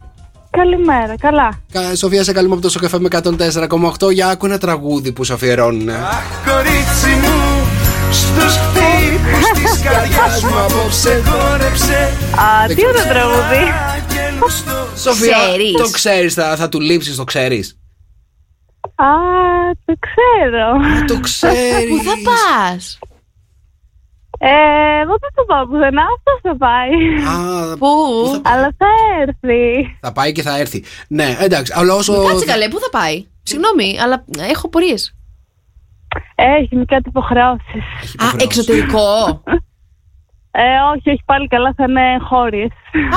Καλημέρα. 0.55 1.15
Καλά. 1.19 1.59
Κα- 1.71 1.95
Σοφία, 1.95 2.23
σε 2.23 2.31
καλούμε 2.31 2.53
από 2.53 2.61
το 2.63 2.69
Σοκαφέ 2.69 2.99
με 2.99 3.07
104,8 3.11 4.11
για 4.11 4.27
άκου 4.27 4.45
ένα 4.45 4.57
τραγούδι 4.57 5.11
που 5.11 5.23
σου 5.23 5.33
αφιερώνουν. 5.33 5.89
Κορίτσι 6.45 7.09
μου 7.21 7.67
στους 8.11 8.55
χτύπους 8.57 9.61
της 9.61 9.81
καρδιάς 9.83 10.43
μου 10.43 10.59
απόψε 10.59 11.23
χόρεψε 11.25 12.11
Α, 12.35 12.67
τι 12.75 12.85
ωραίο 12.87 13.03
τραγούδι. 13.03 13.63
και 14.07 14.23
Σοφία, 14.99 15.37
Ξέρεις. 15.47 15.71
το 15.71 15.89
ξέρεις, 15.89 16.33
θα, 16.33 16.55
θα 16.55 16.69
του 16.69 16.79
λείψεις, 16.79 17.15
το 17.15 17.23
ξέρεις; 17.23 17.77
Α, 18.95 19.05
το 19.85 19.93
ξέρω. 19.99 20.67
Το 21.07 21.19
ξέρει. 21.19 21.87
Πού 21.89 22.03
θα 22.03 22.13
πας; 22.23 22.99
Ε, 24.47 25.01
εγώ 25.01 25.15
δεν 25.23 25.31
θα 25.35 25.45
πάω 25.47 25.65
πουθενά, 25.67 26.01
αυτό 26.17 26.31
θα 26.41 26.55
πάει. 26.57 26.91
Πού; 27.77 27.91
Αλλά 28.43 28.69
θα 28.77 28.87
έρθει. 29.21 29.97
Θα 30.01 30.11
πάει 30.11 30.31
και 30.31 30.41
θα 30.41 30.57
έρθει. 30.57 30.83
Ναι, 31.07 31.37
εντάξει, 31.39 31.73
αλλά 31.75 31.93
όσο. 31.93 32.25
Κάτσε 32.25 32.45
καλέ, 32.45 32.67
πού 32.67 32.79
θα 32.79 32.89
πάει; 32.99 33.25
Συγγνώμη, 33.43 33.99
αλλά 34.03 34.25
έχω 34.49 34.65
απορίε. 34.65 34.95
Έχει 36.35 36.75
με 36.75 36.85
κάτι 36.85 37.09
υποχρεώσεις. 37.09 37.83
Α, 38.17 38.25
εξωτερικό. 38.41 39.41
Ε, 40.57 40.63
όχι, 40.95 41.09
όχι 41.09 41.21
πάλι 41.25 41.47
καλά, 41.47 41.73
θα 41.77 41.83
είναι 41.89 42.01
χώριες. 42.29 42.69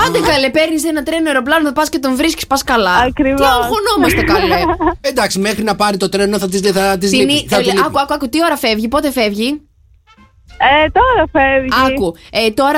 Άντε 0.06 0.20
καλέ, 0.20 0.50
παίρνεις 0.50 0.84
ένα 0.84 1.02
τρένο 1.02 1.26
αεροπλάνο, 1.28 1.64
θα 1.66 1.72
πας 1.72 1.88
και 1.88 1.98
τον 1.98 2.16
βρίσκεις, 2.16 2.46
πας 2.46 2.62
καλά. 2.64 2.94
Ακριβώς. 2.96 3.40
Τι 3.40 3.46
αγχωνόμαστε 3.46 4.22
καλέ. 4.22 4.60
Εντάξει, 5.00 5.38
μέχρι 5.38 5.62
να 5.62 5.76
πάρει 5.76 5.96
το 5.96 6.08
τρένο 6.08 6.38
θα 6.38 6.48
τη 6.48 6.58
θα 6.58 6.98
της 6.98 7.10
Την 7.10 7.18
λείπει. 7.18 7.32
ή- 7.32 7.46
θα 7.48 7.56
του 7.60 7.68
ε, 7.68 7.72
λείπει. 7.72 7.86
Άκου, 7.86 8.00
άκου, 8.00 8.14
άκου, 8.14 8.28
τι 8.28 8.44
ώρα 8.44 8.56
φεύγει, 8.56 8.88
πότε 8.88 9.10
φεύγει; 9.10 9.68
Ε, 10.60 10.88
τώρα 10.90 11.28
φεύγει. 11.32 11.68
Άκου, 11.86 12.14
ε, 12.30 12.50
τώρα 12.50 12.76